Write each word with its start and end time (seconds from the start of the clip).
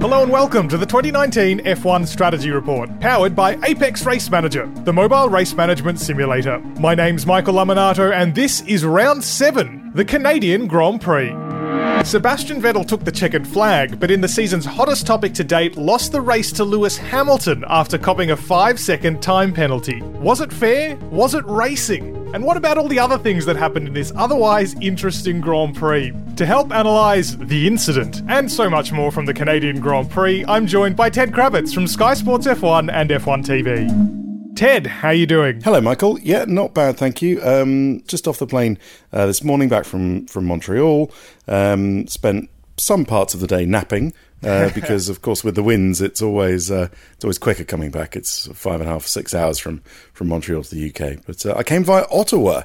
Hello 0.00 0.22
and 0.22 0.32
welcome 0.32 0.68
to 0.68 0.78
the 0.78 0.86
2019 0.86 1.60
F1 1.60 2.06
Strategy 2.06 2.50
Report, 2.50 2.88
powered 3.00 3.36
by 3.36 3.58
Apex 3.64 4.06
Race 4.06 4.30
Manager, 4.30 4.66
the 4.84 4.92
mobile 4.92 5.28
race 5.28 5.54
management 5.54 6.00
simulator. 6.00 6.58
My 6.80 6.94
name's 6.94 7.26
Michael 7.26 7.54
Lamonato, 7.54 8.12
and 8.12 8.34
this 8.34 8.62
is 8.62 8.84
round 8.84 9.22
7, 9.22 9.92
the 9.94 10.04
Canadian 10.04 10.66
Grand 10.66 11.00
Prix. 11.00 11.47
Sebastian 12.04 12.62
Vettel 12.62 12.86
took 12.86 13.04
the 13.04 13.12
checkered 13.12 13.46
flag, 13.46 14.00
but 14.00 14.10
in 14.10 14.20
the 14.20 14.28
season's 14.28 14.64
hottest 14.64 15.06
topic 15.06 15.34
to 15.34 15.44
date, 15.44 15.76
lost 15.76 16.12
the 16.12 16.20
race 16.20 16.50
to 16.52 16.64
Lewis 16.64 16.96
Hamilton 16.96 17.64
after 17.68 17.98
copping 17.98 18.30
a 18.30 18.36
5 18.36 18.80
second 18.80 19.22
time 19.22 19.52
penalty. 19.52 20.00
Was 20.02 20.40
it 20.40 20.52
fair? 20.52 20.96
Was 21.10 21.34
it 21.34 21.44
racing? 21.46 22.16
And 22.34 22.44
what 22.44 22.56
about 22.56 22.78
all 22.78 22.88
the 22.88 22.98
other 22.98 23.18
things 23.18 23.44
that 23.46 23.56
happened 23.56 23.88
in 23.88 23.94
this 23.94 24.12
otherwise 24.16 24.74
interesting 24.80 25.40
Grand 25.40 25.76
Prix? 25.76 26.12
To 26.36 26.46
help 26.46 26.70
analyse 26.70 27.32
the 27.34 27.66
incident 27.66 28.22
and 28.28 28.50
so 28.50 28.70
much 28.70 28.92
more 28.92 29.10
from 29.10 29.26
the 29.26 29.34
Canadian 29.34 29.80
Grand 29.80 30.10
Prix, 30.10 30.44
I'm 30.46 30.66
joined 30.66 30.96
by 30.96 31.10
Ted 31.10 31.32
Kravitz 31.32 31.74
from 31.74 31.86
Sky 31.86 32.14
Sports 32.14 32.46
F1 32.46 32.92
and 32.92 33.10
F1 33.10 33.44
TV. 33.44 34.27
Ted, 34.58 34.88
how 34.88 35.08
are 35.10 35.14
you 35.14 35.24
doing? 35.24 35.60
Hello, 35.60 35.80
Michael. 35.80 36.18
Yeah, 36.18 36.44
not 36.48 36.74
bad, 36.74 36.96
thank 36.96 37.22
you. 37.22 37.40
Um, 37.44 38.02
just 38.08 38.26
off 38.26 38.40
the 38.40 38.46
plane 38.48 38.76
uh, 39.12 39.24
this 39.24 39.44
morning, 39.44 39.68
back 39.68 39.84
from 39.84 40.26
from 40.26 40.46
Montreal. 40.46 41.12
Um, 41.46 42.08
spent 42.08 42.50
some 42.76 43.04
parts 43.04 43.34
of 43.34 43.40
the 43.40 43.46
day 43.46 43.66
napping 43.66 44.12
uh, 44.42 44.70
because, 44.74 45.08
of 45.08 45.22
course, 45.22 45.44
with 45.44 45.54
the 45.54 45.62
winds, 45.62 46.00
it's 46.00 46.20
always 46.20 46.72
uh, 46.72 46.88
it's 47.12 47.24
always 47.24 47.38
quicker 47.38 47.62
coming 47.62 47.92
back. 47.92 48.16
It's 48.16 48.48
five 48.48 48.80
and 48.80 48.90
a 48.90 48.92
half, 48.92 49.06
six 49.06 49.32
hours 49.32 49.60
from 49.60 49.80
from 50.12 50.26
Montreal 50.26 50.64
to 50.64 50.74
the 50.74 50.88
UK. 50.88 51.24
But 51.24 51.46
uh, 51.46 51.54
I 51.56 51.62
came 51.62 51.84
via 51.84 52.06
Ottawa, 52.10 52.62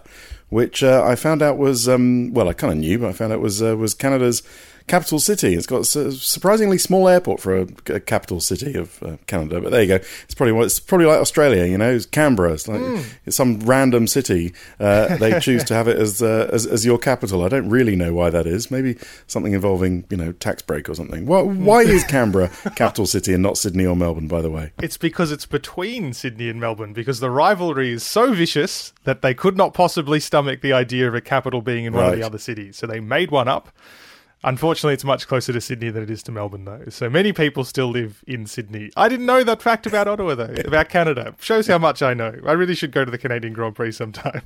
which 0.50 0.82
uh, 0.82 1.04
I 1.05 1.14
found 1.14 1.44
out 1.44 1.60
was 1.60 1.88
um, 1.88 2.34
well, 2.34 2.50
I 2.50 2.54
kind 2.54 2.74
of 2.74 2.80
knew, 2.80 2.98
but 2.98 3.10
I 3.10 3.14
found 3.14 3.32
out 3.32 3.40
was 3.40 3.62
uh, 3.62 3.78
was 3.78 3.94
Canada's 3.94 4.41
capital 4.88 5.20
city. 5.20 5.54
It's 5.54 5.66
got 5.66 5.82
a 5.96 6.12
surprisingly 6.12 6.78
small 6.78 7.08
airport 7.08 7.40
for 7.40 7.57
a, 7.57 7.68
a 7.88 7.99
capital 7.99 8.40
city 8.40 8.76
of 8.76 9.02
uh, 9.04 9.18
Canada. 9.27 9.62
But 9.62 9.71
there 9.71 9.82
you 9.82 9.88
go. 9.88 9.96
It's 9.96 10.34
probably 10.35 10.57
it's 10.66 10.80
probably 10.80 11.07
like 11.07 11.20
Australia. 11.20 11.66
You 11.66 11.77
know, 11.77 11.91
it's 11.91 12.05
Canberra. 12.05 12.54
It's 12.54 12.68
like 12.68 12.82
mm. 12.82 13.05
it's 13.26 13.38
some 13.38 13.60
random 13.62 14.07
city. 14.07 14.54
Uh, 14.80 15.18
they 15.18 15.40
choose 15.41 15.63
to 15.66 15.74
have 15.74 15.88
it 15.88 15.98
as, 15.98 16.22
uh, 16.22 16.49
as, 16.52 16.66
as 16.66 16.85
your 16.85 16.98
capital. 16.98 17.44
I 17.44 17.49
don't 17.49 17.70
really 17.70 17.96
know 17.96 18.13
why 18.13 18.30
that 18.30 18.46
is. 18.46 18.70
Maybe 18.70 18.98
something 19.27 19.54
involving 19.54 20.05
you 20.10 20.18
know 20.18 20.32
tax 20.34 20.62
break 20.62 20.90
or 20.90 20.96
something. 20.96 21.26
Why, 21.26 21.41
why 21.41 21.82
is 21.82 22.04
Canberra 22.07 22.50
capital 22.76 23.05
city 23.05 23.34
and 23.34 23.44
not 23.44 23.57
Sydney 23.57 23.85
or 23.85 23.96
Melbourne? 23.96 24.27
By 24.27 24.41
the 24.41 24.52
way, 24.52 24.72
it's 24.82 24.98
because 24.98 25.32
it's 25.32 25.46
between 25.46 26.13
Sydney 26.13 26.50
and 26.50 26.60
Melbourne. 26.60 26.94
Because 26.94 27.20
the 27.20 27.32
rivalry 27.32 27.91
is 27.91 28.04
so 28.04 28.34
vicious 28.34 28.94
that 29.04 29.22
they 29.22 29.34
could 29.34 29.57
not 29.57 29.74
possibly 29.74 30.20
stomach 30.20 30.62
the 30.62 30.74
idea 30.74 31.07
of 31.07 31.16
a 31.16 31.22
capital 31.22 31.62
being 31.62 31.85
in 31.85 31.94
one 31.94 32.04
right. 32.04 32.13
of 32.13 32.20
the 32.20 32.26
other 32.26 32.38
cities. 32.38 32.77
So 32.77 32.88
they 32.88 33.00
made 33.00 33.32
one 33.32 33.48
up. 33.48 33.70
Unfortunately, 34.44 34.94
it's 34.94 35.05
much 35.05 35.27
closer 35.27 35.54
to 35.54 35.62
Sydney 35.62 35.90
than 35.90 36.04
it 36.04 36.10
is 36.10 36.22
to 36.24 36.32
Melbourne, 36.32 36.66
though. 36.66 36.84
So 36.90 37.10
many 37.10 37.32
people 37.32 37.63
still 37.63 37.88
live 37.88 38.24
in 38.27 38.46
Sydney. 38.46 38.91
I 38.98 39.08
didn't 39.08 39.26
know 39.26 39.44
that 39.44 39.62
fact 39.62 39.88
about 39.88 40.08
Ottawa, 40.08 40.35
though, 40.35 40.54
about 40.66 40.90
Canada. 40.90 41.35
Shows 41.40 41.68
how 41.68 41.77
much 41.77 42.02
I 42.02 42.13
know. 42.13 42.34
I 42.46 42.52
really 42.52 42.76
should 42.76 42.91
go 42.91 43.05
to 43.05 43.12
the 43.12 43.18
Canadian 43.18 43.54
Grand 43.54 43.76
Prix 43.76 43.94
sometime. 43.94 44.41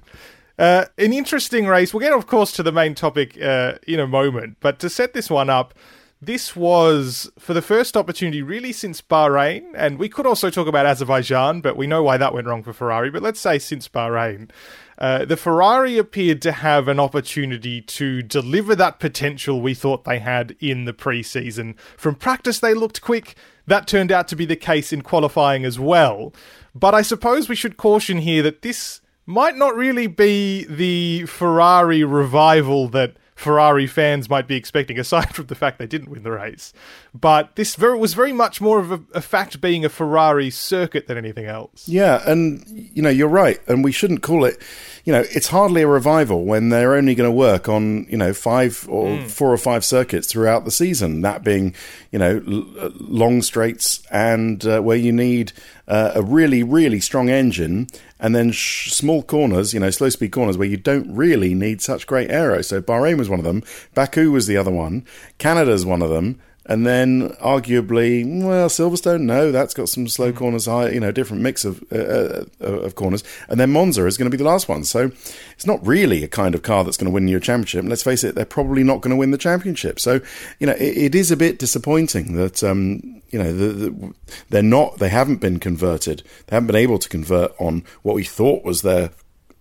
Uh, 0.59 0.85
an 0.97 1.13
interesting 1.13 1.67
race. 1.67 1.93
We'll 1.93 2.01
get, 2.01 2.13
of 2.13 2.27
course, 2.27 2.51
to 2.53 2.63
the 2.63 2.71
main 2.71 2.95
topic 2.95 3.39
uh, 3.41 3.75
in 3.87 3.99
a 3.99 4.07
moment. 4.07 4.57
But 4.59 4.79
to 4.79 4.89
set 4.89 5.13
this 5.13 5.29
one 5.29 5.49
up, 5.49 5.73
this 6.21 6.55
was 6.55 7.29
for 7.37 7.53
the 7.53 7.61
first 7.61 7.95
opportunity 7.95 8.41
really 8.41 8.71
since 8.71 9.01
Bahrain, 9.01 9.71
and 9.75 9.99
we 9.99 10.09
could 10.09 10.25
also 10.25 10.49
talk 10.49 10.67
about 10.67 10.85
Azerbaijan, 10.85 11.61
but 11.61 11.77
we 11.77 11.85
know 11.85 12.01
why 12.01 12.17
that 12.17 12.33
went 12.33 12.47
wrong 12.47 12.63
for 12.63 12.73
Ferrari. 12.73 13.11
But 13.11 13.21
let's 13.21 13.39
say 13.39 13.59
since 13.59 13.87
Bahrain, 13.87 14.49
uh, 14.97 15.25
the 15.25 15.37
Ferrari 15.37 15.97
appeared 15.99 16.41
to 16.41 16.51
have 16.51 16.87
an 16.87 16.99
opportunity 16.99 17.81
to 17.81 18.23
deliver 18.23 18.75
that 18.75 18.99
potential 18.99 19.61
we 19.61 19.75
thought 19.75 20.05
they 20.05 20.17
had 20.17 20.55
in 20.59 20.85
the 20.85 20.93
preseason. 20.93 21.77
From 21.97 22.15
practice, 22.15 22.59
they 22.59 22.73
looked 22.73 23.01
quick. 23.01 23.35
That 23.67 23.87
turned 23.87 24.11
out 24.11 24.27
to 24.29 24.35
be 24.35 24.45
the 24.45 24.55
case 24.55 24.91
in 24.91 25.03
qualifying 25.03 25.65
as 25.65 25.79
well. 25.79 26.33
But 26.73 26.95
I 26.95 27.03
suppose 27.03 27.47
we 27.47 27.55
should 27.55 27.77
caution 27.77 28.19
here 28.19 28.41
that 28.41 28.63
this 28.63 29.01
might 29.27 29.55
not 29.55 29.75
really 29.75 30.07
be 30.07 30.63
the 30.63 31.25
Ferrari 31.27 32.03
revival 32.03 32.87
that 32.87 33.17
Ferrari 33.37 33.85
fans 33.85 34.31
might 34.31 34.47
be 34.47 34.55
expecting, 34.55 34.97
aside 34.97 35.35
from 35.35 35.45
the 35.45 35.53
fact 35.53 35.77
they 35.77 35.85
didn't 35.85 36.09
win 36.09 36.23
the 36.23 36.31
race. 36.31 36.73
But 37.19 37.55
this 37.55 37.75
very, 37.75 37.97
was 37.97 38.13
very 38.13 38.33
much 38.33 38.59
more 38.59 38.79
of 38.79 38.91
a, 38.91 39.01
a, 39.13 39.21
fact 39.21 39.61
being 39.61 39.85
a 39.85 39.89
Ferrari 39.89 40.49
circuit 40.49 41.07
than 41.07 41.17
anything 41.17 41.45
else. 41.45 41.87
Yeah, 41.87 42.21
and 42.29 42.63
you 42.67 43.01
know 43.01 43.09
you're 43.09 43.27
right, 43.27 43.59
and 43.67 43.83
we 43.83 43.91
shouldn't 43.91 44.21
call 44.21 44.45
it. 44.45 44.61
You 45.05 45.13
know, 45.13 45.23
it's 45.31 45.47
hardly 45.47 45.83
a 45.83 45.87
revival 45.87 46.43
when 46.43 46.69
they're 46.69 46.95
only 46.95 47.15
going 47.15 47.29
to 47.29 47.35
work 47.35 47.69
on 47.69 48.05
you 48.09 48.17
know 48.17 48.33
five 48.33 48.85
or 48.89 49.17
mm. 49.17 49.31
four 49.31 49.51
or 49.53 49.57
five 49.57 49.85
circuits 49.85 50.27
throughout 50.27 50.65
the 50.65 50.71
season. 50.71 51.21
That 51.21 51.43
being 51.43 51.73
you 52.11 52.19
know 52.19 52.41
l- 52.45 52.91
long 52.99 53.41
straights 53.41 54.05
and 54.11 54.65
uh, 54.65 54.81
where 54.81 54.97
you 54.97 55.11
need 55.11 55.53
uh, 55.87 56.11
a 56.15 56.21
really, 56.21 56.63
really 56.63 56.99
strong 56.99 57.29
engine, 57.29 57.87
and 58.19 58.35
then 58.35 58.51
sh- 58.51 58.91
small 58.91 59.23
corners, 59.23 59.73
you 59.73 59.79
know, 59.79 59.89
slow 59.89 60.09
speed 60.09 60.31
corners 60.31 60.57
where 60.57 60.67
you 60.67 60.77
don't 60.77 61.13
really 61.15 61.53
need 61.53 61.81
such 61.81 62.07
great 62.07 62.29
aero. 62.29 62.61
So 62.61 62.81
Bahrain 62.81 63.17
was 63.17 63.29
one 63.29 63.39
of 63.39 63.45
them, 63.45 63.63
Baku 63.93 64.31
was 64.31 64.47
the 64.47 64.57
other 64.57 64.71
one, 64.71 65.05
Canada's 65.37 65.85
one 65.85 66.01
of 66.01 66.09
them, 66.09 66.39
and 66.67 66.85
then 66.85 67.29
arguably, 67.35 68.43
well, 68.43 68.67
Silverstone, 68.67 69.21
no, 69.21 69.51
that's 69.53 69.73
got 69.73 69.87
some 69.87 70.07
slow 70.07 70.31
hmm. 70.31 70.37
corners, 70.37 70.65
high, 70.65 70.89
you 70.89 70.99
know, 70.99 71.11
different 71.11 71.41
mix 71.41 71.63
of 71.63 71.83
uh, 71.91 72.43
uh, 72.61 72.65
of 72.65 72.95
corners. 72.95 73.23
And 73.47 73.59
then 73.59 73.71
Monza 73.71 74.05
is 74.05 74.17
going 74.17 74.29
to 74.29 74.37
be 74.37 74.41
the 74.41 74.49
last 74.49 74.67
one. 74.67 74.83
So 74.83 75.11
it's 75.53 75.65
not 75.65 75.85
really 75.85 76.23
a 76.23 76.27
kind 76.27 76.53
of 76.53 76.63
car 76.63 76.83
that's 76.83 76.97
going 76.97 77.05
to 77.05 77.13
win 77.13 77.27
you 77.27 77.37
a 77.37 77.39
championship. 77.39 77.79
And 77.79 77.89
let's 77.89 78.03
face 78.03 78.23
it, 78.23 78.35
they're 78.35 78.45
probably 78.45 78.83
not 78.83 79.01
going 79.01 79.11
to 79.11 79.15
win 79.15 79.31
the 79.31 79.37
championship. 79.37 79.99
So 79.99 80.19
you 80.59 80.67
know, 80.67 80.73
it, 80.73 80.97
it 80.97 81.15
is 81.15 81.31
a 81.31 81.37
bit 81.37 81.57
disappointing 81.57 82.33
that 82.35 82.61
um, 82.63 83.21
you 83.29 83.39
know 83.39 83.53
the, 83.53 83.67
the, 83.67 84.13
they're 84.49 84.61
not, 84.61 84.99
they 84.99 85.09
haven't 85.09 85.37
been 85.37 85.59
converted, 85.59 86.21
they 86.47 86.55
haven't 86.55 86.67
been 86.67 86.75
able 86.75 86.99
to 86.99 87.09
convert 87.09 87.53
on 87.59 87.85
what 88.01 88.15
we 88.15 88.25
thought 88.25 88.65
was 88.65 88.81
their 88.81 89.11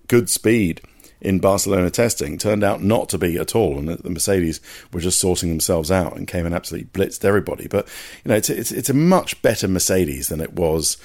good 0.09 0.28
speed 0.28 0.81
in 1.21 1.38
Barcelona 1.38 1.91
testing 1.91 2.38
turned 2.38 2.62
out 2.62 2.82
not 2.82 3.09
to 3.10 3.19
be 3.19 3.37
at 3.38 3.54
all, 3.54 3.78
and 3.78 3.88
the 3.88 4.10
Mercedes 4.10 4.60
were 4.93 5.00
just 5.00 5.19
sorting 5.19 5.49
themselves 5.49 5.91
out 5.91 6.16
and 6.16 6.28
came 6.28 6.47
and 6.47 6.54
absolutely 6.54 6.88
blitzed 6.88 7.25
everybody. 7.25 7.69
But 7.69 7.88
you 8.25 8.31
know, 8.31 8.37
it's 8.37 8.50
it's, 8.50 8.72
it's 8.72 8.91
a 8.91 8.94
much 8.94 9.41
better 9.43 9.69
Mercedes 9.69 10.28
than 10.28 10.41
it 10.41 10.54
was. 10.54 10.97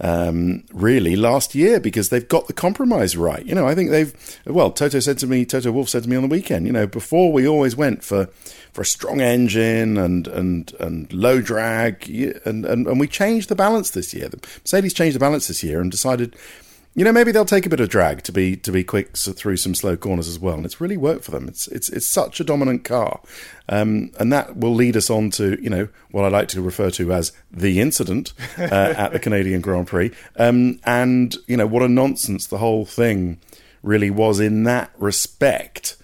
Um, 0.00 0.62
really 0.72 1.16
last 1.16 1.56
year 1.56 1.80
because 1.80 2.10
they've 2.10 2.28
got 2.28 2.46
the 2.46 2.52
compromise 2.52 3.16
right. 3.16 3.44
You 3.44 3.52
know, 3.56 3.66
I 3.66 3.74
think 3.74 3.90
they've 3.90 4.40
well, 4.46 4.70
Toto 4.70 5.00
said 5.00 5.18
to 5.18 5.26
me, 5.26 5.44
Toto 5.44 5.72
Wolff 5.72 5.88
said 5.88 6.04
to 6.04 6.08
me 6.08 6.14
on 6.14 6.22
the 6.22 6.28
weekend, 6.28 6.68
you 6.68 6.72
know, 6.72 6.86
before 6.86 7.32
we 7.32 7.48
always 7.48 7.74
went 7.74 8.04
for 8.04 8.26
for 8.72 8.82
a 8.82 8.86
strong 8.86 9.20
engine 9.20 9.96
and 9.96 10.28
and 10.28 10.72
and 10.78 11.12
low 11.12 11.40
drag 11.40 12.08
and 12.44 12.64
and, 12.64 12.86
and 12.86 13.00
we 13.00 13.08
changed 13.08 13.48
the 13.48 13.56
balance 13.56 13.90
this 13.90 14.14
year. 14.14 14.28
The 14.28 14.38
Mercedes 14.62 14.94
changed 14.94 15.16
the 15.16 15.20
balance 15.20 15.48
this 15.48 15.64
year 15.64 15.80
and 15.80 15.90
decided 15.90 16.36
you 16.98 17.04
know, 17.04 17.12
maybe 17.12 17.30
they'll 17.30 17.44
take 17.44 17.64
a 17.64 17.68
bit 17.68 17.78
of 17.78 17.88
drag 17.88 18.24
to 18.24 18.32
be 18.32 18.56
to 18.56 18.72
be 18.72 18.82
quick 18.82 19.16
through 19.16 19.56
some 19.56 19.72
slow 19.72 19.96
corners 19.96 20.26
as 20.26 20.40
well, 20.40 20.56
and 20.56 20.66
it's 20.66 20.80
really 20.80 20.96
worked 20.96 21.22
for 21.22 21.30
them. 21.30 21.46
It's 21.46 21.68
it's 21.68 21.88
it's 21.88 22.08
such 22.08 22.40
a 22.40 22.44
dominant 22.44 22.82
car, 22.82 23.20
um, 23.68 24.10
and 24.18 24.32
that 24.32 24.56
will 24.56 24.74
lead 24.74 24.96
us 24.96 25.08
on 25.08 25.30
to 25.30 25.62
you 25.62 25.70
know 25.70 25.88
what 26.10 26.24
I 26.24 26.28
like 26.28 26.48
to 26.48 26.60
refer 26.60 26.90
to 26.90 27.12
as 27.12 27.30
the 27.52 27.80
incident 27.80 28.32
uh, 28.58 28.62
at 28.96 29.12
the 29.12 29.20
Canadian 29.20 29.60
Grand 29.60 29.86
Prix, 29.86 30.10
um, 30.34 30.80
and 30.82 31.36
you 31.46 31.56
know 31.56 31.68
what 31.68 31.84
a 31.84 31.88
nonsense 31.88 32.48
the 32.48 32.58
whole 32.58 32.84
thing 32.84 33.38
really 33.84 34.10
was 34.10 34.40
in 34.40 34.64
that 34.64 34.90
respect. 34.98 35.96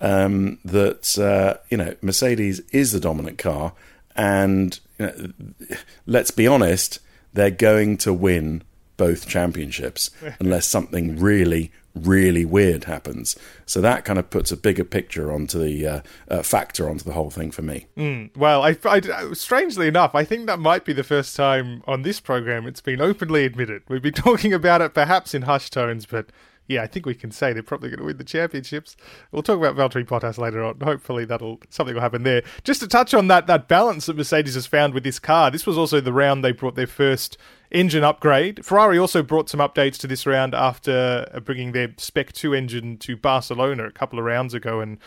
Um, 0.00 0.58
that 0.64 1.16
uh, 1.16 1.62
you 1.70 1.76
know 1.76 1.94
Mercedes 2.02 2.58
is 2.72 2.90
the 2.90 2.98
dominant 2.98 3.38
car, 3.38 3.72
and 4.16 4.80
you 4.98 5.06
know, 5.06 5.76
let's 6.06 6.32
be 6.32 6.48
honest, 6.48 6.98
they're 7.34 7.52
going 7.52 7.98
to 7.98 8.12
win 8.12 8.64
both 9.00 9.26
championships 9.26 10.10
unless 10.38 10.68
something 10.68 11.18
really, 11.18 11.72
really 11.94 12.44
weird 12.44 12.84
happens. 12.84 13.34
So 13.64 13.80
that 13.80 14.04
kind 14.04 14.18
of 14.18 14.28
puts 14.28 14.52
a 14.52 14.58
bigger 14.58 14.84
picture 14.84 15.32
onto 15.32 15.58
the 15.58 15.86
uh, 15.86 16.00
uh, 16.28 16.42
factor 16.42 16.86
onto 16.86 17.04
the 17.04 17.14
whole 17.14 17.30
thing 17.30 17.50
for 17.50 17.62
me. 17.62 17.86
Mm, 17.96 18.36
well, 18.36 18.62
I, 18.62 18.76
I, 18.84 19.32
strangely 19.32 19.88
enough, 19.88 20.14
I 20.14 20.24
think 20.24 20.44
that 20.48 20.58
might 20.58 20.84
be 20.84 20.92
the 20.92 21.02
first 21.02 21.34
time 21.34 21.82
on 21.86 22.02
this 22.02 22.20
program 22.20 22.66
it's 22.66 22.82
been 22.82 23.00
openly 23.00 23.46
admitted. 23.46 23.84
We've 23.88 24.02
been 24.02 24.12
talking 24.28 24.52
about 24.52 24.82
it 24.82 24.92
perhaps 24.92 25.32
in 25.32 25.42
hushed 25.42 25.72
tones, 25.72 26.04
but 26.04 26.26
yeah, 26.70 26.82
I 26.82 26.86
think 26.86 27.04
we 27.04 27.16
can 27.16 27.32
say 27.32 27.52
they're 27.52 27.64
probably 27.64 27.90
going 27.90 27.98
to 27.98 28.04
win 28.04 28.16
the 28.16 28.24
championships. 28.24 28.96
We'll 29.32 29.42
talk 29.42 29.58
about 29.58 29.76
Valtteri 29.76 30.06
Bottas 30.06 30.38
later 30.38 30.62
on. 30.62 30.78
Hopefully, 30.80 31.24
that'll 31.24 31.58
something 31.68 31.96
will 31.96 32.00
happen 32.00 32.22
there. 32.22 32.42
Just 32.62 32.80
to 32.80 32.86
touch 32.86 33.12
on 33.12 33.26
that 33.26 33.48
that 33.48 33.66
balance 33.66 34.06
that 34.06 34.16
Mercedes 34.16 34.54
has 34.54 34.66
found 34.66 34.94
with 34.94 35.02
this 35.02 35.18
car. 35.18 35.50
This 35.50 35.66
was 35.66 35.76
also 35.76 36.00
the 36.00 36.12
round 36.12 36.44
they 36.44 36.52
brought 36.52 36.76
their 36.76 36.86
first 36.86 37.36
engine 37.72 38.04
upgrade. 38.04 38.64
Ferrari 38.64 38.98
also 38.98 39.20
brought 39.20 39.48
some 39.48 39.58
updates 39.58 39.96
to 39.98 40.06
this 40.06 40.26
round 40.26 40.54
after 40.54 41.40
bringing 41.44 41.72
their 41.72 41.92
Spec 41.98 42.32
2 42.32 42.54
engine 42.54 42.96
to 42.98 43.16
Barcelona 43.16 43.86
a 43.86 43.92
couple 43.92 44.18
of 44.18 44.24
rounds 44.24 44.54
ago 44.54 44.80
and 44.80 44.98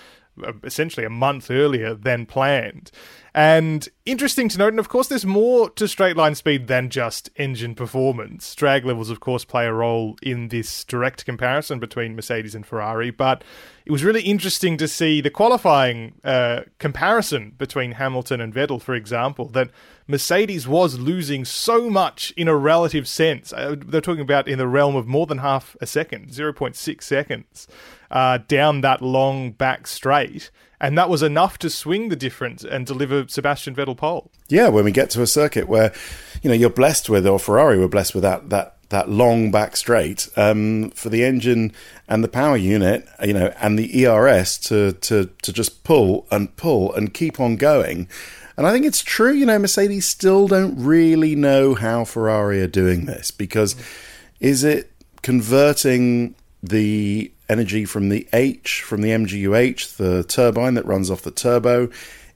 essentially 0.63 1.05
a 1.05 1.09
month 1.09 1.51
earlier 1.51 1.93
than 1.93 2.25
planned. 2.25 2.91
And 3.35 3.89
interesting 4.05 4.47
to 4.49 4.59
note, 4.59 4.73
and 4.73 4.79
of 4.79 4.89
course, 4.89 5.07
there's 5.07 5.25
more 5.25 5.69
to 5.71 5.87
straight 5.87 6.15
line 6.15 6.35
speed 6.35 6.67
than 6.67 6.89
just 6.89 7.31
engine 7.35 7.73
performance. 7.73 8.53
Drag 8.53 8.85
levels, 8.85 9.09
of 9.09 9.19
course, 9.19 9.43
play 9.43 9.65
a 9.65 9.73
role 9.73 10.17
in 10.21 10.49
this 10.49 10.83
direct 10.83 11.25
comparison 11.25 11.79
between 11.79 12.15
Mercedes 12.15 12.53
and 12.53 12.65
Ferrari, 12.65 13.09
but 13.09 13.43
it 13.85 13.91
was 13.91 14.03
really 14.03 14.21
interesting 14.21 14.77
to 14.77 14.87
see 14.87 15.19
the 15.19 15.31
qualifying 15.31 16.13
uh, 16.23 16.61
comparison 16.77 17.53
between 17.57 17.93
Hamilton 17.93 18.39
and 18.39 18.53
Vettel, 18.53 18.81
for 18.81 18.93
example, 18.93 19.49
that 19.49 19.71
Mercedes 20.07 20.67
was 20.67 20.99
losing 20.99 21.45
so 21.45 21.89
much 21.89 22.33
in 22.35 22.47
a 22.47 22.55
relative 22.55 23.07
sense. 23.07 23.53
Uh, 23.53 23.75
they're 23.77 24.01
talking 24.01 24.21
about 24.21 24.47
in 24.47 24.57
the 24.57 24.67
realm 24.67 24.95
of 24.95 25.07
more 25.07 25.25
than 25.25 25.39
half 25.39 25.75
a 25.81 25.87
second, 25.87 26.29
0.6 26.29 27.01
seconds, 27.01 27.67
uh, 28.11 28.39
down 28.47 28.81
that 28.81 29.01
long 29.01 29.51
back 29.51 29.87
straight. 29.87 30.51
And 30.81 30.97
that 30.97 31.09
was 31.09 31.23
enough 31.23 31.57
to 31.59 31.69
swing 31.69 32.09
the 32.09 32.15
difference 32.15 32.65
and 32.65 32.85
deliver 32.85 33.25
Sebastian 33.27 33.73
Vettel 33.73 33.95
pole. 33.95 34.29
Yeah, 34.49 34.67
when 34.67 34.83
we 34.83 34.91
get 34.91 35.09
to 35.11 35.21
a 35.21 35.27
circuit 35.27 35.69
where, 35.69 35.93
you 36.41 36.49
know, 36.49 36.55
you're 36.55 36.69
blessed 36.69 37.09
with, 37.09 37.25
or 37.25 37.39
Ferrari 37.39 37.77
were 37.77 37.87
blessed 37.87 38.13
with 38.13 38.23
that, 38.23 38.49
that 38.49 38.77
that 38.93 39.09
long 39.09 39.49
back 39.49 39.75
straight 39.75 40.29
um, 40.37 40.91
for 40.91 41.09
the 41.09 41.23
engine 41.23 41.71
and 42.07 42.23
the 42.23 42.27
power 42.27 42.55
unit, 42.55 43.07
you 43.23 43.33
know, 43.33 43.51
and 43.59 43.77
the 43.79 44.05
ERS 44.05 44.57
to 44.59 44.93
to 44.93 45.31
to 45.41 45.51
just 45.51 45.83
pull 45.83 46.27
and 46.29 46.55
pull 46.57 46.93
and 46.93 47.13
keep 47.13 47.39
on 47.39 47.55
going. 47.55 48.07
And 48.55 48.67
I 48.67 48.71
think 48.71 48.85
it's 48.85 49.01
true, 49.01 49.33
you 49.33 49.45
know, 49.45 49.57
Mercedes 49.57 50.07
still 50.07 50.47
don't 50.47 50.75
really 50.77 51.35
know 51.35 51.73
how 51.73 52.05
Ferrari 52.05 52.61
are 52.61 52.67
doing 52.67 53.05
this 53.05 53.31
because 53.31 53.75
is 54.39 54.63
it 54.63 54.91
converting 55.21 56.35
the 56.61 57.31
energy 57.49 57.85
from 57.85 58.09
the 58.09 58.27
H, 58.31 58.81
from 58.83 59.01
the 59.01 59.09
MGUH, 59.09 59.97
the 59.97 60.23
turbine 60.23 60.75
that 60.75 60.85
runs 60.85 61.09
off 61.09 61.23
the 61.23 61.31
turbo? 61.31 61.89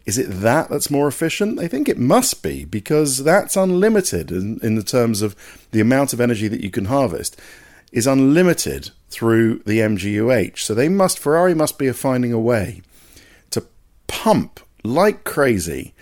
Is 0.05 0.17
it 0.17 0.27
that 0.27 0.69
that's 0.69 0.89
more 0.89 1.07
efficient? 1.07 1.59
I 1.59 1.67
think 1.67 1.89
it 1.89 1.97
must 1.97 2.41
be 2.41 2.65
because 2.65 3.23
that's 3.23 3.55
unlimited 3.55 4.31
in, 4.31 4.59
in 4.63 4.75
the 4.75 4.83
terms 4.83 5.21
of 5.21 5.35
the 5.71 5.81
amount 5.81 6.13
of 6.13 6.21
energy 6.21 6.47
that 6.47 6.63
you 6.63 6.71
can 6.71 6.85
harvest 6.85 7.39
is 7.91 8.07
unlimited 8.07 8.91
through 9.09 9.59
the 9.65 9.79
MGUH. 9.79 10.59
So 10.59 10.73
they 10.73 10.89
must 10.89 11.19
Ferrari 11.19 11.53
must 11.53 11.77
be 11.77 11.91
finding 11.91 12.31
a 12.31 12.39
way 12.39 12.81
to 13.51 13.65
pump 14.07 14.61
like 14.93 15.23
crazy 15.23 15.93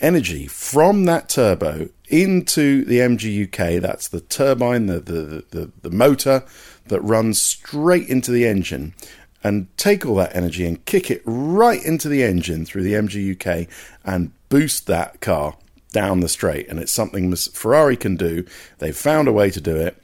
energy 0.00 0.46
from 0.46 1.04
that 1.06 1.28
turbo 1.28 1.88
into 2.08 2.84
the 2.84 2.98
MGUK. 2.98 3.80
That's 3.80 4.08
the 4.08 4.20
turbine, 4.20 4.86
the, 4.86 5.00
the, 5.00 5.44
the, 5.50 5.72
the 5.82 5.90
motor 5.90 6.44
that 6.86 7.00
runs 7.00 7.40
straight 7.40 8.08
into 8.08 8.30
the 8.30 8.46
engine 8.46 8.94
and 9.42 9.68
take 9.76 10.04
all 10.04 10.16
that 10.16 10.34
energy 10.34 10.66
and 10.66 10.84
kick 10.86 11.10
it 11.10 11.22
right 11.24 11.84
into 11.84 12.08
the 12.08 12.22
engine 12.22 12.64
through 12.64 12.82
the 12.82 12.94
MGUK 12.94 13.68
and 14.04 14.32
boost 14.48 14.86
that 14.86 15.20
car 15.20 15.56
down 15.92 16.20
the 16.20 16.28
straight. 16.28 16.68
And 16.68 16.78
it's 16.78 16.92
something 16.92 17.34
Ferrari 17.34 17.96
can 17.96 18.16
do. 18.16 18.44
They've 18.78 18.96
found 18.96 19.28
a 19.28 19.32
way 19.32 19.50
to 19.50 19.60
do 19.60 19.76
it, 19.76 20.02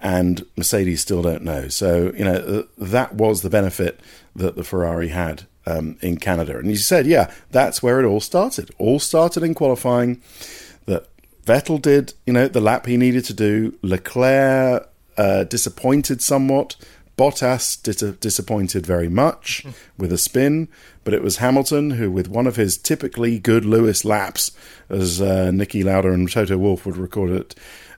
and 0.00 0.44
Mercedes 0.56 1.00
still 1.00 1.22
don't 1.22 1.42
know. 1.42 1.68
So, 1.68 2.12
you 2.16 2.24
know, 2.24 2.66
that 2.76 3.14
was 3.14 3.42
the 3.42 3.50
benefit 3.50 4.00
that 4.34 4.56
the 4.56 4.64
Ferrari 4.64 5.08
had 5.08 5.44
um, 5.68 5.98
in 6.00 6.16
Canada. 6.16 6.58
And 6.58 6.68
he 6.68 6.76
said, 6.76 7.06
yeah, 7.06 7.30
that's 7.50 7.82
where 7.82 8.00
it 8.00 8.06
all 8.06 8.20
started. 8.20 8.70
All 8.78 8.98
started 8.98 9.42
in 9.42 9.54
qualifying. 9.54 10.22
That 10.86 11.08
Vettel 11.44 11.80
did, 11.80 12.14
you 12.26 12.32
know, 12.32 12.48
the 12.48 12.60
lap 12.60 12.86
he 12.86 12.96
needed 12.96 13.24
to 13.26 13.34
do. 13.34 13.76
Leclerc 13.82 14.88
uh, 15.16 15.44
disappointed 15.44 16.22
somewhat 16.22 16.76
Bottas 17.18 17.82
dis- 17.82 18.16
disappointed 18.20 18.86
very 18.86 19.08
much 19.08 19.66
with 19.98 20.12
a 20.12 20.18
spin, 20.18 20.68
but 21.02 21.12
it 21.12 21.22
was 21.22 21.38
Hamilton 21.38 21.90
who, 21.90 22.12
with 22.12 22.28
one 22.28 22.46
of 22.46 22.54
his 22.54 22.78
typically 22.78 23.40
good 23.40 23.64
Lewis 23.64 24.04
laps, 24.04 24.52
as 24.88 25.20
uh, 25.20 25.50
Niki 25.52 25.84
Lauda 25.84 26.12
and 26.12 26.30
Toto 26.30 26.56
Wolff 26.56 26.86
would 26.86 26.96
record 26.96 27.30
it, 27.30 27.54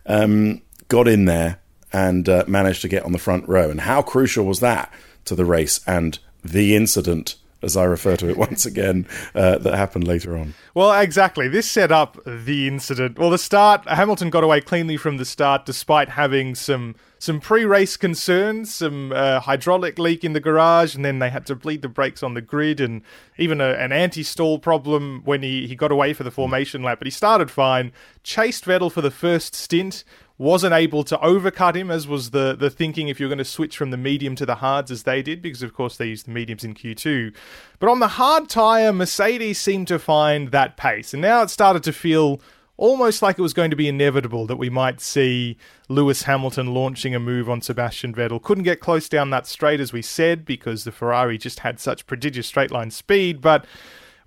um, 0.06 0.62
got 0.88 1.06
in 1.06 1.26
there 1.26 1.60
and 1.92 2.28
uh, 2.28 2.44
managed 2.48 2.80
to 2.80 2.88
get 2.88 3.04
on 3.04 3.12
the 3.12 3.18
front 3.18 3.46
row. 3.46 3.70
And 3.70 3.82
how 3.82 4.00
crucial 4.00 4.46
was 4.46 4.60
that 4.60 4.90
to 5.26 5.34
the 5.34 5.44
race 5.44 5.80
and 5.86 6.18
the 6.42 6.74
incident 6.74 7.34
as 7.62 7.76
I 7.76 7.84
refer 7.84 8.16
to 8.16 8.28
it 8.28 8.36
once 8.48 8.66
again, 8.66 9.06
uh, 9.34 9.58
that 9.58 9.74
happened 9.74 10.06
later 10.06 10.36
on. 10.36 10.54
Well, 10.74 10.98
exactly. 11.00 11.48
This 11.48 11.70
set 11.70 11.92
up 11.92 12.18
the 12.24 12.66
incident. 12.68 13.18
Well, 13.18 13.30
the 13.30 13.38
start, 13.38 13.86
Hamilton 13.88 14.30
got 14.30 14.44
away 14.44 14.60
cleanly 14.60 14.96
from 14.96 15.16
the 15.16 15.24
start 15.24 15.66
despite 15.66 16.10
having 16.10 16.54
some 16.54 16.94
some 17.20 17.38
pre-race 17.38 17.98
concerns, 17.98 18.74
some 18.74 19.12
uh, 19.12 19.40
hydraulic 19.40 19.98
leak 19.98 20.24
in 20.24 20.32
the 20.32 20.40
garage, 20.40 20.94
and 20.94 21.04
then 21.04 21.18
they 21.18 21.28
had 21.28 21.44
to 21.44 21.54
bleed 21.54 21.82
the 21.82 21.88
brakes 21.88 22.22
on 22.22 22.32
the 22.32 22.40
grid, 22.40 22.80
and 22.80 23.02
even 23.36 23.60
a, 23.60 23.72
an 23.72 23.92
anti-stall 23.92 24.58
problem 24.58 25.20
when 25.26 25.42
he, 25.42 25.66
he 25.66 25.76
got 25.76 25.92
away 25.92 26.14
for 26.14 26.24
the 26.24 26.30
formation 26.30 26.82
lap. 26.82 26.98
But 26.98 27.06
he 27.06 27.10
started 27.10 27.50
fine, 27.50 27.92
chased 28.22 28.64
Vettel 28.64 28.90
for 28.90 29.02
the 29.02 29.10
first 29.10 29.54
stint, 29.54 30.02
wasn't 30.40 30.72
able 30.72 31.04
to 31.04 31.18
overcut 31.18 31.74
him, 31.74 31.90
as 31.90 32.08
was 32.08 32.30
the, 32.30 32.56
the 32.58 32.70
thinking 32.70 33.08
if 33.08 33.20
you're 33.20 33.28
going 33.28 33.36
to 33.36 33.44
switch 33.44 33.76
from 33.76 33.90
the 33.90 33.96
medium 33.98 34.34
to 34.34 34.46
the 34.46 34.54
hards 34.54 34.90
as 34.90 35.02
they 35.02 35.20
did, 35.20 35.42
because 35.42 35.62
of 35.62 35.74
course 35.74 35.98
they 35.98 36.06
used 36.06 36.26
the 36.26 36.30
mediums 36.30 36.64
in 36.64 36.72
Q2. 36.72 37.34
But 37.78 37.90
on 37.90 38.00
the 38.00 38.08
hard 38.08 38.48
tyre, 38.48 38.90
Mercedes 38.90 39.60
seemed 39.60 39.86
to 39.88 39.98
find 39.98 40.50
that 40.50 40.78
pace, 40.78 41.12
and 41.12 41.20
now 41.20 41.42
it 41.42 41.50
started 41.50 41.82
to 41.82 41.92
feel 41.92 42.40
almost 42.78 43.20
like 43.20 43.38
it 43.38 43.42
was 43.42 43.52
going 43.52 43.68
to 43.68 43.76
be 43.76 43.86
inevitable 43.86 44.46
that 44.46 44.56
we 44.56 44.70
might 44.70 45.02
see 45.02 45.58
Lewis 45.90 46.22
Hamilton 46.22 46.72
launching 46.72 47.14
a 47.14 47.20
move 47.20 47.50
on 47.50 47.60
Sebastian 47.60 48.14
Vettel. 48.14 48.42
Couldn't 48.42 48.64
get 48.64 48.80
close 48.80 49.10
down 49.10 49.28
that 49.28 49.46
straight, 49.46 49.78
as 49.78 49.92
we 49.92 50.00
said, 50.00 50.46
because 50.46 50.84
the 50.84 50.92
Ferrari 50.92 51.36
just 51.36 51.58
had 51.58 51.78
such 51.78 52.06
prodigious 52.06 52.46
straight 52.46 52.70
line 52.70 52.90
speed, 52.90 53.42
but. 53.42 53.66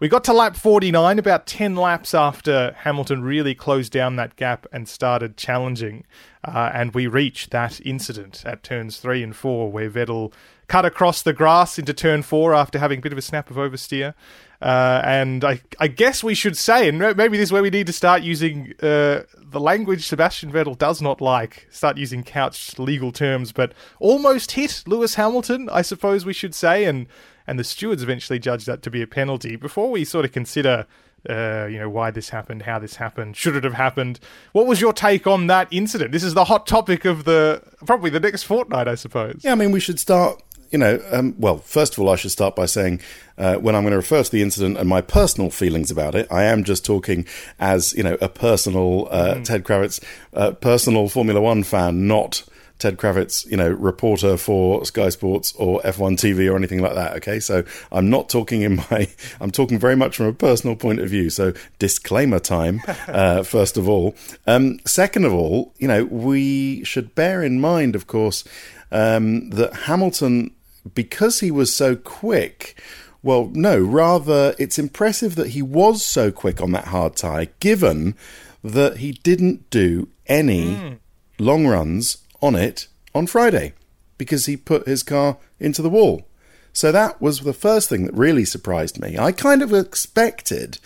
We 0.03 0.09
got 0.09 0.25
to 0.25 0.33
lap 0.33 0.57
49, 0.57 1.17
about 1.17 1.47
10 1.47 1.77
laps 1.77 2.13
after 2.13 2.75
Hamilton 2.79 3.23
really 3.23 3.55
closed 3.55 3.93
down 3.93 4.17
that 4.17 4.35
gap 4.35 4.67
and 4.73 4.85
started 4.85 5.37
challenging. 5.37 6.03
Uh, 6.43 6.71
and 6.73 6.93
we 6.93 7.07
reached 7.07 7.51
that 7.51 7.79
incident 7.85 8.43
at 8.45 8.63
turns 8.63 8.97
three 8.97 9.23
and 9.23 9.33
four, 9.33 9.71
where 9.71 9.89
Vettel 9.89 10.33
cut 10.67 10.83
across 10.83 11.21
the 11.21 11.31
grass 11.31 11.79
into 11.79 11.93
turn 11.93 12.21
four 12.21 12.53
after 12.53 12.79
having 12.79 12.99
a 12.99 13.01
bit 13.01 13.13
of 13.13 13.17
a 13.17 13.21
snap 13.21 13.49
of 13.49 13.55
oversteer. 13.55 14.13
Uh, 14.61 15.01
and 15.05 15.45
I, 15.45 15.61
I 15.79 15.87
guess 15.87 16.21
we 16.21 16.35
should 16.35 16.57
say, 16.57 16.89
and 16.89 16.99
maybe 16.99 17.37
this 17.37 17.47
is 17.47 17.51
where 17.53 17.63
we 17.63 17.69
need 17.69 17.87
to 17.87 17.93
start 17.93 18.23
using 18.23 18.73
uh, 18.81 19.21
the 19.37 19.59
language 19.61 20.05
Sebastian 20.05 20.51
Vettel 20.51 20.77
does 20.77 21.01
not 21.01 21.21
like, 21.21 21.65
start 21.69 21.97
using 21.97 22.23
couched 22.23 22.77
legal 22.77 23.13
terms, 23.13 23.53
but 23.53 23.73
almost 24.01 24.51
hit 24.51 24.83
Lewis 24.85 25.15
Hamilton, 25.15 25.69
I 25.71 25.81
suppose 25.81 26.25
we 26.25 26.33
should 26.33 26.53
say, 26.53 26.83
and 26.83 27.07
and 27.47 27.59
the 27.59 27.63
stewards 27.63 28.03
eventually 28.03 28.39
judged 28.39 28.65
that 28.67 28.81
to 28.83 28.91
be 28.91 29.01
a 29.01 29.07
penalty. 29.07 29.55
Before 29.55 29.91
we 29.91 30.05
sort 30.05 30.25
of 30.25 30.31
consider 30.31 30.85
uh, 31.29 31.67
you 31.69 31.79
know, 31.79 31.89
why 31.89 32.11
this 32.11 32.29
happened, 32.29 32.63
how 32.63 32.79
this 32.79 32.97
happened, 32.97 33.37
should 33.37 33.55
it 33.55 33.63
have 33.63 33.75
happened? 33.75 34.19
What 34.51 34.67
was 34.67 34.81
your 34.81 34.91
take 34.91 35.25
on 35.25 35.47
that 35.47 35.69
incident? 35.71 36.11
This 36.11 36.23
is 36.23 36.33
the 36.33 36.45
hot 36.45 36.67
topic 36.67 37.05
of 37.05 37.23
the 37.23 37.61
probably 37.85 38.09
the 38.09 38.19
next 38.19 38.43
fortnight, 38.43 38.87
I 38.87 38.95
suppose. 38.95 39.39
Yeah, 39.41 39.53
I 39.53 39.55
mean, 39.55 39.71
we 39.71 39.79
should 39.79 39.99
start 39.99 40.41
you 40.73 40.79
know, 40.79 40.99
um, 41.11 41.35
well, 41.37 41.59
first 41.59 41.93
of 41.93 41.99
all, 41.99 42.09
I 42.09 42.15
should 42.15 42.31
start 42.31 42.55
by 42.55 42.65
saying 42.65 42.99
uh, 43.37 43.57
when 43.57 43.75
I'm 43.75 43.83
going 43.83 43.91
to 43.91 43.97
refer 43.97 44.23
to 44.23 44.31
the 44.31 44.41
incident 44.41 44.75
and 44.79 44.89
my 44.89 45.01
personal 45.01 45.51
feelings 45.51 45.91
about 45.91 46.15
it, 46.15 46.27
I 46.31 46.45
am 46.45 46.63
just 46.63 46.83
talking 46.83 47.27
as, 47.59 47.93
you 47.93 48.01
know, 48.01 48.17
a 48.19 48.27
personal 48.27 49.07
uh, 49.11 49.35
mm. 49.35 49.45
Ted 49.45 49.63
Kravitz, 49.65 50.03
uh, 50.33 50.53
personal 50.53 51.09
Formula 51.09 51.39
One 51.39 51.61
fan, 51.61 52.07
not 52.07 52.43
Ted 52.79 52.97
Kravitz, 52.97 53.45
you 53.49 53.55
know, 53.55 53.69
reporter 53.69 54.35
for 54.35 54.83
Sky 54.85 55.09
Sports 55.09 55.53
or 55.55 55.81
F1 55.81 56.17
TV 56.17 56.51
or 56.51 56.55
anything 56.57 56.81
like 56.81 56.95
that. 56.95 57.15
Okay, 57.17 57.39
so 57.39 57.63
I'm 57.91 58.09
not 58.09 58.29
talking 58.29 58.61
in 58.61 58.75
my, 58.75 59.07
I'm 59.39 59.51
talking 59.51 59.79
very 59.79 59.95
much 59.95 60.17
from 60.17 60.25
a 60.25 60.33
personal 60.33 60.75
point 60.75 60.99
of 60.99 61.09
view. 61.09 61.29
So 61.29 61.53
disclaimer 61.79 62.39
time, 62.39 62.81
uh, 63.07 63.43
first 63.43 63.77
of 63.77 63.87
all. 63.87 64.15
Um, 64.47 64.79
second 64.85 65.25
of 65.25 65.33
all, 65.33 65.73
you 65.77 65.87
know, 65.87 66.05
we 66.05 66.83
should 66.83 67.15
bear 67.15 67.41
in 67.41 67.61
mind, 67.61 67.95
of 67.95 68.07
course, 68.07 68.43
um, 68.91 69.49
that 69.51 69.73
Hamilton 69.73 70.51
because 70.93 71.39
he 71.39 71.51
was 71.51 71.73
so 71.73 71.95
quick. 71.95 72.77
Well, 73.21 73.49
no, 73.53 73.79
rather, 73.79 74.53
it's 74.59 74.77
impressive 74.77 75.35
that 75.35 75.49
he 75.49 75.61
was 75.61 76.05
so 76.05 76.31
quick 76.31 76.61
on 76.61 76.71
that 76.73 76.87
hard 76.87 77.15
tie, 77.15 77.49
given 77.59 78.15
that 78.63 78.97
he 78.97 79.13
didn't 79.13 79.69
do 79.69 80.09
any 80.27 80.75
mm. 80.75 80.99
long 81.39 81.67
runs 81.67 82.17
on 82.43 82.55
it 82.55 82.87
on 83.15 83.25
Friday 83.25 83.73
because 84.17 84.45
he 84.45 84.57
put 84.57 84.85
his 84.85 85.01
car 85.01 85.37
into 85.59 85.81
the 85.81 85.89
wall. 85.89 86.27
So 86.73 86.91
that 86.91 87.21
was 87.21 87.39
the 87.39 87.53
first 87.53 87.87
thing 87.87 88.05
that 88.05 88.13
really 88.13 88.45
surprised 88.45 88.99
me. 88.99 89.17
I 89.17 89.31
kind 89.31 89.61
of 89.61 89.73
expected 89.73 90.79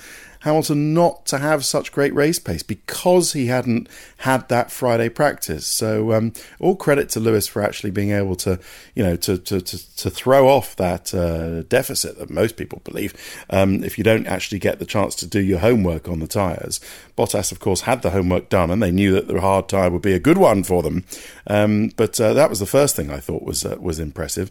Hamilton 0.47 0.93
not 0.93 1.25
to 1.27 1.37
have 1.37 1.65
such 1.65 1.91
great 1.91 2.13
race 2.13 2.39
pace 2.39 2.63
because 2.63 3.33
he 3.33 3.47
hadn't 3.47 3.89
had 4.17 4.47
that 4.47 4.71
Friday 4.71 5.09
practice. 5.09 5.67
So 5.67 6.13
um, 6.13 6.33
all 6.59 6.75
credit 6.75 7.09
to 7.09 7.19
Lewis 7.19 7.47
for 7.47 7.61
actually 7.61 7.91
being 7.91 8.11
able 8.11 8.35
to, 8.37 8.59
you 8.95 9.03
know, 9.03 9.15
to 9.17 9.37
to 9.37 9.61
to, 9.61 9.95
to 9.97 10.09
throw 10.09 10.47
off 10.47 10.75
that 10.77 11.13
uh, 11.13 11.63
deficit 11.63 12.17
that 12.17 12.29
most 12.29 12.55
people 12.55 12.81
believe 12.83 13.13
um, 13.49 13.83
if 13.83 13.97
you 13.97 14.03
don't 14.03 14.25
actually 14.25 14.59
get 14.59 14.79
the 14.79 14.85
chance 14.85 15.15
to 15.15 15.27
do 15.27 15.41
your 15.41 15.59
homework 15.59 16.07
on 16.07 16.19
the 16.19 16.27
tyres. 16.27 16.79
Bottas, 17.17 17.51
of 17.51 17.59
course, 17.59 17.81
had 17.81 18.01
the 18.01 18.11
homework 18.11 18.49
done, 18.49 18.71
and 18.71 18.81
they 18.81 18.91
knew 18.91 19.11
that 19.11 19.27
the 19.27 19.41
hard 19.41 19.67
tyre 19.67 19.89
would 19.89 20.01
be 20.01 20.13
a 20.13 20.19
good 20.19 20.37
one 20.37 20.63
for 20.63 20.81
them. 20.81 21.03
Um, 21.47 21.91
but 21.97 22.19
uh, 22.21 22.33
that 22.33 22.49
was 22.49 22.59
the 22.59 22.65
first 22.65 22.95
thing 22.95 23.11
I 23.11 23.19
thought 23.19 23.43
was 23.43 23.65
uh, 23.65 23.75
was 23.79 23.99
impressive. 23.99 24.49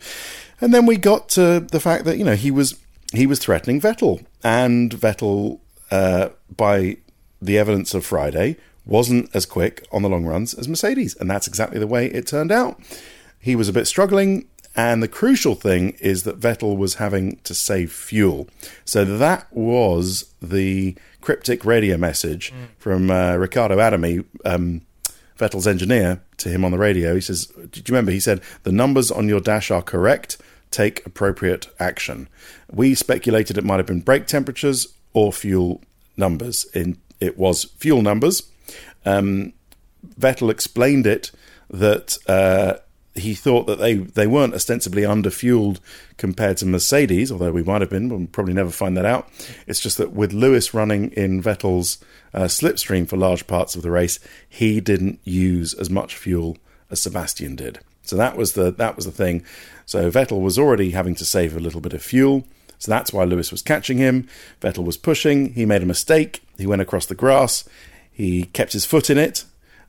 And 0.60 0.74
then 0.74 0.84
we 0.84 0.96
got 0.96 1.28
to 1.30 1.60
the 1.60 1.80
fact 1.80 2.04
that 2.04 2.18
you 2.18 2.24
know 2.24 2.36
he 2.36 2.50
was 2.50 2.78
he 3.12 3.26
was 3.26 3.38
threatening 3.38 3.80
Vettel, 3.80 4.24
and 4.42 4.90
Vettel 4.92 5.60
uh, 5.90 6.30
by 6.54 6.98
the 7.40 7.58
evidence 7.58 7.94
of 7.94 8.04
Friday, 8.04 8.56
wasn't 8.86 9.34
as 9.34 9.44
quick 9.44 9.86
on 9.92 10.02
the 10.02 10.08
long 10.08 10.24
runs 10.24 10.54
as 10.54 10.68
Mercedes. 10.68 11.16
And 11.16 11.30
that's 11.30 11.48
exactly 11.48 11.78
the 11.78 11.86
way 11.86 12.06
it 12.06 12.26
turned 12.26 12.52
out. 12.52 12.80
He 13.38 13.56
was 13.56 13.68
a 13.68 13.72
bit 13.72 13.86
struggling, 13.86 14.48
And 14.74 15.02
the 15.02 15.08
crucial 15.08 15.54
thing 15.54 15.96
is 16.00 16.24
that 16.24 16.38
Vettel 16.38 16.76
was 16.76 16.94
having 16.94 17.36
to 17.44 17.54
save 17.54 17.92
fuel. 17.92 18.48
So 18.84 19.04
that 19.04 19.46
was 19.50 20.34
the 20.42 20.96
cryptic 21.20 21.64
radio 21.64 21.96
message 21.96 22.52
mm. 22.52 22.68
from 22.78 23.10
uh, 23.10 23.36
Riccardo 23.36 23.80
Adami, 23.80 24.24
um, 24.44 24.82
Vettel's 25.38 25.66
engineer, 25.66 26.20
to 26.38 26.48
him 26.48 26.64
on 26.64 26.72
the 26.72 26.78
radio. 26.78 27.14
He 27.14 27.20
says, 27.20 27.46
Did 27.46 27.88
you 27.88 27.92
remember? 27.92 28.12
He 28.12 28.20
said, 28.20 28.42
The 28.64 28.72
numbers 28.72 29.10
on 29.10 29.28
your 29.28 29.40
dash 29.40 29.70
are 29.70 29.82
correct. 29.82 30.36
Take 30.70 31.06
appropriate 31.06 31.68
action. 31.80 32.28
We 32.70 32.94
speculated 32.94 33.56
it 33.56 33.64
might 33.64 33.78
have 33.78 33.86
been 33.86 34.00
brake 34.00 34.26
temperatures 34.26 34.95
or 35.16 35.32
fuel 35.32 35.80
numbers. 36.16 36.66
In 36.74 36.98
It 37.18 37.38
was 37.38 37.64
fuel 37.78 38.02
numbers. 38.02 38.42
Um, 39.04 39.54
Vettel 40.20 40.50
explained 40.50 41.06
it 41.06 41.32
that. 41.70 42.18
Uh, 42.28 42.74
he 43.18 43.34
thought 43.34 43.66
that 43.66 43.78
they, 43.78 43.94
they 43.94 44.26
weren't 44.26 44.52
ostensibly 44.52 45.00
underfueled 45.00 45.78
compared 46.18 46.58
to 46.58 46.66
Mercedes, 46.66 47.32
although 47.32 47.50
we 47.50 47.62
might 47.62 47.80
have 47.80 47.88
been, 47.88 48.10
we'll 48.10 48.26
probably 48.26 48.52
never 48.52 48.68
find 48.68 48.94
that 48.94 49.06
out. 49.06 49.26
It's 49.66 49.80
just 49.80 49.96
that 49.96 50.12
with 50.12 50.34
Lewis 50.34 50.74
running 50.74 51.12
in 51.12 51.42
Vettel's 51.42 51.96
uh, 52.34 52.40
slipstream 52.40 53.08
for 53.08 53.16
large 53.16 53.46
parts 53.46 53.74
of 53.74 53.80
the 53.80 53.90
race, 53.90 54.18
he 54.46 54.82
didn't 54.82 55.18
use 55.24 55.72
as 55.72 55.88
much 55.88 56.14
fuel 56.14 56.58
as 56.90 57.00
Sebastian 57.00 57.56
did. 57.56 57.78
So 58.02 58.16
that 58.16 58.36
was 58.36 58.52
the 58.52 58.70
that 58.70 58.96
was 58.96 59.06
the 59.06 59.12
thing. 59.12 59.42
So 59.86 60.10
Vettel 60.10 60.42
was 60.42 60.58
already 60.58 60.90
having 60.90 61.14
to 61.14 61.24
save 61.24 61.56
a 61.56 61.60
little 61.60 61.80
bit 61.80 61.94
of 61.94 62.02
fuel. 62.02 62.44
So 62.78 62.90
that's 62.90 63.12
why 63.12 63.24
Lewis 63.24 63.50
was 63.50 63.62
catching 63.62 63.98
him. 63.98 64.28
Vettel 64.60 64.84
was 64.84 64.96
pushing. 64.96 65.52
He 65.54 65.64
made 65.64 65.82
a 65.82 65.86
mistake. 65.86 66.42
He 66.58 66.66
went 66.66 66.82
across 66.82 67.06
the 67.06 67.14
grass. 67.14 67.64
He 68.12 68.44
kept 68.44 68.72
his 68.72 68.84
foot 68.84 69.10
in 69.10 69.18
it. 69.18 69.44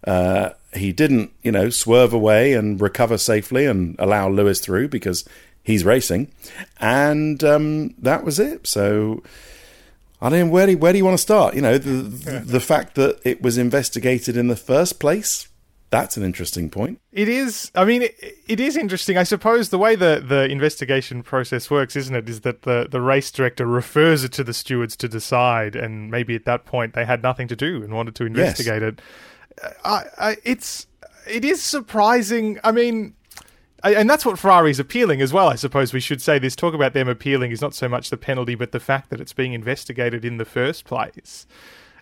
Uh, 0.05 0.51
he 0.73 0.91
didn't, 0.91 1.31
you 1.43 1.51
know, 1.51 1.69
swerve 1.69 2.13
away 2.13 2.53
and 2.53 2.79
recover 2.79 3.17
safely 3.17 3.65
and 3.65 3.95
allow 3.99 4.29
Lewis 4.29 4.59
through 4.59 4.89
because 4.89 5.27
he's 5.63 5.83
racing, 5.83 6.31
and 6.79 7.43
um, 7.43 7.93
that 7.99 8.23
was 8.23 8.39
it. 8.39 8.67
So. 8.67 9.23
I 10.19 10.29
mean, 10.29 10.49
where 10.49 10.65
do 10.65 10.75
where 10.75 10.91
do 10.91 10.97
you 10.97 11.05
want 11.05 11.13
to 11.13 11.21
start? 11.21 11.53
You 11.53 11.61
know, 11.61 11.77
the 11.77 12.39
the 12.39 12.59
fact 12.59 12.95
that 12.95 13.19
it 13.23 13.39
was 13.43 13.59
investigated 13.59 14.35
in 14.35 14.47
the 14.47 14.55
first 14.55 14.99
place. 14.99 15.47
That's 15.89 16.17
an 16.17 16.23
interesting 16.23 16.69
point. 16.69 16.99
It 17.13 17.29
is. 17.29 17.71
I 17.73 17.85
mean, 17.85 18.01
it, 18.01 18.15
it 18.45 18.59
is 18.59 18.75
interesting. 18.75 19.17
I 19.17 19.23
suppose 19.23 19.69
the 19.69 19.77
way 19.77 19.95
the, 19.95 20.21
the 20.25 20.43
investigation 20.45 21.23
process 21.23 21.71
works, 21.71 21.95
isn't 21.95 22.13
it, 22.13 22.27
is 22.27 22.41
that 22.41 22.63
the, 22.63 22.87
the 22.89 22.99
race 22.99 23.31
director 23.31 23.65
refers 23.65 24.25
it 24.25 24.33
to 24.33 24.43
the 24.43 24.53
stewards 24.53 24.97
to 24.97 25.07
decide, 25.07 25.77
and 25.77 26.11
maybe 26.11 26.35
at 26.35 26.43
that 26.43 26.65
point 26.65 26.93
they 26.93 27.05
had 27.05 27.23
nothing 27.23 27.47
to 27.47 27.55
do 27.55 27.83
and 27.83 27.93
wanted 27.93 28.15
to 28.15 28.25
investigate 28.25 28.81
yes. 28.81 28.93
it. 28.93 29.01
Uh, 29.63 29.69
I, 29.85 30.29
I, 30.31 30.37
it's 30.43 30.87
it 31.25 31.45
is 31.45 31.63
surprising. 31.63 32.59
I 32.65 32.73
mean, 32.73 33.15
I, 33.81 33.93
and 33.93 34.09
that's 34.09 34.25
what 34.25 34.37
Ferrari's 34.37 34.79
appealing 34.79 35.21
as 35.21 35.31
well. 35.31 35.47
I 35.47 35.55
suppose 35.55 35.93
we 35.93 36.01
should 36.01 36.21
say 36.21 36.37
this. 36.37 36.55
Talk 36.55 36.73
about 36.73 36.93
them 36.93 37.07
appealing 37.07 37.51
is 37.51 37.61
not 37.61 37.73
so 37.73 37.87
much 37.87 38.09
the 38.09 38.17
penalty, 38.17 38.55
but 38.55 38.73
the 38.73 38.79
fact 38.81 39.09
that 39.09 39.21
it's 39.21 39.33
being 39.33 39.53
investigated 39.53 40.25
in 40.25 40.37
the 40.37 40.45
first 40.45 40.83
place. 40.83 41.47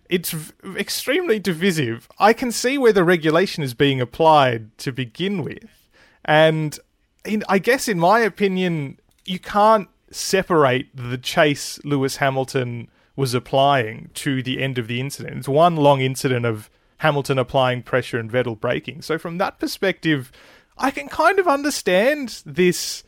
It's 0.09 0.31
v- 0.31 0.53
extremely 0.77 1.39
divisive. 1.39 2.07
I 2.19 2.33
can 2.33 2.51
see 2.51 2.77
where 2.77 2.93
the 2.93 3.03
regulation 3.03 3.63
is 3.63 3.73
being 3.73 4.01
applied 4.01 4.77
to 4.79 4.91
begin 4.91 5.43
with, 5.43 5.89
and 6.23 6.77
in, 7.23 7.43
I 7.49 7.59
guess, 7.59 7.87
in 7.87 7.99
my 7.99 8.19
opinion, 8.19 8.99
you 9.25 9.39
can't 9.39 9.87
separate 10.11 10.95
the 10.95 11.17
chase 11.17 11.79
Lewis 11.83 12.17
Hamilton 12.17 12.89
was 13.15 13.33
applying 13.33 14.09
to 14.13 14.43
the 14.43 14.61
end 14.61 14.77
of 14.77 14.87
the 14.87 14.99
incident. 14.99 15.37
It's 15.37 15.47
one 15.47 15.75
long 15.75 16.01
incident 16.01 16.45
of 16.45 16.69
Hamilton 16.97 17.39
applying 17.39 17.83
pressure 17.83 18.19
and 18.19 18.31
Vettel 18.31 18.59
braking. 18.59 19.01
So 19.01 19.17
from 19.17 19.37
that 19.37 19.59
perspective, 19.59 20.31
I 20.77 20.91
can 20.91 21.07
kind 21.07 21.39
of 21.39 21.47
understand 21.47 22.41
this 22.45 23.03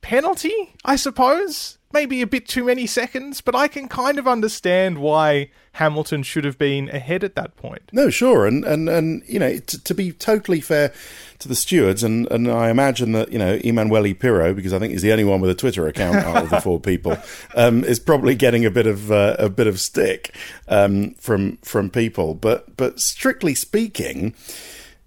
penalty, 0.00 0.74
I 0.84 0.96
suppose. 0.96 1.78
Maybe 1.94 2.22
a 2.22 2.26
bit 2.26 2.48
too 2.48 2.64
many 2.64 2.88
seconds, 2.88 3.40
but 3.40 3.54
I 3.54 3.68
can 3.68 3.86
kind 3.86 4.18
of 4.18 4.26
understand 4.26 4.98
why 4.98 5.50
Hamilton 5.74 6.24
should 6.24 6.44
have 6.44 6.58
been 6.58 6.88
ahead 6.88 7.22
at 7.22 7.36
that 7.36 7.56
point. 7.56 7.82
No, 7.92 8.10
sure, 8.10 8.46
and 8.46 8.64
and 8.64 8.88
and 8.88 9.22
you 9.28 9.38
know 9.38 9.58
to, 9.58 9.84
to 9.84 9.94
be 9.94 10.10
totally 10.10 10.60
fair 10.60 10.92
to 11.38 11.46
the 11.46 11.54
stewards, 11.54 12.02
and 12.02 12.28
and 12.32 12.50
I 12.50 12.70
imagine 12.70 13.12
that 13.12 13.30
you 13.30 13.38
know 13.38 13.60
Emanuele 13.62 14.12
Pirro, 14.12 14.54
because 14.54 14.72
I 14.72 14.80
think 14.80 14.90
he's 14.90 15.02
the 15.02 15.12
only 15.12 15.22
one 15.22 15.40
with 15.40 15.50
a 15.50 15.54
Twitter 15.54 15.86
account 15.86 16.16
out 16.16 16.42
of 16.42 16.50
the 16.50 16.60
four 16.60 16.80
people, 16.92 17.16
um, 17.54 17.84
is 17.84 18.00
probably 18.00 18.34
getting 18.34 18.64
a 18.64 18.72
bit 18.72 18.88
of 18.88 19.12
uh, 19.12 19.36
a 19.38 19.48
bit 19.48 19.68
of 19.68 19.78
stick 19.78 20.34
um, 20.66 21.14
from 21.14 21.58
from 21.58 21.90
people. 21.90 22.34
But 22.34 22.76
but 22.76 22.98
strictly 22.98 23.54
speaking 23.54 24.34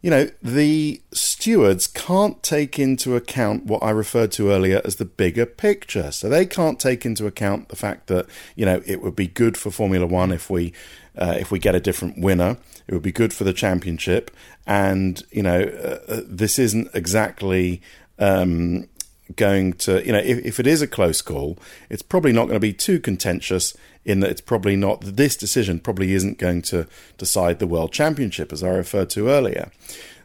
you 0.07 0.11
know, 0.11 0.29
the 0.41 1.01
stewards 1.11 1.85
can't 1.85 2.41
take 2.41 2.79
into 2.79 3.17
account 3.17 3.65
what 3.65 3.83
I 3.83 3.89
referred 3.89 4.31
to 4.33 4.51
earlier 4.51 4.79
as 4.85 4.95
the 4.95 5.03
bigger 5.03 5.45
picture. 5.45 6.13
So 6.13 6.29
they 6.29 6.45
can't 6.45 6.79
take 6.79 7.05
into 7.05 7.27
account 7.27 7.67
the 7.67 7.75
fact 7.75 8.07
that, 8.07 8.25
you 8.55 8.65
know, 8.65 8.81
it 8.85 9.01
would 9.01 9.17
be 9.17 9.27
good 9.27 9.57
for 9.57 9.69
Formula 9.69 10.05
One 10.05 10.31
if 10.31 10.49
we 10.49 10.71
uh, 11.17 11.35
if 11.37 11.51
we 11.51 11.59
get 11.59 11.75
a 11.75 11.81
different 11.81 12.19
winner. 12.19 12.55
It 12.87 12.93
would 12.93 13.03
be 13.03 13.11
good 13.11 13.33
for 13.33 13.43
the 13.43 13.51
championship. 13.51 14.31
And, 14.65 15.21
you 15.29 15.43
know, 15.43 15.63
uh, 15.63 15.99
uh 16.13 16.21
this 16.25 16.57
isn't 16.57 16.87
exactly 16.93 17.81
um, 18.17 18.87
going 19.35 19.73
to, 19.73 20.05
you 20.05 20.13
know, 20.13 20.19
if, 20.19 20.37
if 20.45 20.59
it 20.61 20.67
is 20.67 20.81
a 20.81 20.87
close 20.87 21.21
call, 21.21 21.57
it's 21.89 22.01
probably 22.01 22.31
not 22.31 22.43
going 22.43 22.55
to 22.55 22.61
be 22.61 22.71
too 22.71 23.01
contentious 23.01 23.75
in 24.07 24.21
that 24.21 24.31
it's 24.31 24.41
probably 24.41 24.77
not, 24.77 25.01
this 25.01 25.35
decision 25.35 25.79
probably 25.79 26.13
isn't 26.13 26.37
going 26.37 26.61
to 26.63 26.87
decide 27.17 27.59
the 27.59 27.67
world 27.67 27.91
championship, 27.91 28.53
as 28.53 28.63
I 28.63 28.69
referred 28.69 29.09
to 29.11 29.27
earlier. 29.27 29.69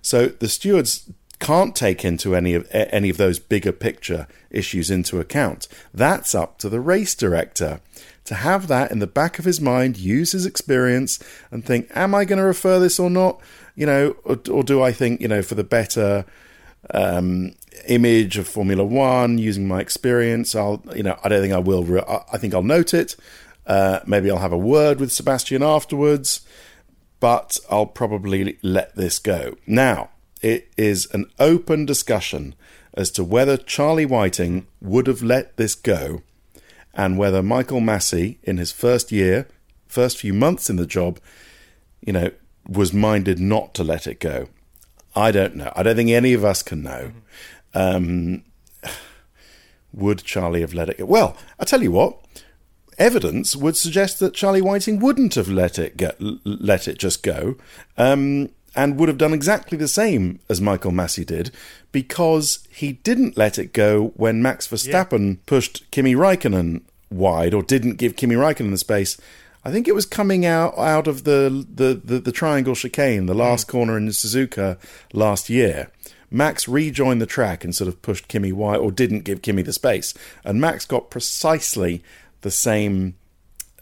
So 0.00 0.28
the 0.28 0.48
stewards 0.48 1.10
can't 1.40 1.74
take 1.74 2.04
into 2.04 2.36
any 2.36 2.54
of 2.54 2.68
any 2.70 3.10
of 3.10 3.16
those 3.16 3.40
bigger 3.40 3.72
picture 3.72 4.28
issues 4.50 4.88
into 4.88 5.18
account. 5.18 5.66
That's 5.92 6.36
up 6.36 6.58
to 6.58 6.68
the 6.68 6.80
race 6.80 7.16
director 7.16 7.80
to 8.24 8.36
have 8.36 8.68
that 8.68 8.92
in 8.92 9.00
the 9.00 9.08
back 9.08 9.40
of 9.40 9.44
his 9.44 9.60
mind, 9.60 9.98
use 9.98 10.30
his 10.30 10.46
experience, 10.46 11.18
and 11.50 11.64
think, 11.64 11.90
"Am 11.96 12.14
I 12.14 12.24
going 12.24 12.38
to 12.38 12.44
refer 12.44 12.78
this 12.78 13.00
or 13.00 13.10
not?" 13.10 13.40
You 13.74 13.86
know, 13.86 14.16
or, 14.24 14.38
or 14.48 14.62
do 14.62 14.80
I 14.80 14.92
think 14.92 15.20
you 15.20 15.26
know 15.26 15.42
for 15.42 15.56
the 15.56 15.64
better 15.64 16.24
um, 16.90 17.54
image 17.88 18.38
of 18.38 18.46
Formula 18.46 18.84
One, 18.84 19.38
using 19.38 19.66
my 19.66 19.80
experience. 19.80 20.54
I'll, 20.54 20.82
you 20.94 21.02
know, 21.02 21.18
I 21.24 21.28
don't 21.28 21.40
think 21.40 21.54
I 21.54 21.58
will. 21.58 21.82
Re- 21.82 22.04
I 22.32 22.38
think 22.38 22.54
I'll 22.54 22.62
note 22.62 22.94
it. 22.94 23.16
Uh, 23.66 24.00
maybe 24.06 24.30
I'll 24.30 24.38
have 24.38 24.52
a 24.52 24.58
word 24.58 25.00
with 25.00 25.12
Sebastian 25.12 25.62
afterwards, 25.62 26.40
but 27.20 27.58
I'll 27.70 27.86
probably 27.86 28.58
let 28.62 28.96
this 28.96 29.18
go. 29.18 29.56
Now, 29.66 30.10
it 30.40 30.72
is 30.76 31.06
an 31.12 31.30
open 31.38 31.86
discussion 31.86 32.54
as 32.94 33.10
to 33.12 33.24
whether 33.24 33.56
Charlie 33.56 34.04
Whiting 34.06 34.66
would 34.80 35.06
have 35.06 35.22
let 35.22 35.56
this 35.56 35.74
go 35.74 36.22
and 36.94 37.16
whether 37.16 37.42
Michael 37.42 37.80
Masi, 37.80 38.36
in 38.42 38.58
his 38.58 38.72
first 38.72 39.12
year, 39.12 39.48
first 39.86 40.18
few 40.18 40.34
months 40.34 40.68
in 40.68 40.76
the 40.76 40.86
job, 40.86 41.18
you 42.00 42.12
know, 42.12 42.30
was 42.68 42.92
minded 42.92 43.38
not 43.38 43.74
to 43.74 43.84
let 43.84 44.06
it 44.06 44.20
go. 44.20 44.48
I 45.14 45.30
don't 45.30 45.56
know. 45.56 45.72
I 45.76 45.82
don't 45.82 45.96
think 45.96 46.10
any 46.10 46.32
of 46.32 46.44
us 46.44 46.62
can 46.62 46.82
know. 46.82 47.12
Um, 47.74 48.44
would 49.92 50.24
Charlie 50.24 50.60
have 50.60 50.74
let 50.74 50.88
it 50.88 50.98
go? 50.98 51.04
Well, 51.04 51.36
I 51.58 51.64
tell 51.64 51.82
you 51.82 51.92
what. 51.92 52.18
Evidence 52.98 53.56
would 53.56 53.76
suggest 53.76 54.20
that 54.20 54.34
Charlie 54.34 54.62
Whiting 54.62 54.98
wouldn't 54.98 55.34
have 55.34 55.48
let 55.48 55.78
it 55.78 55.96
get, 55.96 56.16
let 56.44 56.88
it 56.88 56.98
just 56.98 57.22
go, 57.22 57.56
um, 57.96 58.50
and 58.74 58.98
would 58.98 59.08
have 59.08 59.18
done 59.18 59.34
exactly 59.34 59.76
the 59.76 59.88
same 59.88 60.40
as 60.48 60.60
Michael 60.60 60.92
Masi 60.92 61.26
did, 61.26 61.50
because 61.90 62.66
he 62.70 62.92
didn't 62.92 63.36
let 63.36 63.58
it 63.58 63.72
go 63.72 64.12
when 64.16 64.42
Max 64.42 64.66
Verstappen 64.66 65.28
yeah. 65.28 65.40
pushed 65.46 65.90
Kimi 65.90 66.14
Raikkonen 66.14 66.82
wide, 67.10 67.54
or 67.54 67.62
didn't 67.62 67.96
give 67.96 68.16
Kimi 68.16 68.34
Raikkonen 68.34 68.70
the 68.70 68.78
space 68.78 69.18
I 69.64 69.70
think 69.70 69.86
it 69.86 69.94
was 69.94 70.06
coming 70.06 70.44
out 70.44 70.76
out 70.76 71.06
of 71.06 71.24
the 71.24 71.66
the, 71.72 71.94
the, 71.94 72.18
the 72.18 72.32
triangle 72.32 72.74
chicane, 72.74 73.26
the 73.26 73.34
last 73.34 73.66
mm. 73.66 73.70
corner 73.70 73.96
in 73.96 74.08
Suzuka 74.08 74.78
last 75.12 75.48
year. 75.48 75.90
Max 76.30 76.66
rejoined 76.66 77.20
the 77.20 77.26
track 77.26 77.62
and 77.62 77.74
sort 77.74 77.88
of 77.88 78.00
pushed 78.00 78.26
Kimi 78.26 78.52
wide, 78.52 78.78
or 78.78 78.90
didn't 78.90 79.20
give 79.20 79.42
Kimi 79.42 79.62
the 79.62 79.72
space, 79.72 80.14
and 80.44 80.60
Max 80.60 80.86
got 80.86 81.10
precisely 81.10 82.02
the 82.42 82.50
same 82.50 83.16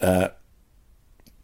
uh, 0.00 0.28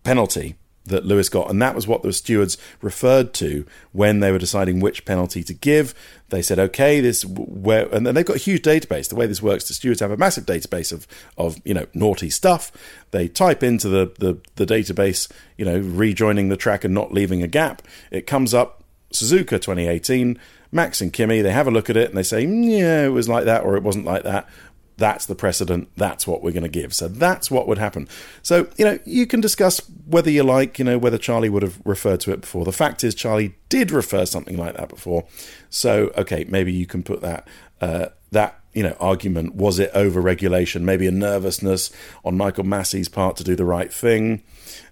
penalty 0.05 0.57
that 0.87 1.05
Lewis 1.05 1.29
got, 1.29 1.51
and 1.51 1.61
that 1.61 1.75
was 1.75 1.87
what 1.87 2.03
the 2.03 2.13
stewards 2.13 2.57
referred 2.81 3.35
to 3.35 3.67
when 3.93 4.21
they 4.21 4.31
were 4.31 4.39
deciding 4.39 4.81
which 4.81 5.05
penalty 5.05 5.43
to 5.43 5.53
give. 5.53 5.95
They 6.29 6.43
said, 6.43 6.59
"Okay, 6.59 7.01
this 7.01 7.25
where," 7.25 7.93
and 7.93 8.07
then 8.07 8.15
they've 8.15 8.25
got 8.25 8.37
a 8.37 8.41
huge 8.41 8.63
database. 8.63 9.09
The 9.09 9.17
way 9.17 9.27
this 9.27 9.43
works, 9.43 9.69
the 9.69 9.75
stewards 9.75 10.01
have 10.01 10.11
a 10.11 10.17
massive 10.17 10.47
database 10.47 10.93
of 10.93 11.07
of 11.37 11.59
you 11.65 11.75
know 11.75 11.87
naughty 11.93 12.31
stuff. 12.31 12.73
They 13.11 13.29
type 13.29 13.63
into 13.63 13.89
the 13.89 14.13
the, 14.19 14.39
the 14.55 14.67
database, 14.67 15.31
you 15.57 15.65
know, 15.65 15.79
rejoining 15.79 16.49
the 16.49 16.57
track 16.57 16.85
and 16.85 16.95
not 16.95 17.13
leaving 17.13 17.43
a 17.43 17.49
gap. 17.49 17.83
It 18.11 18.27
comes 18.27 18.55
up 18.55 18.85
Suzuka 19.13 19.61
2018. 19.61 20.39
Max 20.73 21.01
and 21.01 21.13
Kimi, 21.13 21.43
they 21.43 21.53
have 21.53 21.69
a 21.69 21.71
look 21.71 21.89
at 21.89 21.97
it 21.97 22.09
and 22.09 22.19
they 22.19 22.25
say, 22.25 22.45
mm, 22.45 22.69
yeah, 22.69 23.05
it 23.05 23.11
was 23.11 23.29
like 23.29 23.45
that 23.45 23.63
or 23.63 23.77
it 23.77 23.85
wasn't 23.85 24.05
like 24.05 24.25
that 24.25 24.49
that's 24.97 25.27
the 25.27 25.35
precedent. 25.35 25.89
That's 25.97 26.27
what 26.27 26.43
we're 26.43 26.53
going 26.53 26.63
to 26.63 26.69
give. 26.69 26.95
So 26.95 27.09
that's 27.09 27.51
what 27.51 27.69
would 27.69 27.79
happen. 27.79 28.09
So, 28.43 28.69
you 28.77 28.85
know, 28.85 28.99
you 29.05 29.27
can 29.27 29.41
discuss 29.41 29.81
whether 30.07 30.31
you 30.31 30.43
like, 30.43 30.79
you 30.79 30.85
know, 30.85 30.99
whether 30.99 31.19
Charlie 31.19 31.49
would 31.49 31.63
have 31.63 31.81
referred 31.85 32.21
to 32.21 32.33
it 32.33 32.41
before. 32.41 32.65
The 32.65 32.73
fact 32.73 33.05
is, 33.05 33.15
Charlie 33.15 33.55
did 33.69 33.91
refer 33.91 34.25
something 34.25 34.57
like 34.57 34.77
that 34.77 34.89
before. 34.89 35.27
So, 35.69 36.13
okay, 36.17 36.45
maybe 36.49 36.73
you 36.73 36.87
can 36.87 37.03
put 37.03 37.21
that. 37.21 37.47
Uh, 37.81 38.07
that 38.33 38.59
you 38.73 38.83
know 38.83 38.97
argument 38.99 39.55
was 39.55 39.79
it 39.79 39.91
over 39.95 40.21
regulation 40.21 40.85
maybe 40.85 41.07
a 41.07 41.11
nervousness 41.11 41.91
on 42.25 42.37
michael 42.37 42.65
Masi's 42.65 43.09
part 43.09 43.37
to 43.37 43.45
do 43.45 43.55
the 43.55 43.65
right 43.65 43.93
thing 43.93 44.43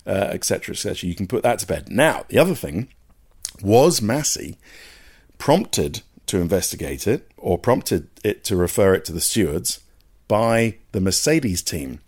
etc 0.07 0.73
uh, 0.73 0.75
etc 0.75 0.91
et 0.91 1.03
you 1.03 1.15
can 1.15 1.27
put 1.27 1.43
that 1.43 1.59
to 1.59 1.67
bed 1.67 1.89
now 1.91 2.25
the 2.29 2.39
other 2.39 2.55
thing 2.55 2.89
was 3.63 4.01
Masi 4.01 4.57
prompted 5.39 6.03
to 6.27 6.39
investigate 6.39 7.07
it 7.07 7.31
or 7.37 7.59
prompted 7.59 8.09
it 8.23 8.45
to 8.45 8.57
refer 8.57 8.95
it 8.95 9.05
to 9.07 9.13
the 9.13 9.21
stewards 9.21 9.84
by 10.35 10.77
the 10.93 11.01
mercedes 11.01 11.63
team 11.63 12.01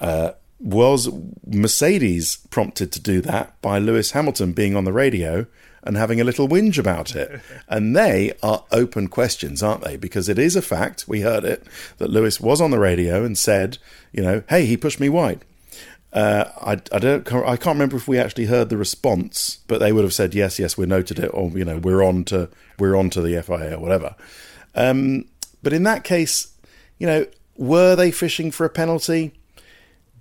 uh, 0.00 0.30
was 0.58 1.08
mercedes 1.46 2.38
prompted 2.50 2.90
to 2.90 3.00
do 3.00 3.20
that 3.20 3.60
by 3.62 3.78
lewis 3.78 4.10
hamilton 4.12 4.52
being 4.52 4.74
on 4.74 4.84
the 4.84 4.92
radio 4.92 5.46
and 5.82 5.96
having 5.96 6.20
a 6.20 6.24
little 6.24 6.48
whinge 6.48 6.78
about 6.78 7.14
it. 7.16 7.40
and 7.68 7.96
they 7.96 8.32
are 8.42 8.64
open 8.72 9.08
questions, 9.08 9.62
aren't 9.62 9.82
they? 9.84 9.96
Because 9.96 10.28
it 10.28 10.38
is 10.38 10.56
a 10.56 10.62
fact, 10.62 11.06
we 11.08 11.22
heard 11.22 11.44
it, 11.44 11.66
that 11.96 12.10
Lewis 12.10 12.40
was 12.40 12.60
on 12.60 12.70
the 12.70 12.78
radio 12.78 13.24
and 13.24 13.38
said, 13.38 13.78
you 14.12 14.22
know, 14.22 14.42
hey, 14.48 14.66
he 14.66 14.76
pushed 14.76 15.00
me 15.00 15.08
wide. 15.08 15.44
Uh, 16.12 16.44
I, 16.60 16.72
I 16.94 16.98
don't 16.98 17.32
I 17.32 17.56
can't 17.56 17.76
remember 17.76 17.96
if 17.96 18.08
we 18.08 18.18
actually 18.18 18.46
heard 18.46 18.70
the 18.70 18.78
response, 18.78 19.58
but 19.66 19.78
they 19.78 19.92
would 19.92 20.04
have 20.04 20.14
said 20.14 20.34
yes, 20.34 20.58
yes, 20.58 20.76
we 20.76 20.86
noted 20.86 21.18
it, 21.18 21.30
or 21.34 21.50
you 21.50 21.66
know, 21.66 21.76
we're 21.76 22.02
on 22.02 22.24
to 22.24 22.48
we're 22.78 22.96
on 22.96 23.10
to 23.10 23.20
the 23.20 23.42
FIA 23.42 23.74
or 23.74 23.78
whatever. 23.78 24.14
Um, 24.74 25.26
but 25.62 25.74
in 25.74 25.82
that 25.82 26.04
case, 26.04 26.52
you 26.98 27.06
know, 27.06 27.26
were 27.56 27.96
they 27.96 28.10
fishing 28.10 28.50
for 28.50 28.64
a 28.64 28.70
penalty? 28.70 29.32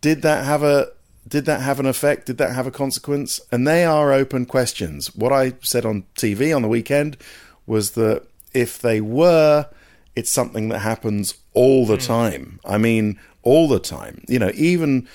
Did 0.02 0.22
that 0.22 0.46
have 0.46 0.64
a 0.64 0.92
did 1.28 1.46
that 1.46 1.62
have 1.62 1.80
an 1.80 1.86
effect? 1.86 2.26
Did 2.26 2.38
that 2.38 2.54
have 2.54 2.68
a 2.68 2.72
consequence? 2.72 3.42
And 3.52 3.68
they 3.68 3.84
are 3.84 4.14
open 4.14 4.46
questions. 4.46 5.14
What 5.16 5.34
I 5.34 5.54
said 5.62 5.86
on 5.86 6.06
TV 6.16 6.56
on 6.56 6.62
the 6.62 6.68
weekend 6.68 7.18
was 7.66 7.92
that 7.92 8.24
if 8.54 8.80
they 8.80 9.02
were, 9.02 9.68
it's 10.16 10.32
something 10.32 10.70
that 10.70 10.80
happens 10.80 11.36
all 11.54 11.86
the 11.86 11.98
mm. 11.98 12.08
time. 12.08 12.60
I 12.64 12.78
mean, 12.78 13.20
all 13.44 13.68
the 13.68 13.80
time. 13.80 14.24
You 14.28 14.40
know, 14.40 14.52
even 14.56 15.08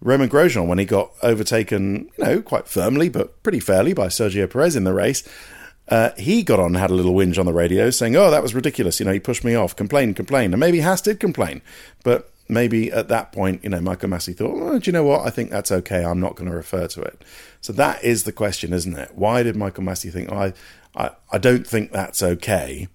Romain 0.00 0.28
Grosjean, 0.28 0.66
when 0.66 0.78
he 0.78 0.84
got 0.84 1.12
overtaken, 1.22 2.10
you 2.18 2.24
know, 2.24 2.42
quite 2.42 2.68
firmly, 2.68 3.08
but 3.08 3.42
pretty 3.42 3.60
fairly 3.60 3.94
by 3.94 4.08
Sergio 4.08 4.48
Perez 4.50 4.76
in 4.76 4.84
the 4.84 4.92
race, 4.92 5.26
uh, 5.88 6.10
he 6.16 6.42
got 6.42 6.58
on 6.58 6.66
and 6.66 6.76
had 6.76 6.90
a 6.90 6.94
little 6.94 7.12
whinge 7.12 7.38
on 7.38 7.46
the 7.46 7.52
radio 7.52 7.90
saying, 7.90 8.16
Oh, 8.16 8.30
that 8.30 8.42
was 8.42 8.54
ridiculous. 8.54 9.00
You 9.00 9.06
know, 9.06 9.12
he 9.12 9.20
pushed 9.20 9.44
me 9.44 9.54
off, 9.54 9.76
complained, 9.76 10.16
complained. 10.16 10.54
And 10.54 10.60
maybe 10.60 10.80
Haas 10.80 11.00
did 11.00 11.20
complain. 11.20 11.60
But 12.02 12.30
maybe 12.48 12.90
at 12.92 13.08
that 13.08 13.32
point, 13.32 13.62
you 13.64 13.70
know, 13.70 13.80
Michael 13.80 14.08
Masi 14.08 14.36
thought, 14.36 14.56
well, 14.56 14.78
do 14.78 14.88
you 14.88 14.92
know 14.92 15.04
what? 15.04 15.26
I 15.26 15.30
think 15.30 15.50
that's 15.50 15.72
okay. 15.72 16.04
I'm 16.04 16.20
not 16.20 16.36
going 16.36 16.50
to 16.50 16.56
refer 16.56 16.86
to 16.88 17.02
it. 17.02 17.22
So 17.60 17.72
that 17.74 18.02
is 18.02 18.24
the 18.24 18.32
question, 18.32 18.72
isn't 18.72 18.96
it? 18.96 19.12
Why 19.14 19.42
did 19.42 19.56
Michael 19.56 19.84
Masi 19.84 20.12
think, 20.12 20.30
oh, 20.30 20.36
I, 20.36 20.52
I, 20.94 21.10
I 21.32 21.38
don't 21.38 21.66
think 21.66 21.92
that's 21.92 22.22
okay. 22.22 22.88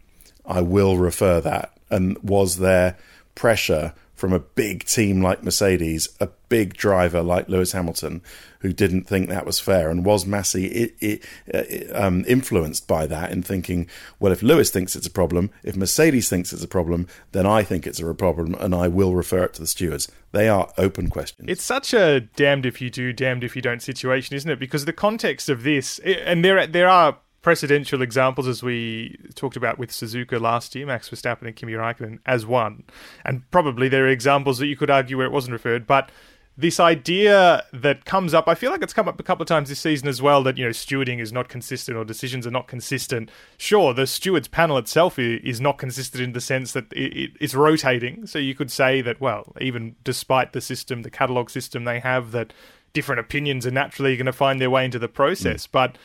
I 0.46 0.62
will 0.62 0.98
refer 0.98 1.42
that. 1.42 1.74
And 1.90 2.18
was 2.24 2.58
there 2.58 2.98
pressure 3.36 3.94
from 4.20 4.34
a 4.34 4.40
big 4.40 4.84
team 4.84 5.22
like 5.22 5.44
Mercedes, 5.44 6.10
a 6.20 6.28
big 6.50 6.74
driver 6.74 7.22
like 7.22 7.48
Lewis 7.48 7.72
Hamilton, 7.72 8.22
who 8.60 8.74
didn't 8.74 9.06
think 9.06 9.30
that 9.30 9.46
was 9.46 9.62
fair, 9.62 9.90
and 9.90 10.04
was 10.04 10.26
Masi 10.26 10.70
it, 10.70 10.96
it, 11.00 11.26
uh, 11.54 12.06
um, 12.06 12.26
influenced 12.28 12.86
by 12.86 13.08
that 13.08 13.32
in 13.32 13.42
thinking, 13.42 13.88
well, 14.20 14.34
if 14.34 14.44
Lewis 14.44 14.70
thinks 14.70 14.94
it's 14.96 15.08
a 15.08 15.12
problem, 15.12 15.50
if 15.64 15.78
Mercedes 15.78 16.28
thinks 16.28 16.52
it's 16.52 16.64
a 16.64 16.68
problem, 16.68 17.08
then 17.32 17.46
I 17.46 17.64
think 17.64 17.88
it's 17.88 18.02
a 18.02 18.14
problem, 18.14 18.56
and 18.56 18.76
I 18.76 18.90
will 18.90 19.16
refer 19.16 19.46
it 19.46 19.54
to 19.54 19.62
the 19.62 19.68
stewards. 19.68 20.12
They 20.34 20.50
are 20.50 20.70
open 20.78 21.10
questions. 21.10 21.48
It's 21.50 21.64
such 21.64 21.94
a 21.94 22.20
damned 22.20 22.66
if 22.66 22.82
you 22.82 22.90
do, 22.90 23.14
damned 23.14 23.46
if 23.46 23.56
you 23.56 23.62
don't 23.62 23.82
situation, 23.82 24.36
isn't 24.36 24.52
it? 24.52 24.60
Because 24.60 24.84
the 24.84 24.94
context 24.94 25.48
of 25.48 25.64
this, 25.64 25.98
and 26.00 26.44
there 26.44 26.68
there 26.68 26.90
are 26.90 27.18
precedential 27.42 28.02
examples, 28.02 28.48
as 28.48 28.62
we 28.62 29.18
talked 29.36 29.56
about 29.56 29.78
with 29.78 29.92
Suzuka 29.92 30.40
last 30.40 30.76
year, 30.76 30.86
Max 30.86 31.10
Verstappen 31.10 31.48
and 31.48 31.56
Kimi 31.56 31.74
Raikkonen 31.74 32.20
as 32.26 32.46
one. 32.46 32.84
And 33.24 33.50
probably 33.52 33.88
there 33.88 34.06
are 34.06 34.10
examples 34.10 34.58
that 34.58 34.68
you 34.68 34.76
could 34.76 34.90
argue 34.90 35.18
where 35.18 35.26
it 35.26 35.32
wasn't 35.32 35.54
referred, 35.54 35.88
but 35.88 36.12
this 36.58 36.78
idea 36.78 37.64
that 37.72 38.04
comes 38.04 38.34
up, 38.34 38.50
I 38.50 38.56
feel 38.56 38.70
like 38.70 38.84
it's 38.84 38.92
come 38.92 39.08
up 39.08 39.18
a 39.18 39.24
couple 39.24 39.44
of 39.44 39.48
times 39.48 39.70
this 39.70 39.80
season 39.80 40.10
as 40.10 40.22
well, 40.22 40.44
that, 40.44 40.58
you 40.58 40.66
know, 40.66 40.72
stewarding 40.72 41.22
is 41.22 41.32
not 41.32 41.48
consistent 41.48 41.98
or 41.98 42.04
decisions 42.04 42.46
are 42.46 42.52
not 42.52 42.68
consistent. 42.68 43.32
Sure, 43.58 43.94
the 43.94 44.06
stewards 44.06 44.50
panel 44.50 44.78
itself 44.78 45.18
is 45.18 45.62
not 45.62 45.78
consistent 45.78 46.22
in 46.22 46.34
the 46.34 46.42
sense 46.42 46.74
that 46.74 46.88
it's 46.92 47.56
rotating. 47.56 48.28
So 48.28 48.40
you 48.40 48.56
could 48.56 48.72
say 48.72 49.00
that, 49.00 49.22
well, 49.22 49.54
even 49.62 49.96
despite 50.04 50.52
the 50.52 50.60
system, 50.60 51.04
the 51.04 51.10
catalogue 51.10 51.50
system 51.50 51.86
they 51.86 52.02
have, 52.02 52.32
that 52.32 52.52
different 52.92 53.22
opinions 53.22 53.66
are 53.66 53.72
naturally 53.72 54.18
going 54.18 54.26
to 54.26 54.34
find 54.34 54.60
their 54.60 54.70
way 54.70 54.84
into 54.84 55.00
the 55.00 55.08
process. 55.08 55.66
Mm. 55.66 55.72
But 55.72 55.98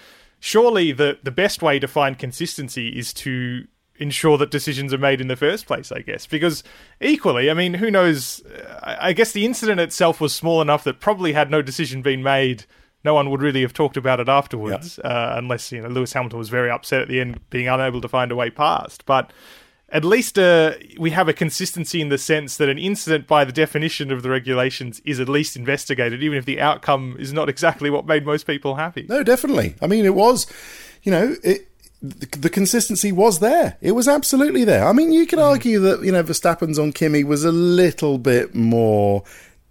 surely 0.44 0.92
the 0.92 1.18
the 1.22 1.30
best 1.30 1.62
way 1.62 1.78
to 1.78 1.88
find 1.88 2.18
consistency 2.18 2.88
is 2.88 3.14
to 3.14 3.66
ensure 3.96 4.36
that 4.36 4.50
decisions 4.50 4.92
are 4.92 4.98
made 4.98 5.18
in 5.18 5.28
the 5.28 5.36
first 5.36 5.66
place, 5.66 5.90
I 5.90 6.00
guess. 6.00 6.26
Because 6.26 6.62
equally, 7.00 7.50
I 7.50 7.54
mean, 7.54 7.74
who 7.74 7.90
knows? 7.90 8.42
I 8.82 9.14
guess 9.14 9.32
the 9.32 9.46
incident 9.46 9.80
itself 9.80 10.20
was 10.20 10.34
small 10.34 10.60
enough 10.60 10.84
that 10.84 11.00
probably 11.00 11.32
had 11.32 11.50
no 11.50 11.62
decision 11.62 12.02
been 12.02 12.22
made, 12.22 12.66
no 13.04 13.14
one 13.14 13.30
would 13.30 13.40
really 13.40 13.62
have 13.62 13.72
talked 13.72 13.96
about 13.96 14.20
it 14.20 14.28
afterwards, 14.28 15.00
yep. 15.02 15.10
uh, 15.10 15.34
unless 15.38 15.72
you 15.72 15.80
know 15.80 15.88
Lewis 15.88 16.12
Hamilton 16.12 16.38
was 16.38 16.50
very 16.50 16.70
upset 16.70 17.00
at 17.00 17.08
the 17.08 17.20
end, 17.20 17.40
being 17.48 17.68
unable 17.68 18.02
to 18.02 18.08
find 18.08 18.30
a 18.30 18.36
way 18.36 18.50
past. 18.50 19.06
But 19.06 19.32
at 19.90 20.04
least 20.04 20.38
uh, 20.38 20.74
we 20.98 21.10
have 21.10 21.28
a 21.28 21.32
consistency 21.32 22.00
in 22.00 22.08
the 22.08 22.18
sense 22.18 22.56
that 22.56 22.68
an 22.68 22.78
incident, 22.78 23.26
by 23.26 23.44
the 23.44 23.52
definition 23.52 24.10
of 24.10 24.22
the 24.22 24.30
regulations, 24.30 25.00
is 25.04 25.20
at 25.20 25.28
least 25.28 25.56
investigated, 25.56 26.22
even 26.22 26.38
if 26.38 26.44
the 26.44 26.60
outcome 26.60 27.16
is 27.18 27.32
not 27.32 27.48
exactly 27.48 27.90
what 27.90 28.06
made 28.06 28.24
most 28.24 28.46
people 28.46 28.76
happy. 28.76 29.06
No, 29.08 29.22
definitely. 29.22 29.76
I 29.80 29.86
mean, 29.86 30.04
it 30.04 30.14
was, 30.14 30.46
you 31.02 31.12
know, 31.12 31.36
it, 31.44 31.68
the, 32.02 32.38
the, 32.38 32.50
consistency 32.50 33.12
was 33.12 33.38
there. 33.38 33.76
It 33.80 33.92
was 33.92 34.08
absolutely 34.08 34.64
there. 34.64 34.86
I 34.86 34.92
mean, 34.92 35.12
you 35.12 35.26
could 35.26 35.38
mm. 35.38 35.44
argue 35.44 35.80
that 35.80 36.02
you 36.02 36.12
know 36.12 36.22
Verstappen's 36.22 36.78
on 36.78 36.92
Kimi 36.92 37.24
was 37.24 37.44
a 37.44 37.52
little 37.52 38.18
bit 38.18 38.54
more 38.54 39.24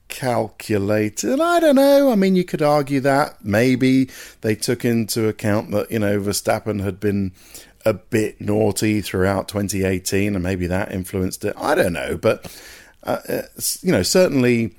calculated. 0.08 1.40
I 1.40 1.60
don't 1.60 1.76
know. 1.76 2.12
I 2.12 2.16
mean, 2.16 2.36
you 2.36 2.44
could 2.44 2.62
argue 2.62 3.00
that 3.02 3.44
maybe 3.44 4.10
they 4.42 4.56
took 4.56 4.84
into 4.84 5.28
account 5.28 5.72
that 5.72 5.92
you 5.92 6.00
know 6.00 6.20
Verstappen 6.20 6.84
had 6.84 7.00
been 7.00 7.34
a 7.86 7.94
bit 7.94 8.40
naughty 8.40 9.02
throughout 9.02 9.48
2018, 9.48 10.36
and 10.36 10.44
maybe 10.44 10.68
that 10.68 10.92
influenced 10.92 11.44
it. 11.46 11.54
I 11.58 11.76
don't 11.76 11.94
know, 11.94 12.18
but 12.18 12.46
uh, 13.04 13.20
uh 13.28 13.42
you 13.82 13.92
know, 13.92 14.04
certainly 14.04 14.76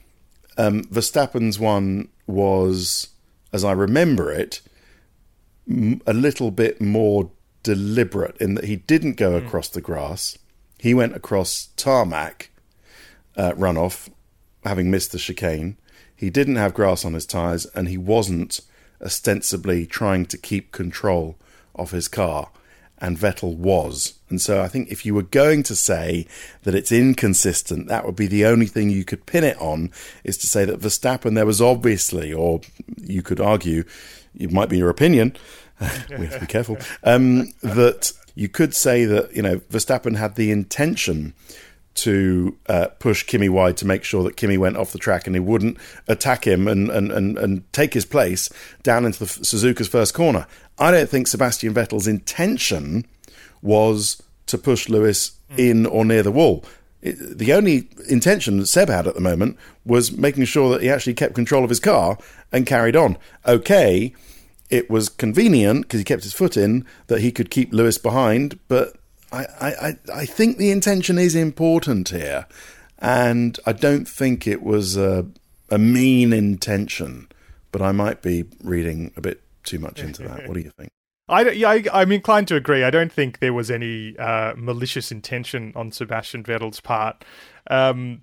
um, 0.56 0.84
Verstappen's 0.84 1.58
one 1.58 2.08
was, 2.26 3.08
as 3.52 3.64
I 3.64 3.72
remember 3.72 4.32
it, 4.32 4.60
a 6.06 6.12
little 6.12 6.50
bit 6.50 6.80
more 6.80 7.30
deliberate 7.62 8.36
in 8.38 8.54
that 8.54 8.64
he 8.64 8.76
didn't 8.76 9.14
go 9.16 9.32
mm. 9.32 9.46
across 9.46 9.68
the 9.68 9.80
grass; 9.80 10.38
he 10.78 10.94
went 10.94 11.14
across 11.14 11.68
tarmac 11.76 12.50
uh, 13.36 13.52
runoff, 13.52 14.08
having 14.64 14.90
missed 14.90 15.12
the 15.12 15.18
chicane. 15.18 15.76
He 16.16 16.30
didn't 16.30 16.56
have 16.56 16.74
grass 16.74 17.04
on 17.04 17.14
his 17.14 17.26
tyres, 17.26 17.66
and 17.74 17.88
he 17.88 17.98
wasn't 17.98 18.60
ostensibly 19.02 19.84
trying 19.84 20.24
to 20.26 20.38
keep 20.38 20.72
control 20.72 21.36
of 21.74 21.90
his 21.90 22.08
car 22.08 22.50
and 22.98 23.18
Vettel 23.18 23.56
was. 23.56 24.14
And 24.28 24.40
so 24.40 24.62
I 24.62 24.68
think 24.68 24.90
if 24.90 25.04
you 25.04 25.14
were 25.14 25.22
going 25.22 25.62
to 25.64 25.76
say 25.76 26.26
that 26.62 26.74
it's 26.74 26.92
inconsistent, 26.92 27.88
that 27.88 28.04
would 28.04 28.16
be 28.16 28.26
the 28.26 28.46
only 28.46 28.66
thing 28.66 28.90
you 28.90 29.04
could 29.04 29.26
pin 29.26 29.44
it 29.44 29.60
on 29.60 29.90
is 30.22 30.36
to 30.38 30.46
say 30.46 30.64
that 30.64 30.80
Verstappen, 30.80 31.34
there 31.34 31.46
was 31.46 31.60
obviously, 31.60 32.32
or 32.32 32.60
you 32.96 33.22
could 33.22 33.40
argue, 33.40 33.84
it 34.38 34.52
might 34.52 34.68
be 34.68 34.78
your 34.78 34.90
opinion, 34.90 35.36
we 35.80 36.26
have 36.26 36.34
to 36.34 36.40
be 36.40 36.46
careful, 36.46 36.78
um, 37.02 37.52
that 37.62 38.12
you 38.34 38.48
could 38.48 38.74
say 38.74 39.04
that, 39.04 39.34
you 39.34 39.42
know, 39.42 39.58
Verstappen 39.70 40.16
had 40.16 40.36
the 40.36 40.50
intention 40.50 41.34
to 41.94 42.56
uh, 42.66 42.88
push 42.98 43.22
Kimi 43.22 43.48
wide 43.48 43.76
to 43.76 43.86
make 43.86 44.04
sure 44.04 44.24
that 44.24 44.36
Kimi 44.36 44.58
went 44.58 44.76
off 44.76 44.92
the 44.92 44.98
track 44.98 45.26
and 45.26 45.36
he 45.36 45.40
wouldn't 45.40 45.78
attack 46.08 46.46
him 46.46 46.66
and, 46.66 46.90
and, 46.90 47.12
and, 47.12 47.38
and 47.38 47.72
take 47.72 47.94
his 47.94 48.04
place 48.04 48.50
down 48.82 49.04
into 49.04 49.20
the 49.20 49.26
Suzuka's 49.26 49.88
first 49.88 50.12
corner. 50.12 50.46
I 50.78 50.90
don't 50.90 51.08
think 51.08 51.26
Sebastian 51.26 51.74
Vettel's 51.74 52.08
intention 52.08 53.06
was 53.62 54.22
to 54.46 54.58
push 54.58 54.88
Lewis 54.88 55.32
hmm. 55.50 55.58
in 55.58 55.86
or 55.86 56.04
near 56.04 56.22
the 56.22 56.32
wall. 56.32 56.64
It, 57.02 57.38
the 57.38 57.52
only 57.52 57.88
intention 58.08 58.58
that 58.58 58.66
Seb 58.66 58.88
had 58.88 59.06
at 59.06 59.14
the 59.14 59.20
moment 59.20 59.58
was 59.84 60.12
making 60.12 60.44
sure 60.46 60.70
that 60.70 60.82
he 60.82 60.90
actually 60.90 61.14
kept 61.14 61.34
control 61.34 61.62
of 61.62 61.70
his 61.70 61.80
car 61.80 62.18
and 62.50 62.66
carried 62.66 62.96
on. 62.96 63.18
Okay, 63.46 64.14
it 64.70 64.90
was 64.90 65.08
convenient 65.08 65.82
because 65.82 66.00
he 66.00 66.04
kept 66.04 66.22
his 66.22 66.32
foot 66.32 66.56
in 66.56 66.84
that 67.06 67.20
he 67.20 67.30
could 67.30 67.50
keep 67.50 67.72
Lewis 67.72 67.98
behind, 67.98 68.58
but 68.68 68.96
I, 69.32 69.46
I, 69.60 69.98
I 70.12 70.26
think 70.26 70.56
the 70.56 70.70
intention 70.70 71.18
is 71.18 71.34
important 71.34 72.08
here, 72.08 72.46
and 72.98 73.58
I 73.66 73.72
don't 73.72 74.08
think 74.08 74.46
it 74.46 74.62
was 74.62 74.96
a, 74.96 75.26
a 75.70 75.78
mean 75.78 76.32
intention, 76.32 77.28
but 77.72 77.82
I 77.82 77.92
might 77.92 78.22
be 78.22 78.44
reading 78.62 79.12
a 79.16 79.20
bit 79.20 79.43
too 79.64 79.78
much 79.78 80.00
into 80.00 80.22
that. 80.22 80.46
What 80.46 80.54
do 80.54 80.60
you 80.60 80.70
think? 80.76 80.90
I, 81.28 81.50
yeah, 81.50 81.70
I, 81.70 82.02
am 82.02 82.12
inclined 82.12 82.48
to 82.48 82.56
agree. 82.56 82.84
I 82.84 82.90
don't 82.90 83.10
think 83.10 83.38
there 83.38 83.54
was 83.54 83.70
any 83.70 84.14
uh, 84.18 84.52
malicious 84.56 85.10
intention 85.10 85.72
on 85.74 85.90
Sebastian 85.90 86.42
Vettel's 86.42 86.80
part. 86.80 87.24
Um, 87.70 88.22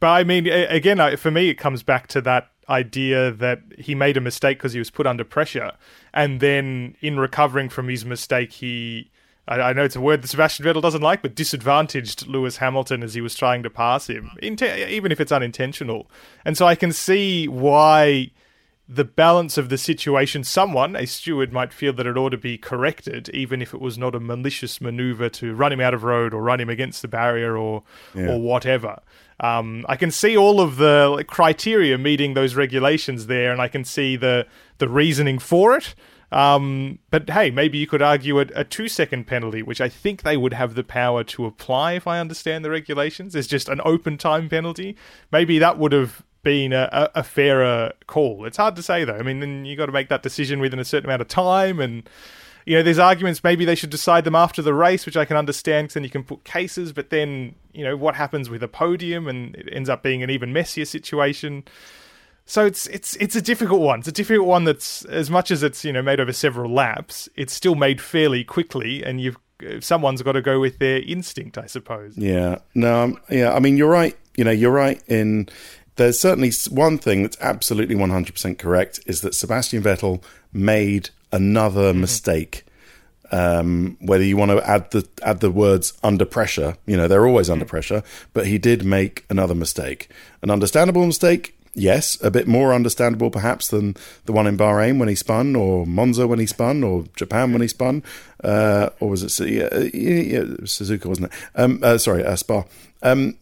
but 0.00 0.08
I 0.08 0.24
mean, 0.24 0.48
again, 0.48 1.16
for 1.16 1.30
me, 1.30 1.48
it 1.50 1.54
comes 1.54 1.84
back 1.84 2.08
to 2.08 2.20
that 2.22 2.50
idea 2.68 3.30
that 3.30 3.60
he 3.78 3.94
made 3.94 4.16
a 4.16 4.20
mistake 4.20 4.58
because 4.58 4.72
he 4.72 4.80
was 4.80 4.90
put 4.90 5.06
under 5.06 5.24
pressure. 5.24 5.72
And 6.12 6.40
then 6.40 6.96
in 7.00 7.18
recovering 7.20 7.68
from 7.68 7.88
his 7.88 8.04
mistake, 8.04 8.52
he 8.52 9.12
I, 9.48 9.60
I, 9.60 9.72
know 9.72 9.84
it's 9.84 9.96
a 9.96 10.00
word 10.00 10.22
that 10.22 10.28
Sebastian 10.28 10.64
Vettel 10.64 10.82
doesn't 10.82 11.02
like, 11.02 11.22
but 11.22 11.34
disadvantaged 11.34 12.26
Lewis 12.26 12.58
Hamilton 12.58 13.02
as 13.02 13.14
he 13.14 13.20
was 13.20 13.34
trying 13.34 13.62
to 13.64 13.70
pass 13.70 14.08
him, 14.08 14.30
even 14.40 15.10
if 15.10 15.20
it's 15.20 15.32
unintentional. 15.32 16.10
And 16.44 16.56
so 16.56 16.66
I 16.66 16.74
can 16.74 16.92
see 16.92 17.48
why 17.48 18.30
the 18.88 19.04
balance 19.04 19.56
of 19.56 19.68
the 19.68 19.78
situation, 19.78 20.44
someone, 20.44 20.96
a 20.96 21.06
steward, 21.06 21.52
might 21.52 21.72
feel 21.72 21.92
that 21.94 22.06
it 22.06 22.16
ought 22.16 22.30
to 22.30 22.36
be 22.36 22.58
corrected, 22.58 23.28
even 23.30 23.62
if 23.62 23.72
it 23.72 23.80
was 23.80 23.96
not 23.96 24.14
a 24.14 24.20
malicious 24.20 24.80
maneuver 24.80 25.28
to 25.30 25.54
run 25.54 25.72
him 25.72 25.80
out 25.80 25.94
of 25.94 26.02
road 26.02 26.34
or 26.34 26.42
run 26.42 26.60
him 26.60 26.68
against 26.68 27.00
the 27.00 27.08
barrier 27.08 27.56
or 27.56 27.84
yeah. 28.14 28.32
or 28.32 28.40
whatever. 28.40 29.00
Um, 29.40 29.86
I 29.88 29.96
can 29.96 30.10
see 30.10 30.36
all 30.36 30.60
of 30.60 30.76
the 30.76 31.08
like, 31.08 31.26
criteria 31.26 31.96
meeting 31.96 32.34
those 32.34 32.54
regulations 32.54 33.26
there, 33.26 33.52
and 33.52 33.60
I 33.62 33.68
can 33.68 33.84
see 33.84 34.16
the 34.16 34.46
the 34.78 34.88
reasoning 34.88 35.38
for 35.38 35.76
it. 35.76 35.94
Um, 36.32 36.98
but 37.10 37.28
hey, 37.28 37.50
maybe 37.50 37.76
you 37.76 37.86
could 37.86 38.02
argue 38.02 38.40
a, 38.40 38.46
a 38.54 38.64
two 38.64 38.88
second 38.88 39.26
penalty, 39.26 39.62
which 39.62 39.80
I 39.80 39.88
think 39.88 40.22
they 40.22 40.36
would 40.36 40.54
have 40.54 40.74
the 40.74 40.82
power 40.82 41.22
to 41.24 41.44
apply 41.44 41.92
if 41.92 42.06
I 42.06 42.18
understand 42.18 42.64
the 42.64 42.70
regulations. 42.70 43.34
There's 43.34 43.46
just 43.46 43.68
an 43.68 43.80
open 43.84 44.16
time 44.16 44.48
penalty. 44.48 44.96
Maybe 45.30 45.58
that 45.58 45.78
would 45.78 45.92
have 45.92 46.24
been 46.42 46.72
a, 46.72 47.10
a, 47.14 47.22
fairer 47.22 47.92
call. 48.06 48.44
It's 48.44 48.56
hard 48.56 48.76
to 48.76 48.82
say 48.82 49.04
though. 49.04 49.16
I 49.16 49.22
mean, 49.22 49.40
then 49.40 49.64
you 49.64 49.76
got 49.76 49.86
to 49.86 49.92
make 49.92 50.08
that 50.08 50.22
decision 50.22 50.60
within 50.60 50.78
a 50.78 50.84
certain 50.84 51.08
amount 51.08 51.22
of 51.22 51.28
time, 51.28 51.80
and 51.80 52.08
you 52.64 52.76
know, 52.76 52.82
there's 52.82 52.98
arguments 52.98 53.42
maybe 53.42 53.64
they 53.64 53.74
should 53.74 53.90
decide 53.90 54.24
them 54.24 54.34
after 54.34 54.62
the 54.62 54.74
race, 54.74 55.06
which 55.06 55.16
I 55.16 55.24
can 55.24 55.36
understand 55.36 55.86
because 55.86 55.94
then 55.94 56.04
you 56.04 56.10
can 56.10 56.24
put 56.24 56.44
cases. 56.44 56.92
But 56.92 57.10
then 57.10 57.54
you 57.72 57.84
know 57.84 57.96
what 57.96 58.14
happens 58.14 58.50
with 58.50 58.62
a 58.62 58.68
podium, 58.68 59.28
and 59.28 59.54
it 59.56 59.68
ends 59.72 59.88
up 59.88 60.02
being 60.02 60.22
an 60.22 60.30
even 60.30 60.52
messier 60.52 60.84
situation. 60.84 61.64
So 62.44 62.66
it's 62.66 62.86
it's 62.88 63.16
it's 63.16 63.36
a 63.36 63.42
difficult 63.42 63.80
one. 63.80 64.00
It's 64.00 64.08
a 64.08 64.12
difficult 64.12 64.46
one 64.46 64.64
that's 64.64 65.04
as 65.06 65.30
much 65.30 65.50
as 65.50 65.62
it's 65.62 65.84
you 65.84 65.92
know 65.92 66.02
made 66.02 66.20
over 66.20 66.32
several 66.32 66.72
laps, 66.72 67.28
it's 67.36 67.52
still 67.52 67.74
made 67.74 68.00
fairly 68.00 68.44
quickly, 68.44 69.04
and 69.04 69.20
you've 69.20 69.36
someone's 69.80 70.22
got 70.22 70.32
to 70.32 70.42
go 70.42 70.60
with 70.60 70.78
their 70.78 71.00
instinct, 71.02 71.56
I 71.58 71.66
suppose. 71.66 72.16
Yeah, 72.16 72.58
no, 72.74 73.02
um, 73.02 73.20
yeah. 73.30 73.52
I 73.52 73.60
mean, 73.60 73.76
you're 73.76 73.90
right. 73.90 74.16
You 74.36 74.44
know, 74.44 74.50
you're 74.50 74.72
right 74.72 75.00
in 75.08 75.48
there's 75.96 76.18
certainly 76.18 76.50
one 76.70 76.98
thing 76.98 77.22
that's 77.22 77.36
absolutely 77.40 77.94
100% 77.94 78.58
correct 78.58 79.00
is 79.06 79.20
that 79.20 79.34
Sebastian 79.34 79.82
Vettel 79.82 80.22
made 80.52 81.10
another 81.32 81.92
mm-hmm. 81.92 82.02
mistake. 82.02 82.64
Um, 83.30 83.96
whether 84.00 84.24
you 84.24 84.36
want 84.36 84.50
to 84.50 84.68
add 84.68 84.90
the 84.90 85.08
add 85.22 85.40
the 85.40 85.50
words 85.50 85.94
under 86.02 86.26
pressure, 86.26 86.76
you 86.84 86.98
know 86.98 87.08
they're 87.08 87.26
always 87.26 87.48
under 87.48 87.64
mm. 87.64 87.68
pressure, 87.68 88.02
but 88.34 88.46
he 88.46 88.58
did 88.58 88.84
make 88.84 89.24
another 89.30 89.54
mistake, 89.54 90.10
an 90.42 90.50
understandable 90.50 91.06
mistake. 91.06 91.56
Yes, 91.72 92.22
a 92.22 92.30
bit 92.30 92.46
more 92.46 92.74
understandable 92.74 93.30
perhaps 93.30 93.68
than 93.68 93.96
the 94.26 94.32
one 94.32 94.46
in 94.46 94.58
Bahrain 94.58 94.98
when 94.98 95.08
he 95.08 95.14
spun, 95.14 95.56
or 95.56 95.86
Monza 95.86 96.28
when 96.28 96.40
he 96.40 96.46
spun, 96.46 96.84
or 96.84 97.04
Japan 97.16 97.52
when 97.52 97.62
he 97.62 97.68
spun, 97.68 98.02
uh, 98.44 98.90
or 99.00 99.08
was 99.08 99.22
it 99.22 99.48
yeah, 99.48 99.78
yeah, 99.78 100.44
Suzuka, 100.64 101.06
wasn't 101.06 101.32
it? 101.32 101.38
Um, 101.54 101.80
uh, 101.82 101.96
sorry, 101.96 102.26
uh, 102.26 102.36
Spa. 102.36 102.64
Um, 103.02 103.38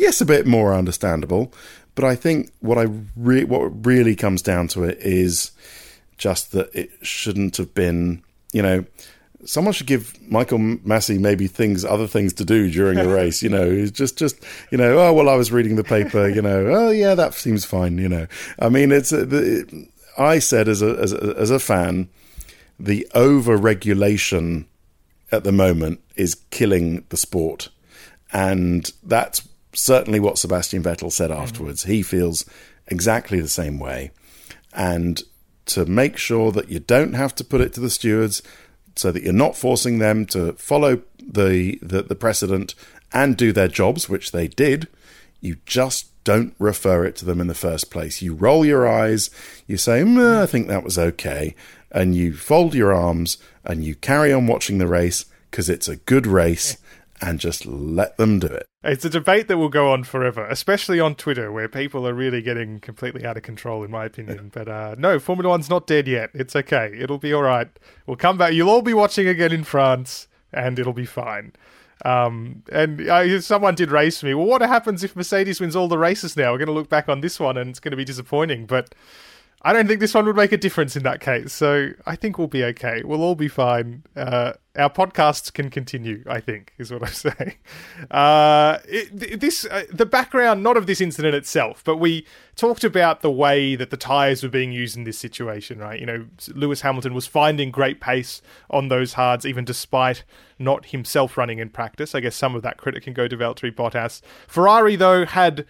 yes, 0.00 0.20
a 0.20 0.26
bit 0.26 0.46
more 0.46 0.74
understandable. 0.74 1.52
But 1.94 2.04
I 2.04 2.16
think 2.16 2.50
what 2.60 2.78
I 2.78 2.86
re- 3.16 3.44
what 3.44 3.86
really 3.86 4.16
comes 4.16 4.42
down 4.42 4.68
to 4.68 4.84
it 4.84 4.98
is 5.00 5.52
just 6.16 6.52
that 6.52 6.74
it 6.74 6.90
shouldn't 7.02 7.56
have 7.58 7.74
been. 7.74 8.22
You 8.52 8.62
know, 8.62 8.84
someone 9.44 9.72
should 9.72 9.86
give 9.86 10.18
Michael 10.28 10.58
Masi 10.58 11.18
maybe 11.18 11.46
things, 11.46 11.84
other 11.84 12.06
things 12.06 12.32
to 12.34 12.44
do 12.44 12.70
during 12.70 12.96
the 12.96 13.08
race. 13.14 13.42
You 13.42 13.50
know, 13.50 13.86
just 13.86 14.16
just 14.16 14.36
you 14.70 14.78
know, 14.78 14.98
oh 14.98 15.12
well, 15.12 15.28
I 15.28 15.34
was 15.34 15.52
reading 15.52 15.76
the 15.76 15.84
paper. 15.84 16.28
You 16.28 16.42
know, 16.42 16.66
oh 16.68 16.90
yeah, 16.90 17.14
that 17.14 17.34
seems 17.34 17.64
fine. 17.64 17.98
You 17.98 18.08
know, 18.08 18.26
I 18.58 18.68
mean, 18.68 18.92
it's 18.92 19.12
uh, 19.12 19.26
it, 19.30 19.88
I 20.16 20.38
said 20.38 20.68
as 20.68 20.82
a 20.82 20.96
as 20.96 21.12
a, 21.12 21.34
as 21.36 21.50
a 21.50 21.60
fan, 21.60 22.08
the 22.78 23.06
over 23.14 23.56
regulation 23.56 24.66
at 25.32 25.44
the 25.44 25.52
moment 25.52 26.00
is 26.16 26.34
killing 26.50 27.04
the 27.10 27.16
sport, 27.16 27.68
and 28.32 28.90
that's 29.02 29.46
certainly 29.72 30.20
what 30.20 30.38
Sebastian 30.38 30.82
Vettel 30.82 31.12
said 31.12 31.30
afterwards. 31.30 31.84
He 31.84 32.02
feels 32.02 32.44
exactly 32.88 33.40
the 33.40 33.48
same 33.48 33.78
way. 33.78 34.10
And 34.72 35.22
to 35.66 35.86
make 35.86 36.16
sure 36.16 36.50
that 36.52 36.68
you 36.68 36.80
don't 36.80 37.14
have 37.14 37.34
to 37.36 37.44
put 37.44 37.60
it 37.60 37.72
to 37.74 37.80
the 37.80 37.90
stewards, 37.90 38.42
so 38.96 39.12
that 39.12 39.22
you're 39.22 39.32
not 39.32 39.56
forcing 39.56 39.98
them 39.98 40.26
to 40.26 40.52
follow 40.54 41.02
the, 41.18 41.78
the, 41.80 42.02
the 42.02 42.14
precedent 42.14 42.74
and 43.12 43.36
do 43.36 43.52
their 43.52 43.68
jobs, 43.68 44.08
which 44.08 44.32
they 44.32 44.48
did, 44.48 44.88
you 45.40 45.56
just 45.64 46.06
don't 46.24 46.54
refer 46.58 47.04
it 47.04 47.16
to 47.16 47.24
them 47.24 47.40
in 47.40 47.46
the 47.46 47.54
first 47.54 47.90
place. 47.90 48.20
You 48.20 48.34
roll 48.34 48.64
your 48.64 48.86
eyes, 48.88 49.30
you 49.66 49.76
say, 49.76 50.02
mm, 50.02 50.42
I 50.42 50.46
think 50.46 50.68
that 50.68 50.84
was 50.84 50.98
okay, 50.98 51.54
and 51.90 52.14
you 52.14 52.34
fold 52.34 52.74
your 52.74 52.92
arms 52.92 53.38
and 53.64 53.84
you 53.84 53.94
carry 53.94 54.32
on 54.32 54.46
watching 54.46 54.78
the 54.78 54.86
race 54.86 55.24
because 55.50 55.68
it's 55.68 55.88
a 55.88 55.96
good 55.96 56.26
race 56.26 56.76
and 57.20 57.38
just 57.38 57.66
let 57.66 58.16
them 58.16 58.38
do 58.38 58.46
it. 58.46 58.66
It's 58.82 59.04
a 59.04 59.10
debate 59.10 59.48
that 59.48 59.58
will 59.58 59.68
go 59.68 59.92
on 59.92 60.04
forever, 60.04 60.46
especially 60.46 61.00
on 61.00 61.14
Twitter, 61.14 61.52
where 61.52 61.68
people 61.68 62.06
are 62.06 62.14
really 62.14 62.40
getting 62.40 62.80
completely 62.80 63.26
out 63.26 63.36
of 63.36 63.42
control, 63.42 63.84
in 63.84 63.90
my 63.90 64.06
opinion. 64.06 64.50
But 64.52 64.68
uh, 64.68 64.94
no, 64.98 65.18
Formula 65.18 65.50
One's 65.50 65.68
not 65.68 65.86
dead 65.86 66.08
yet. 66.08 66.30
It's 66.32 66.56
okay. 66.56 66.96
It'll 66.98 67.18
be 67.18 67.32
all 67.32 67.42
right. 67.42 67.68
We'll 68.06 68.16
come 68.16 68.38
back. 68.38 68.54
You'll 68.54 68.70
all 68.70 68.82
be 68.82 68.94
watching 68.94 69.26
again 69.26 69.52
in 69.52 69.64
France, 69.64 70.28
and 70.52 70.78
it'll 70.78 70.92
be 70.94 71.06
fine. 71.06 71.52
Um, 72.04 72.62
and 72.72 73.06
uh, 73.08 73.40
someone 73.42 73.74
did 73.74 73.90
race 73.90 74.22
me. 74.22 74.32
Well, 74.32 74.46
what 74.46 74.62
happens 74.62 75.04
if 75.04 75.14
Mercedes 75.14 75.60
wins 75.60 75.76
all 75.76 75.88
the 75.88 75.98
races 75.98 76.36
now? 76.36 76.52
We're 76.52 76.58
going 76.58 76.68
to 76.68 76.72
look 76.72 76.88
back 76.88 77.08
on 77.08 77.20
this 77.20 77.38
one, 77.38 77.58
and 77.58 77.68
it's 77.68 77.80
going 77.80 77.90
to 77.90 77.96
be 77.96 78.04
disappointing. 78.04 78.64
But 78.64 78.94
I 79.62 79.74
don't 79.74 79.86
think 79.86 80.00
this 80.00 80.14
one 80.14 80.24
would 80.24 80.36
make 80.36 80.52
a 80.52 80.56
difference 80.56 80.96
in 80.96 81.02
that 81.02 81.20
case. 81.20 81.52
So 81.52 81.90
I 82.06 82.16
think 82.16 82.38
we'll 82.38 82.48
be 82.48 82.64
okay. 82.64 83.02
We'll 83.04 83.22
all 83.22 83.34
be 83.34 83.48
fine. 83.48 84.04
Uh, 84.16 84.54
our 84.74 84.88
podcasts 84.88 85.52
can 85.52 85.68
continue. 85.68 86.24
I 86.26 86.40
think 86.40 86.72
is 86.78 86.90
what 86.90 87.02
I'm 87.02 87.08
saying. 87.12 87.54
Uh, 88.10 88.78
this 89.12 89.66
uh, 89.66 89.84
the 89.92 90.06
background, 90.06 90.62
not 90.62 90.78
of 90.78 90.86
this 90.86 91.00
incident 91.00 91.34
itself, 91.34 91.82
but 91.84 91.98
we 91.98 92.26
talked 92.56 92.84
about 92.84 93.20
the 93.20 93.30
way 93.30 93.76
that 93.76 93.90
the 93.90 93.98
tires 93.98 94.42
were 94.42 94.48
being 94.48 94.72
used 94.72 94.96
in 94.96 95.04
this 95.04 95.18
situation. 95.18 95.78
Right? 95.78 96.00
You 96.00 96.06
know, 96.06 96.26
Lewis 96.54 96.80
Hamilton 96.80 97.12
was 97.12 97.26
finding 97.26 97.70
great 97.70 98.00
pace 98.00 98.40
on 98.70 98.88
those 98.88 99.12
hards, 99.14 99.44
even 99.44 99.66
despite 99.66 100.24
not 100.58 100.86
himself 100.86 101.36
running 101.36 101.58
in 101.58 101.68
practice. 101.68 102.14
I 102.14 102.20
guess 102.20 102.36
some 102.36 102.54
of 102.54 102.62
that 102.62 102.78
credit 102.78 103.02
can 103.02 103.12
go 103.12 103.28
to 103.28 103.36
Valtteri 103.36 103.74
Bottas. 103.74 104.22
Ferrari 104.46 104.96
though 104.96 105.26
had 105.26 105.66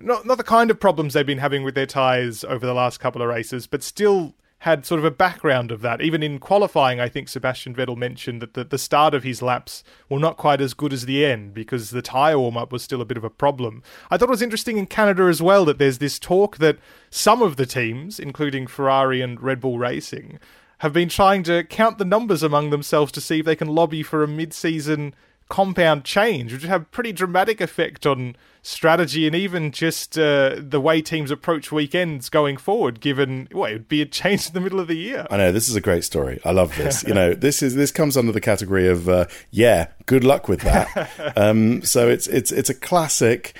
not 0.00 0.26
not 0.26 0.38
the 0.38 0.44
kind 0.44 0.70
of 0.70 0.80
problems 0.80 1.14
they've 1.14 1.26
been 1.26 1.38
having 1.38 1.62
with 1.62 1.74
their 1.74 1.86
tyres 1.86 2.44
over 2.44 2.66
the 2.66 2.74
last 2.74 3.00
couple 3.00 3.22
of 3.22 3.28
races, 3.28 3.66
but 3.66 3.82
still 3.82 4.34
had 4.62 4.86
sort 4.86 5.00
of 5.00 5.04
a 5.04 5.10
background 5.10 5.72
of 5.72 5.80
that. 5.80 6.00
Even 6.00 6.22
in 6.22 6.38
qualifying, 6.38 7.00
I 7.00 7.08
think 7.08 7.28
Sebastian 7.28 7.74
Vettel 7.74 7.96
mentioned 7.96 8.40
that 8.40 8.54
the, 8.54 8.62
the 8.62 8.78
start 8.78 9.12
of 9.12 9.24
his 9.24 9.42
laps 9.42 9.82
were 10.08 10.20
not 10.20 10.36
quite 10.36 10.60
as 10.60 10.72
good 10.72 10.92
as 10.92 11.04
the 11.04 11.26
end 11.26 11.52
because 11.52 11.90
the 11.90 12.00
tyre 12.00 12.38
warm 12.38 12.56
up 12.56 12.70
was 12.70 12.80
still 12.80 13.00
a 13.00 13.04
bit 13.04 13.16
of 13.16 13.24
a 13.24 13.30
problem. 13.30 13.82
I 14.08 14.16
thought 14.16 14.28
it 14.28 14.30
was 14.30 14.40
interesting 14.40 14.78
in 14.78 14.86
Canada 14.86 15.24
as 15.24 15.42
well 15.42 15.64
that 15.64 15.78
there's 15.78 15.98
this 15.98 16.16
talk 16.16 16.58
that 16.58 16.78
some 17.10 17.42
of 17.42 17.56
the 17.56 17.66
teams, 17.66 18.20
including 18.20 18.68
Ferrari 18.68 19.20
and 19.20 19.42
Red 19.42 19.60
Bull 19.60 19.80
Racing, 19.80 20.38
have 20.78 20.92
been 20.92 21.08
trying 21.08 21.42
to 21.42 21.64
count 21.64 21.98
the 21.98 22.04
numbers 22.04 22.44
among 22.44 22.70
themselves 22.70 23.10
to 23.12 23.20
see 23.20 23.40
if 23.40 23.44
they 23.44 23.56
can 23.56 23.66
lobby 23.66 24.04
for 24.04 24.22
a 24.22 24.28
mid 24.28 24.54
season 24.54 25.12
compound 25.52 26.02
change, 26.02 26.50
which 26.50 26.62
would 26.62 26.70
have 26.70 26.90
pretty 26.92 27.12
dramatic 27.12 27.60
effect 27.60 28.06
on 28.06 28.34
strategy 28.62 29.26
and 29.26 29.36
even 29.36 29.70
just 29.70 30.18
uh, 30.18 30.56
the 30.58 30.80
way 30.80 31.02
teams 31.02 31.30
approach 31.30 31.70
weekends 31.70 32.30
going 32.30 32.56
forward. 32.56 33.00
Given 33.00 33.48
well, 33.52 33.68
it 33.68 33.74
would 33.74 33.88
be 33.88 34.00
a 34.00 34.06
change 34.06 34.46
in 34.46 34.54
the 34.54 34.60
middle 34.60 34.80
of 34.80 34.88
the 34.88 34.96
year. 34.96 35.26
I 35.30 35.36
know 35.36 35.52
this 35.52 35.68
is 35.68 35.76
a 35.76 35.80
great 35.82 36.04
story. 36.04 36.40
I 36.42 36.52
love 36.52 36.74
this. 36.78 37.04
you 37.06 37.12
know, 37.12 37.34
this 37.34 37.62
is 37.62 37.74
this 37.74 37.92
comes 37.92 38.16
under 38.16 38.32
the 38.32 38.40
category 38.40 38.88
of 38.88 39.10
uh, 39.10 39.26
yeah, 39.50 39.88
good 40.06 40.24
luck 40.24 40.48
with 40.48 40.62
that. 40.62 41.34
um, 41.36 41.82
so 41.82 42.08
it's 42.08 42.26
it's 42.28 42.50
it's 42.50 42.70
a 42.70 42.74
classic 42.74 43.54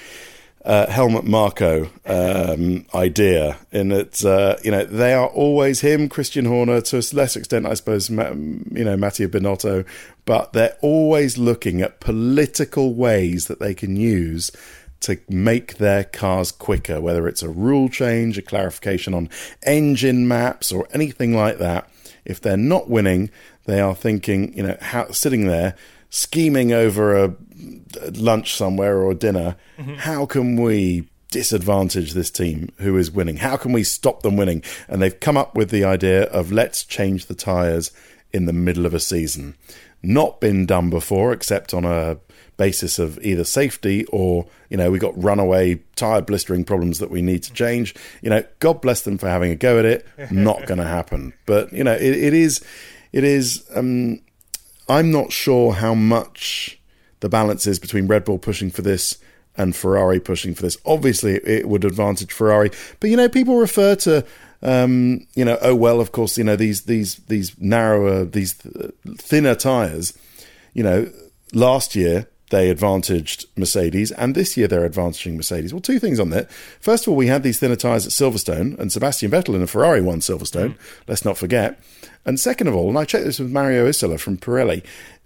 uh, 0.64 0.90
Helmut 0.90 1.24
Marko 1.24 1.90
um, 2.06 2.86
idea 2.94 3.58
in 3.72 3.88
that 3.88 4.24
uh, 4.24 4.56
you 4.62 4.70
know 4.70 4.84
they 4.84 5.12
are 5.12 5.26
always 5.28 5.80
him, 5.80 6.08
Christian 6.08 6.44
Horner, 6.44 6.80
to 6.82 6.98
a 6.98 7.04
lesser 7.12 7.40
extent, 7.40 7.66
I 7.66 7.74
suppose, 7.74 8.08
you 8.08 8.84
know 8.84 8.96
Mattia 8.96 9.28
Binotto, 9.28 9.84
but 10.24 10.52
they're 10.52 10.76
always 10.80 11.36
looking 11.36 11.82
at 11.82 12.00
political 12.00 12.94
ways 12.94 13.46
that 13.46 13.58
they 13.58 13.74
can 13.74 13.96
use 13.96 14.50
to 15.00 15.18
make 15.28 15.78
their 15.78 16.04
cars 16.04 16.52
quicker, 16.52 17.00
whether 17.00 17.26
it's 17.26 17.42
a 17.42 17.48
rule 17.48 17.88
change, 17.88 18.38
a 18.38 18.42
clarification 18.42 19.14
on 19.14 19.28
engine 19.64 20.28
maps, 20.28 20.70
or 20.70 20.86
anything 20.92 21.34
like 21.34 21.58
that. 21.58 21.88
If 22.24 22.40
they're 22.40 22.56
not 22.56 22.88
winning, 22.88 23.30
they 23.64 23.80
are 23.80 23.96
thinking, 23.96 24.56
you 24.56 24.62
know, 24.62 24.76
how, 24.80 25.10
sitting 25.10 25.48
there 25.48 25.74
scheming 26.12 26.72
over 26.72 27.16
a 27.16 27.34
lunch 28.12 28.54
somewhere 28.54 28.98
or 28.98 29.14
dinner, 29.14 29.56
mm-hmm. 29.78 29.94
how 29.94 30.26
can 30.26 30.60
we 30.60 31.08
disadvantage 31.30 32.12
this 32.12 32.30
team 32.30 32.68
who 32.76 32.98
is 32.98 33.10
winning? 33.10 33.38
How 33.38 33.56
can 33.56 33.72
we 33.72 33.82
stop 33.82 34.22
them 34.22 34.36
winning? 34.36 34.62
And 34.88 35.00
they've 35.00 35.18
come 35.18 35.38
up 35.38 35.56
with 35.56 35.70
the 35.70 35.84
idea 35.84 36.24
of 36.24 36.52
let's 36.52 36.84
change 36.84 37.26
the 37.26 37.34
tyres 37.34 37.90
in 38.30 38.44
the 38.44 38.52
middle 38.52 38.84
of 38.84 38.92
a 38.92 39.00
season. 39.00 39.56
Not 40.02 40.38
been 40.38 40.66
done 40.66 40.90
before, 40.90 41.32
except 41.32 41.72
on 41.72 41.86
a 41.86 42.18
basis 42.58 42.98
of 42.98 43.18
either 43.24 43.44
safety 43.44 44.04
or, 44.06 44.46
you 44.68 44.76
know, 44.76 44.90
we 44.90 44.98
got 44.98 45.20
runaway 45.20 45.76
tyre 45.96 46.20
blistering 46.20 46.64
problems 46.64 46.98
that 46.98 47.10
we 47.10 47.22
need 47.22 47.42
to 47.44 47.52
change. 47.54 47.94
You 48.20 48.28
know, 48.28 48.44
God 48.58 48.82
bless 48.82 49.00
them 49.00 49.16
for 49.16 49.28
having 49.28 49.50
a 49.50 49.56
go 49.56 49.78
at 49.78 49.86
it. 49.86 50.06
Not 50.30 50.66
going 50.66 50.78
to 50.78 50.86
happen. 50.86 51.32
But, 51.46 51.72
you 51.72 51.84
know, 51.84 51.94
it, 51.94 52.02
it 52.02 52.34
is, 52.34 52.62
it 53.12 53.24
is, 53.24 53.64
um, 53.74 54.20
I'm 54.92 55.10
not 55.10 55.32
sure 55.32 55.72
how 55.72 55.94
much 55.94 56.78
the 57.20 57.28
balance 57.28 57.66
is 57.66 57.78
between 57.78 58.06
Red 58.06 58.24
Bull 58.24 58.38
pushing 58.38 58.70
for 58.70 58.82
this 58.82 59.18
and 59.56 59.74
Ferrari 59.74 60.20
pushing 60.20 60.54
for 60.54 60.62
this. 60.62 60.76
Obviously, 60.84 61.36
it 61.44 61.66
would 61.66 61.84
advantage 61.84 62.32
Ferrari, 62.32 62.70
but 63.00 63.08
you 63.08 63.16
know, 63.16 63.28
people 63.28 63.56
refer 63.56 63.94
to 63.96 64.24
um, 64.62 65.26
you 65.34 65.44
know, 65.44 65.58
oh 65.60 65.74
well, 65.74 66.00
of 66.00 66.12
course, 66.12 66.38
you 66.38 66.44
know 66.44 66.56
these 66.56 66.82
these 66.82 67.16
these 67.26 67.58
narrower, 67.58 68.24
these 68.24 68.52
thinner 68.52 69.54
tires. 69.54 70.16
You 70.74 70.82
know, 70.82 71.10
last 71.52 71.96
year 71.96 72.28
they 72.52 72.68
advantaged 72.68 73.46
Mercedes, 73.56 74.12
and 74.12 74.34
this 74.34 74.58
year 74.58 74.68
they're 74.68 74.88
advantaging 74.88 75.36
Mercedes. 75.36 75.72
Well, 75.72 75.80
two 75.80 75.98
things 75.98 76.20
on 76.20 76.28
that. 76.30 76.52
First 76.52 77.06
of 77.06 77.08
all, 77.08 77.16
we 77.16 77.28
had 77.28 77.42
these 77.42 77.58
thinner 77.58 77.76
tyres 77.76 78.06
at 78.06 78.12
Silverstone, 78.12 78.78
and 78.78 78.92
Sebastian 78.92 79.30
Vettel 79.30 79.54
in 79.54 79.62
a 79.62 79.66
Ferrari 79.66 80.02
won 80.02 80.18
Silverstone. 80.18 80.74
Mm. 80.74 80.78
Let's 81.08 81.24
not 81.24 81.38
forget. 81.38 81.82
And 82.26 82.38
second 82.38 82.66
of 82.66 82.74
all, 82.76 82.90
and 82.90 82.98
I 82.98 83.06
checked 83.06 83.24
this 83.24 83.38
with 83.38 83.50
Mario 83.50 83.88
Isola 83.88 84.18
from 84.18 84.36
Pirelli, 84.36 84.84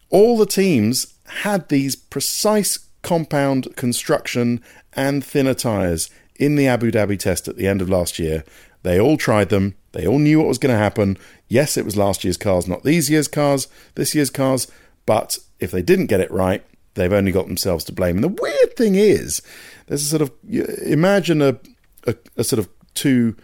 all 0.08 0.38
the 0.38 0.46
teams 0.46 1.14
had 1.42 1.68
these 1.68 1.96
precise 1.96 2.78
compound 3.02 3.74
construction 3.74 4.62
and 4.92 5.24
thinner 5.24 5.54
tyres 5.54 6.08
in 6.36 6.54
the 6.54 6.68
Abu 6.68 6.92
Dhabi 6.92 7.18
test 7.18 7.48
at 7.48 7.56
the 7.56 7.66
end 7.66 7.82
of 7.82 7.90
last 7.90 8.20
year. 8.20 8.44
They 8.84 9.00
all 9.00 9.16
tried 9.16 9.48
them. 9.48 9.74
They 9.90 10.06
all 10.06 10.20
knew 10.20 10.38
what 10.38 10.46
was 10.46 10.58
going 10.58 10.72
to 10.72 10.78
happen. 10.78 11.18
Yes, 11.48 11.76
it 11.76 11.84
was 11.84 11.96
last 11.96 12.22
year's 12.22 12.36
cars, 12.36 12.68
not 12.68 12.84
these 12.84 13.10
year's 13.10 13.26
cars, 13.26 13.66
this 13.96 14.14
year's 14.14 14.30
cars. 14.30 14.70
But 15.06 15.38
if 15.58 15.72
they 15.72 15.82
didn't 15.82 16.06
get 16.06 16.20
it 16.20 16.30
right, 16.30 16.64
they've 16.96 17.12
only 17.12 17.32
got 17.32 17.46
themselves 17.46 17.84
to 17.84 17.92
blame. 17.92 18.16
And 18.16 18.24
the 18.24 18.42
weird 18.42 18.76
thing 18.76 18.96
is, 18.96 19.40
there's 19.86 20.02
a 20.02 20.08
sort 20.08 20.22
of 20.22 20.32
imagine 20.50 21.40
a, 21.40 21.58
a, 22.06 22.16
a 22.36 22.44
sort 22.44 22.58
of 22.58 22.68
two 22.94 23.36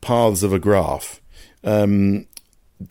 paths 0.00 0.42
of 0.42 0.52
a 0.52 0.58
graph. 0.58 1.20
Um, 1.64 2.26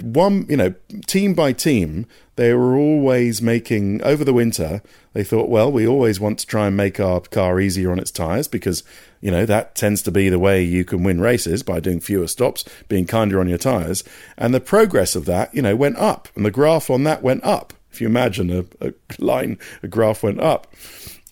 one, 0.01 0.45
you 0.47 0.57
know, 0.57 0.73
team 1.07 1.33
by 1.33 1.51
team, 1.51 2.05
they 2.35 2.53
were 2.53 2.77
always 2.77 3.41
making 3.41 4.03
over 4.03 4.23
the 4.23 4.33
winter. 4.33 4.83
They 5.13 5.23
thought, 5.23 5.49
well, 5.49 5.71
we 5.71 5.87
always 5.87 6.19
want 6.19 6.37
to 6.39 6.45
try 6.45 6.67
and 6.67 6.77
make 6.77 6.99
our 6.99 7.21
car 7.21 7.59
easier 7.59 7.91
on 7.91 7.99
its 7.99 8.11
tires 8.11 8.47
because 8.47 8.83
you 9.19 9.31
know 9.31 9.45
that 9.45 9.75
tends 9.75 10.01
to 10.03 10.11
be 10.11 10.29
the 10.29 10.39
way 10.39 10.61
you 10.61 10.85
can 10.85 11.03
win 11.03 11.19
races 11.19 11.63
by 11.63 11.79
doing 11.79 11.99
fewer 11.99 12.27
stops, 12.27 12.63
being 12.87 13.07
kinder 13.07 13.39
on 13.39 13.49
your 13.49 13.57
tires, 13.57 14.03
and 14.37 14.53
the 14.53 14.59
progress 14.59 15.15
of 15.15 15.25
that, 15.25 15.53
you 15.53 15.61
know, 15.61 15.75
went 15.75 15.97
up, 15.97 16.29
and 16.35 16.45
the 16.45 16.51
graph 16.51 16.89
on 16.89 17.03
that 17.03 17.23
went 17.23 17.43
up. 17.43 17.73
If 17.91 18.01
you 18.01 18.07
imagine 18.07 18.51
a, 18.51 18.87
a 18.87 18.93
line, 19.17 19.57
a 19.83 19.87
graph 19.87 20.23
went 20.23 20.39
up, 20.39 20.73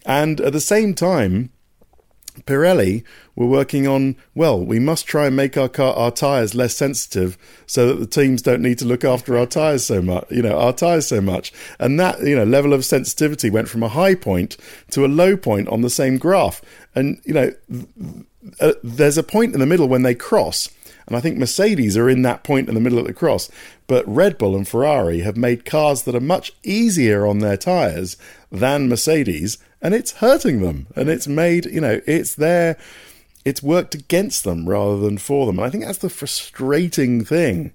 and 0.05 0.39
at 0.41 0.53
the 0.53 0.61
same 0.61 0.93
time, 0.93 1.51
Pirelli 2.45 3.03
were 3.35 3.45
working 3.45 3.87
on, 3.87 4.15
well, 4.35 4.63
we 4.63 4.79
must 4.79 5.05
try 5.05 5.27
and 5.27 5.35
make 5.35 5.57
our 5.57 5.69
car, 5.69 5.93
our 5.95 6.11
tyres 6.11 6.55
less 6.55 6.75
sensitive 6.75 7.37
so 7.65 7.87
that 7.87 7.99
the 7.99 8.05
teams 8.05 8.41
don't 8.41 8.61
need 8.61 8.79
to 8.79 8.85
look 8.85 9.03
after 9.03 9.37
our 9.37 9.45
tyres 9.45 9.85
so 9.85 10.01
much, 10.01 10.25
you 10.29 10.41
know, 10.41 10.57
our 10.57 10.73
tyres 10.73 11.07
so 11.07 11.21
much. 11.21 11.51
And 11.79 11.99
that, 11.99 12.21
you 12.21 12.35
know, 12.35 12.43
level 12.43 12.73
of 12.73 12.85
sensitivity 12.85 13.49
went 13.49 13.69
from 13.69 13.83
a 13.83 13.89
high 13.89 14.15
point 14.15 14.57
to 14.91 15.05
a 15.05 15.07
low 15.07 15.37
point 15.37 15.67
on 15.69 15.81
the 15.81 15.89
same 15.89 16.17
graph. 16.17 16.61
And, 16.95 17.21
you 17.25 17.33
know, 17.33 17.51
uh, 18.59 18.73
there's 18.83 19.17
a 19.17 19.23
point 19.23 19.53
in 19.53 19.59
the 19.59 19.65
middle 19.65 19.87
when 19.87 20.03
they 20.03 20.15
cross. 20.15 20.69
And 21.07 21.15
I 21.15 21.21
think 21.21 21.37
Mercedes 21.37 21.97
are 21.97 22.09
in 22.09 22.21
that 22.23 22.43
point 22.43 22.67
in 22.67 22.75
the 22.75 22.81
middle 22.81 22.99
of 22.99 23.07
the 23.07 23.13
cross. 23.13 23.49
But 23.87 24.07
Red 24.07 24.37
Bull 24.37 24.55
and 24.55 24.67
Ferrari 24.67 25.21
have 25.21 25.37
made 25.37 25.65
cars 25.65 26.03
that 26.03 26.15
are 26.15 26.19
much 26.19 26.51
easier 26.63 27.25
on 27.25 27.39
their 27.39 27.57
tyres 27.57 28.17
than 28.51 28.89
Mercedes 28.89 29.57
and 29.81 29.93
it's 29.93 30.13
hurting 30.13 30.61
them 30.61 30.87
and 30.95 31.09
it's 31.09 31.27
made 31.27 31.65
you 31.65 31.81
know 31.81 32.01
it's 32.05 32.35
there 32.35 32.77
it's 33.45 33.63
worked 33.63 33.95
against 33.95 34.43
them 34.43 34.67
rather 34.67 34.97
than 34.97 35.17
for 35.17 35.45
them 35.45 35.59
and 35.59 35.65
i 35.65 35.69
think 35.69 35.83
that's 35.83 35.99
the 35.99 36.09
frustrating 36.09 37.23
thing 37.23 37.71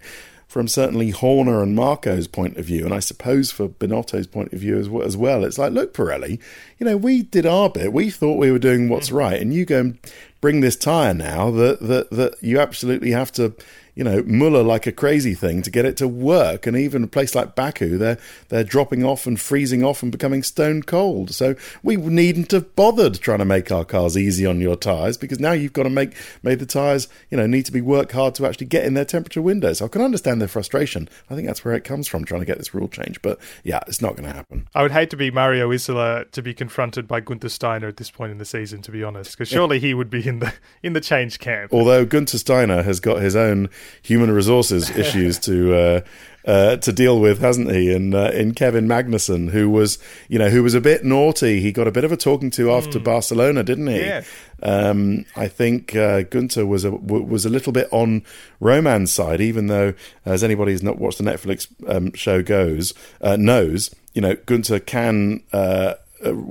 from 0.52 0.68
certainly 0.68 1.08
Horner 1.08 1.62
and 1.62 1.74
Marko's 1.74 2.28
point 2.28 2.58
of 2.58 2.66
view, 2.66 2.84
and 2.84 2.92
I 2.92 2.98
suppose 2.98 3.50
for 3.50 3.70
Binotto's 3.70 4.26
point 4.26 4.52
of 4.52 4.58
view 4.58 4.78
as 4.78 4.86
well, 4.86 5.02
as 5.02 5.16
well. 5.16 5.44
It's 5.44 5.56
like, 5.56 5.72
look, 5.72 5.94
Pirelli, 5.94 6.38
you 6.78 6.84
know, 6.84 6.94
we 6.94 7.22
did 7.22 7.46
our 7.46 7.70
bit. 7.70 7.90
We 7.90 8.10
thought 8.10 8.36
we 8.36 8.52
were 8.52 8.58
doing 8.58 8.90
what's 8.90 9.08
mm. 9.08 9.16
right, 9.16 9.40
and 9.40 9.54
you 9.54 9.64
go 9.64 9.80
and 9.80 9.98
bring 10.42 10.60
this 10.60 10.76
tyre 10.76 11.14
now 11.14 11.50
that 11.52 11.80
that 11.80 12.10
that 12.10 12.34
you 12.42 12.60
absolutely 12.60 13.12
have 13.12 13.32
to 13.32 13.54
you 13.94 14.02
know, 14.02 14.22
Muller 14.22 14.62
like 14.62 14.86
a 14.86 14.92
crazy 14.92 15.34
thing 15.34 15.60
to 15.62 15.70
get 15.70 15.84
it 15.84 15.96
to 15.98 16.08
work. 16.08 16.66
And 16.66 16.76
even 16.76 17.04
a 17.04 17.08
place 17.08 17.34
like 17.34 17.54
Baku, 17.54 17.98
they're 17.98 18.18
they're 18.48 18.64
dropping 18.64 19.04
off 19.04 19.26
and 19.26 19.38
freezing 19.38 19.84
off 19.84 20.02
and 20.02 20.10
becoming 20.10 20.42
stone 20.42 20.82
cold. 20.82 21.32
So 21.32 21.54
we 21.82 21.96
needn't 21.96 22.52
have 22.52 22.74
bothered 22.74 23.14
trying 23.14 23.40
to 23.40 23.44
make 23.44 23.70
our 23.70 23.84
cars 23.84 24.16
easy 24.16 24.46
on 24.46 24.60
your 24.60 24.76
tyres 24.76 25.18
because 25.18 25.38
now 25.38 25.52
you've 25.52 25.74
got 25.74 25.82
to 25.82 25.90
make 25.90 26.14
make 26.42 26.58
the 26.58 26.66
tyres, 26.66 27.08
you 27.30 27.36
know, 27.36 27.46
need 27.46 27.66
to 27.66 27.72
be 27.72 27.80
work 27.80 28.12
hard 28.12 28.34
to 28.36 28.46
actually 28.46 28.66
get 28.66 28.84
in 28.84 28.94
their 28.94 29.04
temperature 29.04 29.42
windows. 29.42 29.82
I 29.82 29.88
can 29.88 30.00
understand 30.00 30.40
their 30.40 30.48
frustration. 30.48 31.08
I 31.28 31.34
think 31.34 31.46
that's 31.46 31.64
where 31.64 31.74
it 31.74 31.84
comes 31.84 32.08
from, 32.08 32.24
trying 32.24 32.40
to 32.40 32.46
get 32.46 32.58
this 32.58 32.74
rule 32.74 32.88
change. 32.88 33.20
But 33.20 33.38
yeah, 33.62 33.80
it's 33.86 34.00
not 34.00 34.16
going 34.16 34.28
to 34.28 34.34
happen. 34.34 34.68
I 34.74 34.82
would 34.82 34.92
hate 34.92 35.10
to 35.10 35.16
be 35.16 35.30
Mario 35.30 35.70
Isola 35.70 36.24
to 36.32 36.42
be 36.42 36.54
confronted 36.54 37.06
by 37.06 37.20
Gunther 37.20 37.50
Steiner 37.50 37.88
at 37.88 37.98
this 37.98 38.10
point 38.10 38.32
in 38.32 38.38
the 38.38 38.44
season, 38.44 38.80
to 38.82 38.90
be 38.90 39.04
honest, 39.04 39.32
because 39.32 39.48
surely 39.48 39.78
he 39.78 39.92
would 39.92 40.08
be 40.08 40.26
in 40.26 40.38
the 40.38 40.54
in 40.82 40.94
the 40.94 41.00
change 41.00 41.38
camp. 41.40 41.72
Although 41.74 42.06
Gunther 42.06 42.38
Steiner 42.38 42.82
has 42.82 42.98
got 42.98 43.20
his 43.20 43.36
own 43.36 43.68
human 44.02 44.30
resources 44.30 44.90
issues 44.96 45.38
to 45.40 45.74
uh, 45.74 46.00
uh, 46.44 46.76
to 46.76 46.92
deal 46.92 47.20
with, 47.20 47.38
hasn't 47.38 47.70
he? 47.70 47.92
And 47.92 48.14
uh, 48.14 48.30
in 48.32 48.54
Kevin 48.54 48.88
Magnussen, 48.88 49.50
who 49.50 49.70
was 49.70 49.98
you 50.28 50.38
know 50.38 50.48
who 50.48 50.62
was 50.62 50.74
a 50.74 50.80
bit 50.80 51.04
naughty, 51.04 51.60
he 51.60 51.72
got 51.72 51.86
a 51.86 51.92
bit 51.92 52.04
of 52.04 52.12
a 52.12 52.16
talking 52.16 52.50
to 52.52 52.72
after 52.72 52.98
mm. 52.98 53.04
Barcelona, 53.04 53.62
didn't 53.62 53.86
he? 53.86 54.00
Yeah. 54.00 54.24
Um, 54.62 55.24
I 55.36 55.48
think 55.48 55.94
uh, 55.96 56.22
Gunter 56.22 56.66
was 56.66 56.84
a 56.84 56.90
was 56.90 57.44
a 57.44 57.50
little 57.50 57.72
bit 57.72 57.88
on 57.92 58.24
Romain's 58.60 59.12
side, 59.12 59.40
even 59.40 59.66
though, 59.68 59.94
as 60.24 60.42
anybody 60.42 60.72
who's 60.72 60.82
not 60.82 60.98
watched 60.98 61.18
the 61.18 61.24
Netflix 61.24 61.68
um, 61.88 62.12
show 62.14 62.42
goes 62.42 62.92
uh, 63.20 63.36
knows, 63.36 63.94
you 64.14 64.20
know, 64.20 64.34
Gunter 64.46 64.80
can 64.80 65.42
uh, 65.52 65.94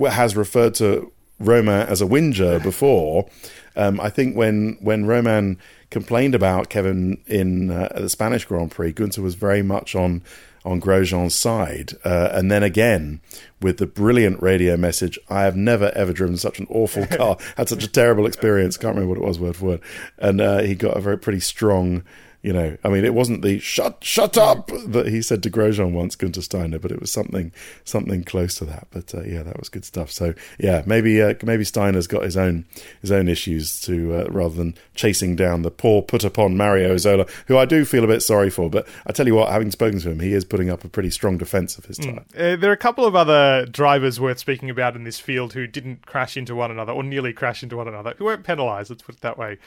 has 0.09 0.35
referred 0.35 0.73
to 0.75 1.11
Romain 1.39 1.87
as 1.87 2.01
a 2.01 2.07
whinger 2.07 2.59
before. 2.63 3.29
Um, 3.75 3.99
I 3.99 4.09
think 4.09 4.35
when 4.35 4.77
when 4.81 5.05
Romain 5.05 5.57
complained 5.91 6.33
about 6.33 6.69
Kevin 6.69 7.21
in 7.27 7.69
uh, 7.69 7.89
the 7.95 8.09
Spanish 8.09 8.45
Grand 8.45 8.71
Prix, 8.71 8.93
Gunter 8.93 9.21
was 9.21 9.35
very 9.35 9.61
much 9.61 9.95
on 9.95 10.23
on 10.63 10.79
Grosjean's 10.79 11.33
side, 11.33 11.93
uh, 12.05 12.29
and 12.33 12.51
then 12.51 12.61
again 12.61 13.19
with 13.61 13.77
the 13.77 13.87
brilliant 13.87 14.41
radio 14.41 14.77
message. 14.77 15.19
I 15.29 15.43
have 15.43 15.55
never 15.55 15.91
ever 15.95 16.13
driven 16.13 16.37
such 16.37 16.59
an 16.59 16.67
awful 16.69 17.05
car. 17.07 17.37
Had 17.57 17.69
such 17.69 17.83
a 17.83 17.87
terrible 17.87 18.25
experience. 18.25 18.77
Can't 18.77 18.95
remember 18.95 19.09
what 19.09 19.23
it 19.23 19.27
was 19.27 19.39
word 19.39 19.55
for 19.55 19.65
word. 19.65 19.81
And 20.17 20.41
uh, 20.41 20.61
he 20.61 20.73
got 20.73 20.97
a 20.97 21.01
very 21.01 21.17
pretty 21.17 21.39
strong 21.39 22.03
you 22.41 22.53
know, 22.53 22.75
I 22.83 22.89
mean, 22.89 23.05
it 23.05 23.13
wasn't 23.13 23.43
the 23.43 23.59
"shut 23.59 23.97
shut 24.01 24.37
up" 24.37 24.71
that 24.87 25.07
he 25.07 25.21
said 25.21 25.43
to 25.43 25.51
Grosjean 25.51 25.91
once, 25.91 26.15
Gunter 26.15 26.41
Steiner, 26.41 26.79
but 26.79 26.91
it 26.91 26.99
was 26.99 27.11
something 27.11 27.51
something 27.83 28.23
close 28.23 28.55
to 28.55 28.65
that. 28.65 28.87
But 28.89 29.13
uh, 29.13 29.21
yeah, 29.23 29.43
that 29.43 29.59
was 29.59 29.69
good 29.69 29.85
stuff. 29.85 30.11
So 30.11 30.33
yeah, 30.57 30.81
maybe 30.85 31.21
uh, 31.21 31.35
maybe 31.43 31.63
Steiner's 31.63 32.07
got 32.07 32.23
his 32.23 32.37
own 32.37 32.65
his 33.01 33.11
own 33.11 33.27
issues 33.27 33.79
to 33.81 34.15
uh, 34.15 34.27
rather 34.29 34.55
than 34.55 34.75
chasing 34.95 35.35
down 35.35 35.61
the 35.61 35.69
poor 35.69 36.01
put 36.01 36.23
upon 36.23 36.57
Mario 36.57 36.95
Isola, 36.95 37.27
who 37.45 37.57
I 37.57 37.65
do 37.65 37.85
feel 37.85 38.03
a 38.03 38.07
bit 38.07 38.21
sorry 38.21 38.49
for. 38.49 38.69
But 38.69 38.87
I 39.05 39.11
tell 39.11 39.27
you 39.27 39.35
what, 39.35 39.51
having 39.51 39.69
spoken 39.69 39.99
to 39.99 40.09
him, 40.09 40.19
he 40.19 40.33
is 40.33 40.43
putting 40.43 40.71
up 40.71 40.83
a 40.83 40.89
pretty 40.89 41.11
strong 41.11 41.37
defence 41.37 41.77
of 41.77 41.85
his 41.85 41.97
time. 41.97 42.25
Mm. 42.33 42.59
there 42.59 42.71
are 42.71 42.73
a 42.73 42.77
couple 42.77 43.05
of 43.05 43.15
other 43.15 43.67
drivers 43.67 44.19
worth 44.19 44.39
speaking 44.39 44.69
about 44.71 44.95
in 44.95 45.03
this 45.03 45.19
field 45.19 45.53
who 45.53 45.67
didn't 45.67 46.07
crash 46.07 46.37
into 46.37 46.55
one 46.55 46.71
another 46.71 46.91
or 46.91 47.03
nearly 47.03 47.33
crash 47.33 47.61
into 47.61 47.77
one 47.77 47.87
another, 47.87 48.15
who 48.17 48.25
weren't 48.25 48.43
penalised. 48.43 48.89
Let's 48.89 49.03
put 49.03 49.15
it 49.15 49.21
that 49.21 49.37
way. 49.37 49.59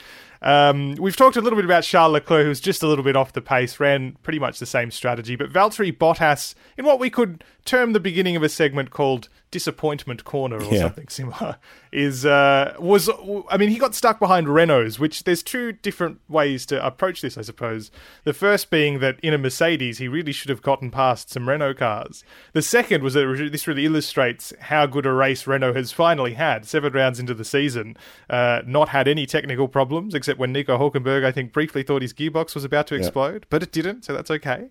Um, 0.45 0.95
we've 0.97 1.17
talked 1.17 1.37
a 1.37 1.41
little 1.41 1.57
bit 1.57 1.65
about 1.65 1.85
Charles 1.85 2.13
Leclerc, 2.13 2.45
who's 2.45 2.61
just 2.61 2.83
a 2.83 2.87
little 2.87 3.03
bit 3.03 3.17
off 3.17 3.33
the 3.33 3.41
pace, 3.41 3.81
ran 3.81 4.13
pretty 4.23 4.39
much 4.39 4.59
the 4.59 4.67
same 4.67 4.91
strategy. 4.91 5.37
But 5.37 5.51
Valtteri 5.51 5.97
Bottas, 5.97 6.55
in 6.77 6.85
what 6.85 7.01
we 7.01 7.09
could 7.09 7.43
term 7.65 7.95
the 7.95 8.01
beginning 8.01 8.37
of 8.37 8.43
a 8.43 8.51
segment 8.51 8.91
called 8.91 9.31
disappointment 9.55 10.25
corner 10.25 10.57
or 10.57 10.75
yeah. 10.75 10.81
something 10.81 11.07
similar 11.07 11.59
is 11.93 12.27
uh, 12.27 12.75
was 12.81 13.09
I 13.49 13.57
mean 13.57 13.69
he 13.69 13.79
got 13.79 13.95
stuck 13.95 14.19
behind 14.19 14.49
Renault's 14.49 14.99
which 14.99 15.23
there's 15.23 15.45
two 15.45 15.71
different 15.71 16.19
ways 16.29 16.67
to 16.67 16.85
approach 16.85 17.23
this 17.23 17.39
I 17.39 17.43
suppose 17.43 17.93
the 18.25 18.33
first 18.33 18.69
being 18.69 18.99
that 18.99 19.21
in 19.21 19.33
a 19.33 19.39
Mercedes 19.39 19.99
he 19.99 20.09
really 20.09 20.33
should 20.33 20.49
have 20.49 20.61
gotten 20.61 20.91
past 20.91 21.31
some 21.31 21.49
Renault 21.49 21.75
cars 21.75 22.25
the 22.53 22.63
second 22.63 23.05
was 23.05 23.15
that 23.15 23.51
this 23.53 23.69
really 23.69 23.87
illustrates 23.87 24.53
how 24.59 24.87
good 24.87 25.07
a 25.07 25.13
race 25.13 25.47
Renault 25.47 25.75
has 25.75 25.93
finally 25.93 26.35
had 26.35 26.67
seven 26.67 26.93
rounds 26.93 27.21
into 27.21 27.33
the 27.33 27.45
season 27.45 27.97
uh, 28.29 28.63
not 28.67 28.89
had 28.89 29.07
any 29.07 29.25
technical 29.25 29.69
problems 29.69 30.17
except 30.17 30.41
when 30.41 30.53
Nico 30.53 30.77
Hulkenberg 30.77 31.25
I 31.25 31.31
think 31.31 31.53
briefly 31.53 31.85
thought 31.85 32.03
his 32.03 32.13
gearbox 32.13 32.57
was 32.57 32.65
about 32.65 32.89
to 32.89 32.97
explode 32.97 33.43
yeah. 33.43 33.49
but 33.51 33.63
it 33.63 33.71
didn't 33.71 34.05
so 34.05 34.15
that's 34.15 34.33
okay 34.33 34.71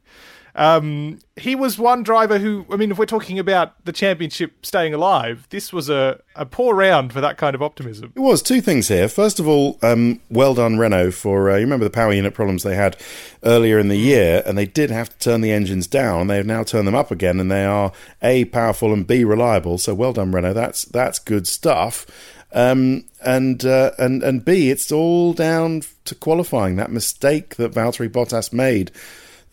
um, 0.56 1.20
he 1.36 1.56
was 1.56 1.80
one 1.80 2.04
driver 2.04 2.38
who, 2.38 2.66
I 2.70 2.76
mean, 2.76 2.92
if 2.92 2.98
we're 2.98 3.06
talking 3.06 3.39
about 3.39 3.84
the 3.86 3.92
championship 3.92 4.66
staying 4.66 4.94
alive, 4.94 5.48
this 5.50 5.74
was 5.74 5.89
a, 5.89 6.22
a 6.36 6.46
poor 6.46 6.76
round 6.76 7.12
for 7.12 7.22
that 7.22 7.38
kind 7.38 7.56
of 7.56 7.63
optimism. 7.63 8.13
It 8.16 8.20
was 8.20 8.44
two 8.44 8.62
things 8.62 8.88
here. 8.88 9.08
First 9.08 9.39
of 9.39 9.48
all, 9.48 9.80
um, 9.82 10.20
well 10.30 10.54
done 10.54 10.78
Renault 10.78 11.12
for 11.12 11.50
uh, 11.50 11.56
you 11.56 11.62
remember 11.62 11.86
the 11.86 11.89
power 11.89 12.13
unit 12.13 12.36
problems 12.36 12.62
they 12.62 12.76
had 12.76 12.98
earlier 13.44 13.80
in 13.80 13.88
the 13.88 13.98
year, 13.98 14.44
and 14.46 14.56
they 14.58 14.66
did 14.68 14.92
have 14.92 15.10
to 15.10 15.18
turn 15.18 15.42
the 15.42 15.52
engines 15.52 15.88
down. 15.88 16.28
They 16.28 16.38
have 16.38 16.46
now 16.46 16.63
turned 16.63 16.88
them 16.88 16.96
up 16.96 17.10
again, 17.10 17.39
and 17.39 17.52
they 17.52 17.66
are 17.66 17.92
a 18.22 18.46
powerful 18.46 18.94
and 18.94 19.08
b 19.08 19.24
reliable. 19.24 19.80
So 19.80 19.96
well 19.96 20.13
done 20.13 20.32
Renault. 20.32 20.54
That's 20.54 20.86
that's 20.86 21.18
good 21.18 21.48
stuff. 21.48 22.06
Um, 22.54 23.06
and 23.26 23.66
uh, 23.66 23.92
and 23.98 24.22
and 24.22 24.46
B, 24.46 24.70
it's 24.70 24.92
all 24.92 25.34
down 25.34 25.82
to 26.06 26.13
qualifying. 26.13 26.76
That 26.76 26.92
mistake 26.92 27.56
that 27.56 27.74
Valtteri 27.74 28.10
Bottas 28.10 28.54
made 28.54 28.92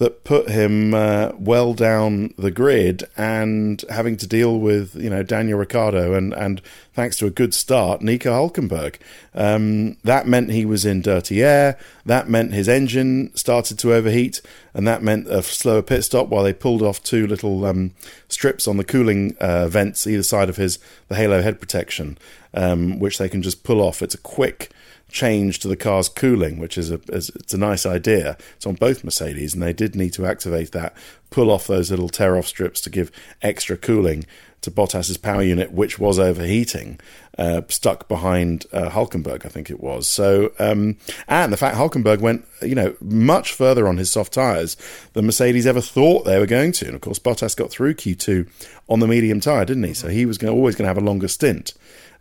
that 0.00 0.24
put 0.24 0.48
him 0.48 0.94
uh, 0.94 1.30
well 1.38 1.74
down 1.74 2.32
the 2.38 2.50
grid 2.50 3.04
and 3.18 3.84
having 3.90 4.16
to 4.16 4.26
deal 4.26 4.58
with 4.58 4.96
you 4.96 5.10
know 5.10 5.22
Daniel 5.22 5.58
Ricciardo 5.58 6.14
and 6.14 6.32
and 6.32 6.62
thanks 6.94 7.18
to 7.18 7.26
a 7.26 7.30
good 7.30 7.52
start 7.52 8.00
Nico 8.00 8.32
Hulkenberg. 8.32 8.96
Um, 9.34 9.98
that 10.02 10.26
meant 10.26 10.50
he 10.50 10.64
was 10.64 10.86
in 10.86 11.02
dirty 11.02 11.42
air. 11.42 11.78
That 12.06 12.30
meant 12.30 12.54
his 12.54 12.66
engine 12.66 13.30
started 13.36 13.78
to 13.80 13.92
overheat, 13.92 14.40
and 14.72 14.88
that 14.88 15.02
meant 15.02 15.28
a 15.28 15.42
slower 15.42 15.82
pit 15.82 16.02
stop 16.02 16.28
while 16.28 16.44
they 16.44 16.54
pulled 16.54 16.80
off 16.80 17.02
two 17.02 17.26
little 17.26 17.66
um, 17.66 17.92
strips 18.26 18.66
on 18.66 18.78
the 18.78 18.84
cooling 18.84 19.36
uh, 19.38 19.68
vents 19.68 20.06
either 20.06 20.22
side 20.22 20.48
of 20.48 20.56
his 20.56 20.78
the 21.08 21.14
halo 21.14 21.42
head 21.42 21.60
protection, 21.60 22.16
um, 22.54 22.98
which 22.98 23.18
they 23.18 23.28
can 23.28 23.42
just 23.42 23.64
pull 23.64 23.82
off. 23.82 24.00
It's 24.00 24.14
a 24.14 24.18
quick 24.18 24.70
change 25.10 25.58
to 25.60 25.68
the 25.68 25.76
car's 25.76 26.08
cooling, 26.08 26.58
which 26.58 26.78
is 26.78 26.90
a 26.90 27.00
is, 27.08 27.30
it's 27.30 27.54
a 27.54 27.58
nice 27.58 27.86
idea. 27.86 28.36
It's 28.56 28.66
on 28.66 28.74
both 28.74 29.04
Mercedes, 29.04 29.54
and 29.54 29.62
they 29.62 29.72
did 29.72 29.94
need 29.94 30.12
to 30.14 30.26
activate 30.26 30.72
that, 30.72 30.96
pull 31.30 31.50
off 31.50 31.66
those 31.66 31.90
little 31.90 32.08
tear 32.08 32.36
off 32.36 32.46
strips 32.46 32.80
to 32.82 32.90
give 32.90 33.10
extra 33.42 33.76
cooling 33.76 34.24
to 34.62 34.70
Bottas's 34.70 35.16
power 35.16 35.42
unit, 35.42 35.72
which 35.72 35.98
was 35.98 36.18
overheating, 36.18 37.00
uh, 37.38 37.62
stuck 37.68 38.08
behind 38.08 38.66
uh, 38.72 38.90
Hulkenberg, 38.90 39.46
I 39.46 39.48
think 39.48 39.70
it 39.70 39.80
was. 39.80 40.06
So, 40.06 40.52
um, 40.58 40.98
and 41.26 41.52
the 41.52 41.56
fact 41.56 41.76
Hulkenberg 41.76 42.20
went, 42.20 42.46
you 42.60 42.74
know, 42.74 42.94
much 43.00 43.54
further 43.54 43.88
on 43.88 43.96
his 43.96 44.12
soft 44.12 44.34
tyres 44.34 44.76
than 45.14 45.26
Mercedes 45.26 45.66
ever 45.66 45.80
thought 45.80 46.24
they 46.24 46.38
were 46.38 46.46
going 46.46 46.72
to. 46.72 46.86
And 46.86 46.94
of 46.94 47.00
course, 47.00 47.18
Bottas 47.18 47.56
got 47.56 47.70
through 47.70 47.94
Q2 47.94 48.48
on 48.88 49.00
the 49.00 49.08
medium 49.08 49.40
tyre, 49.40 49.64
didn't 49.64 49.84
he? 49.84 49.94
So 49.94 50.08
he 50.08 50.26
was 50.26 50.36
gonna, 50.36 50.52
always 50.52 50.76
going 50.76 50.84
to 50.84 50.88
have 50.88 50.98
a 50.98 51.06
longer 51.06 51.28
stint. 51.28 51.72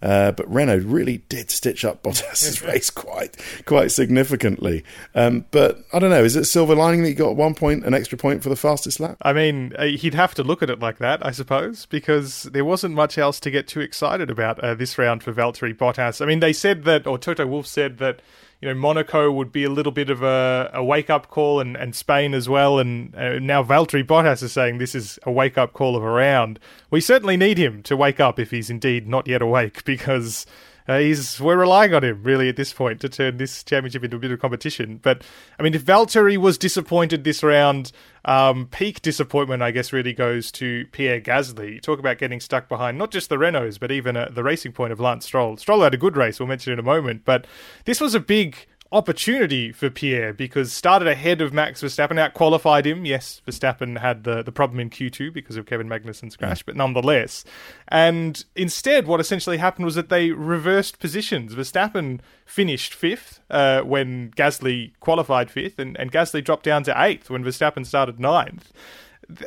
Uh, 0.02 0.32
but 0.32 0.50
Renault 0.52 0.84
really 0.86 1.20
did 1.30 1.52
stitch 1.52 1.84
up 1.84 2.04
Bottas's 2.04 2.62
race 2.64 2.90
quite 2.90 3.36
quite 3.66 3.92
significantly. 3.92 4.84
Um, 5.16 5.46
but 5.52 5.84
I 5.94 6.00
don't 6.00 6.10
know. 6.10 6.24
Is 6.24 6.36
it 6.36 6.46
silver 6.46 6.76
lining 6.76 7.04
that 7.04 7.10
he 7.10 7.14
got 7.14 7.36
one 7.36 7.54
point, 7.54 7.86
an 7.86 7.94
extra 7.94 8.18
point 8.18 8.44
for 8.44 8.50
the 8.50 8.56
fastest 8.56 9.00
lap? 9.00 9.18
I 9.22 9.34
mean, 9.34 9.74
uh, 9.78 9.86
he'd 9.86 10.14
have 10.14 10.34
to 10.36 10.44
look 10.44 10.64
at 10.64 10.70
it 10.70 10.80
like 10.80 10.98
that, 11.00 11.26
I 11.26 11.32
suppose, 11.32 11.86
because 11.86 12.44
there 12.44 12.66
wasn't 12.66 12.96
much 12.96 13.18
else 13.18 13.40
to 13.42 13.52
get 13.52 13.68
too 13.68 13.82
excited 13.82 14.30
about 14.30 14.60
uh, 14.60 14.76
this 14.76 14.98
round 14.98 15.24
for 15.24 15.34
Valtteri 15.34 15.76
Bottas. 15.76 16.22
I 16.22 16.26
mean, 16.26 16.40
they 16.40 16.54
said 16.54 16.84
that, 16.86 17.06
or 17.06 17.18
Toto 17.18 17.46
Wolff 17.46 17.68
said 17.68 17.98
that 17.98 18.22
you 18.62 18.68
know, 18.68 18.74
Monaco 18.74 19.32
would 19.32 19.52
be 19.52 19.64
a 19.64 19.70
little 19.70 19.92
bit 19.92 20.10
of 20.10 20.22
a, 20.22 20.70
a 20.74 20.84
wake 20.84 21.10
up 21.10 21.30
call, 21.30 21.62
and, 21.62 21.78
and 21.78 21.96
Spain 21.96 22.34
as 22.34 22.50
well. 22.50 22.78
And 22.78 23.16
uh, 23.16 23.40
now 23.40 23.64
Valtteri 23.64 24.04
Bottas 24.04 24.44
is 24.44 24.52
saying 24.52 24.78
this 24.78 24.96
is 24.96 25.18
a 25.24 25.32
wake 25.32 25.58
up 25.58 25.72
call 25.72 25.96
of 25.96 26.04
a 26.04 26.10
round. 26.10 26.60
We 26.92 27.00
certainly 27.00 27.38
need 27.38 27.58
him 27.58 27.82
to 27.84 27.96
wake 27.96 28.20
up 28.20 28.38
if 28.38 28.52
he's 28.52 28.70
indeed 28.70 29.08
not 29.08 29.28
yet 29.28 29.42
awake, 29.42 29.84
because 29.86 30.46
uh, 30.90 30.98
he's 30.98 31.40
we're 31.40 31.56
relying 31.56 31.94
on 31.94 32.04
him 32.04 32.24
really 32.24 32.50
at 32.50 32.56
this 32.56 32.74
point 32.74 33.00
to 33.02 33.08
turn 33.08 33.38
this 33.38 33.64
championship 33.64 34.04
into 34.04 34.18
a 34.18 34.20
bit 34.20 34.32
of 34.32 34.40
competition. 34.40 35.00
But 35.02 35.24
I 35.60 35.64
mean, 35.64 35.76
if 35.76 35.86
Valtteri 35.86 36.36
was 36.36 36.58
disappointed 36.58 37.24
this 37.24 37.44
round, 37.44 37.92
um, 38.26 38.66
peak 38.66 39.02
disappointment 39.04 39.62
I 39.62 39.70
guess 39.70 39.94
really 39.94 40.14
goes 40.14 40.52
to 40.54 40.88
Pierre 40.92 41.22
Gasly. 41.22 41.80
Talk 41.80 42.00
about 42.00 42.18
getting 42.18 42.40
stuck 42.40 42.68
behind 42.68 42.98
not 42.98 43.12
just 43.12 43.30
the 43.30 43.38
Renaults 43.38 43.80
but 43.80 43.92
even 43.92 44.18
uh, 44.18 44.30
the 44.32 44.44
racing 44.44 44.72
point 44.72 44.92
of 44.92 45.00
Lance 45.00 45.26
Stroll. 45.26 45.58
Stroll 45.58 45.84
had 45.84 45.94
a 45.94 45.98
good 45.98 46.18
race. 46.18 46.40
We'll 46.40 46.48
mention 46.48 46.74
in 46.74 46.80
a 46.80 46.84
moment, 46.84 47.24
but 47.24 47.46
this 47.86 48.02
was 48.02 48.16
a 48.16 48.20
big 48.20 48.66
opportunity 48.92 49.72
for 49.72 49.90
Pierre 49.90 50.34
because 50.34 50.74
started 50.74 51.08
ahead 51.08 51.42
of 51.42 51.54
Max 51.54 51.82
Verstappen, 51.82 52.18
out 52.18 52.34
qualified 52.34 52.88
him. 52.88 53.06
Yes, 53.06 53.42
Verstappen 53.48 54.00
had 54.00 54.24
the, 54.24 54.42
the 54.42 54.52
problem 54.52 54.80
in 54.80 54.90
Q2 54.90 55.32
because 55.34 55.58
of 55.58 55.66
Kevin 55.66 55.88
Magnussen's 55.88 56.36
crash, 56.36 56.64
but 56.64 56.76
nonetheless. 56.76 57.46
And 57.88 58.44
instead, 58.56 59.06
what 59.06 59.20
essentially 59.20 59.58
happened 59.58 59.86
was 59.86 59.96
that 59.96 60.10
they 60.10 60.32
reversed 60.32 61.00
positions. 61.00 61.54
Verstappen 61.54 62.20
finished 62.46 62.94
fifth 62.94 63.42
uh, 63.50 63.82
when 63.82 64.32
Gasly 64.32 64.92
qualified 65.00 65.52
fifth, 65.52 65.78
and, 65.78 65.98
and 65.98 66.12
Gasly 66.12 66.44
dropped 66.44 66.64
down 66.64 66.84
to 66.84 67.02
eighth 67.02 67.30
when 67.30 67.44
Verstappen 67.44 67.86
started 67.86 68.20
ninth. 68.20 68.72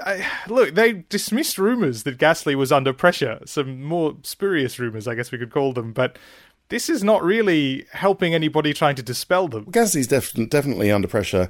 I, 0.05 0.25
look, 0.47 0.75
they 0.75 1.05
dismissed 1.09 1.59
rumours 1.59 2.05
that 2.05 2.19
Gasly 2.19 2.55
was 2.55 2.71
under 2.71 2.93
pressure. 2.93 3.41
Some 3.47 3.83
more 3.83 4.17
spurious 4.23 4.79
rumours, 4.79 5.09
I 5.09 5.17
guess 5.17 5.33
we 5.33 5.39
could 5.39 5.51
call 5.51 5.73
them. 5.73 5.93
But 5.93 6.19
this 6.69 6.89
is 6.89 7.05
not 7.05 7.23
really 7.23 7.87
helping 7.93 8.35
anybody 8.35 8.73
trying 8.73 8.97
to 8.97 9.03
dispel 9.03 9.49
them. 9.49 9.67
Gasly's 9.67 10.07
def- 10.07 10.33
definitely 10.49 10.91
under 10.91 11.09
pressure 11.09 11.49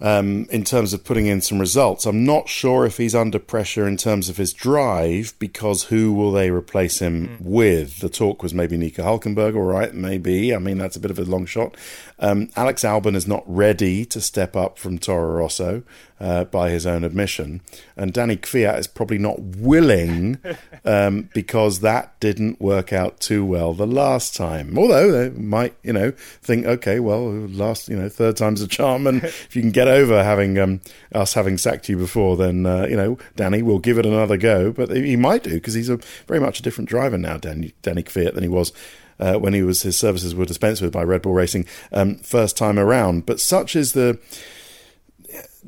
um, 0.00 0.46
in 0.50 0.64
terms 0.64 0.92
of 0.92 1.04
putting 1.04 1.26
in 1.26 1.40
some 1.40 1.58
results. 1.58 2.06
I'm 2.06 2.24
not 2.24 2.48
sure 2.48 2.86
if 2.86 2.96
he's 2.96 3.14
under 3.14 3.38
pressure 3.38 3.86
in 3.86 3.96
terms 3.96 4.28
of 4.28 4.36
his 4.36 4.52
drive 4.52 5.34
because 5.38 5.84
who 5.84 6.12
will 6.12 6.32
they 6.32 6.50
replace 6.50 7.00
him 7.00 7.28
mm. 7.28 7.40
with? 7.40 7.98
The 8.00 8.08
talk 8.08 8.42
was 8.42 8.54
maybe 8.54 8.76
Nico 8.76 9.02
Hulkenberg, 9.02 9.54
all 9.54 9.62
right, 9.62 9.94
maybe. 9.94 10.54
I 10.54 10.58
mean, 10.58 10.78
that's 10.78 10.96
a 10.96 11.00
bit 11.00 11.10
of 11.10 11.18
a 11.18 11.24
long 11.24 11.46
shot. 11.46 11.76
Um, 12.20 12.50
Alex 12.54 12.82
Albon 12.82 13.16
is 13.16 13.26
not 13.26 13.42
ready 13.46 14.04
to 14.04 14.20
step 14.20 14.54
up 14.54 14.78
from 14.78 14.98
Toro 14.98 15.38
Rosso 15.38 15.82
uh, 16.20 16.44
by 16.44 16.68
his 16.68 16.86
own 16.86 17.02
admission. 17.02 17.62
And 17.96 18.12
Danny 18.12 18.36
Kvyat 18.36 18.78
is 18.78 18.86
probably 18.86 19.16
not 19.16 19.40
willing 19.40 20.38
um, 20.84 21.30
because 21.32 21.80
that 21.80 22.18
didn't 22.20 22.60
work 22.60 22.92
out 22.92 23.20
too 23.20 23.44
well 23.44 23.72
the 23.72 23.86
last 23.86 24.36
time. 24.36 24.78
Although 24.78 25.10
they 25.10 25.30
might, 25.30 25.74
you 25.82 25.94
know, 25.94 26.10
think, 26.42 26.66
okay, 26.66 27.00
well, 27.00 27.30
last, 27.30 27.88
you 27.88 27.96
know, 27.96 28.10
third 28.10 28.36
time's 28.36 28.60
a 28.60 28.68
charm. 28.68 29.06
And 29.06 29.24
if 29.24 29.56
you 29.56 29.62
can 29.62 29.70
get 29.70 29.88
over 29.88 30.22
having 30.22 30.58
um, 30.58 30.82
us 31.12 31.32
having 31.32 31.56
sacked 31.56 31.88
you 31.88 31.96
before, 31.96 32.36
then, 32.36 32.66
uh, 32.66 32.86
you 32.88 32.96
know, 32.96 33.18
Danny 33.36 33.62
will 33.62 33.78
give 33.78 33.98
it 33.98 34.04
another 34.04 34.36
go. 34.36 34.72
But 34.72 34.90
he 34.90 35.16
might 35.16 35.42
do 35.42 35.54
because 35.54 35.74
he's 35.74 35.88
a 35.88 35.98
very 36.28 36.40
much 36.40 36.60
a 36.60 36.62
different 36.62 36.90
driver 36.90 37.16
now, 37.16 37.38
Danny, 37.38 37.72
Danny 37.80 38.02
Kvyat, 38.02 38.34
than 38.34 38.42
he 38.42 38.48
was 38.48 38.72
uh, 39.20 39.34
when 39.34 39.52
he 39.52 39.62
was 39.62 39.82
his 39.82 39.96
services 39.96 40.34
were 40.34 40.44
dispensed 40.44 40.82
with 40.82 40.92
by 40.92 41.04
Red 41.04 41.22
Bull 41.22 41.34
Racing 41.34 41.66
um, 41.92 42.16
first 42.16 42.56
time 42.56 42.78
around. 42.78 43.26
But 43.26 43.38
such 43.38 43.76
is 43.76 43.92
the 43.92 44.18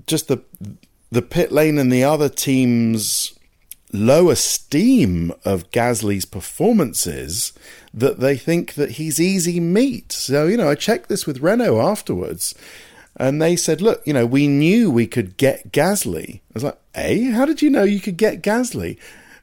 just 0.07 0.29
the 0.29 0.43
the 1.11 1.23
pit 1.23 1.53
lane 1.53 1.79
and 1.79 1.93
the 1.93 2.03
other 2.03 2.29
teams' 2.29 3.39
low 3.93 4.31
esteem 4.31 5.33
of 5.45 5.71
Gasly's 5.71 6.25
performances 6.25 7.53
that 7.93 8.21
they 8.21 8.37
think 8.37 8.75
that 8.75 8.93
he's 8.93 9.21
easy 9.21 9.61
meat. 9.61 10.13
So, 10.13 10.47
you 10.47 10.57
know, 10.57 10.71
I 10.71 10.75
checked 10.75 11.11
this 11.11 11.27
with 11.27 11.41
Renault 11.41 11.79
afterwards 11.79 12.55
and 13.17 13.43
they 13.43 13.57
said, 13.57 13.83
look, 13.83 14.03
you 14.07 14.15
know, 14.15 14.25
we 14.25 14.49
knew 14.49 14.91
we 14.91 15.07
could 15.07 15.37
get 15.37 15.73
Gasly. 15.73 16.37
I 16.37 16.41
was 16.55 16.65
like, 16.65 16.79
eh? 16.95 17.31
How 17.33 17.45
did 17.45 17.61
you 17.61 17.69
know 17.69 17.85
you 17.85 18.01
could 18.01 18.17
get 18.17 18.43
Gasly? 18.43 18.99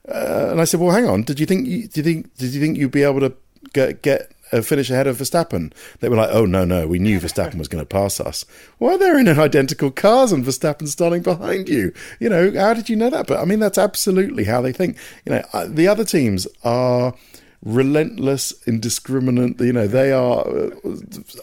Uh, 0.08 0.48
and 0.50 0.60
I 0.60 0.64
said, 0.64 0.80
well, 0.80 0.96
hang 0.96 1.08
on. 1.08 1.22
Did 1.22 1.40
you 1.40 1.46
think, 1.46 1.68
did 1.68 1.98
you 1.98 2.04
think, 2.04 2.38
did 2.38 2.54
you 2.54 2.60
think 2.60 2.78
you'd 2.78 2.90
be 2.90 3.04
able 3.04 3.20
to 3.20 3.34
get, 3.74 4.02
get 4.02 4.32
uh, 4.52 4.62
finish 4.62 4.90
ahead 4.90 5.08
of 5.08 5.18
Verstappen. 5.18 5.72
They 6.00 6.10
were 6.10 6.16
like, 6.16 6.30
oh, 6.32 6.46
no, 6.46 6.66
no, 6.66 6.88
we 6.88 7.00
knew 7.00 7.20
Verstappen 7.20 7.58
was 7.58 7.68
going 7.68 7.82
to 7.82 7.88
pass 7.88 8.20
us. 8.20 8.46
Why 8.78 8.94
are 8.94 8.98
they're 8.98 9.20
in 9.20 9.28
identical 9.28 9.92
cars 9.92 10.32
and 10.32 10.44
Verstappen 10.44 10.88
starting 10.88 11.22
behind 11.22 11.70
you? 11.70 11.94
You 12.20 12.30
know, 12.30 12.52
how 12.52 12.74
did 12.74 12.90
you 12.90 12.96
know 12.96 13.10
that? 13.10 13.28
But 13.28 13.40
I 13.40 13.46
mean, 13.46 13.60
that's 13.60 13.78
absolutely 13.78 14.46
how 14.46 14.62
they 14.62 14.72
think. 14.72 14.98
You 15.26 15.34
know, 15.34 15.44
uh, 15.54 15.68
the 15.70 15.88
other 15.88 16.04
teams 16.04 16.48
are 16.64 17.14
relentless, 17.64 18.54
indiscriminate. 18.66 19.60
You 19.60 19.74
know, 19.74 19.88
they 19.88 20.12
are 20.12 20.48
uh, 20.48 20.70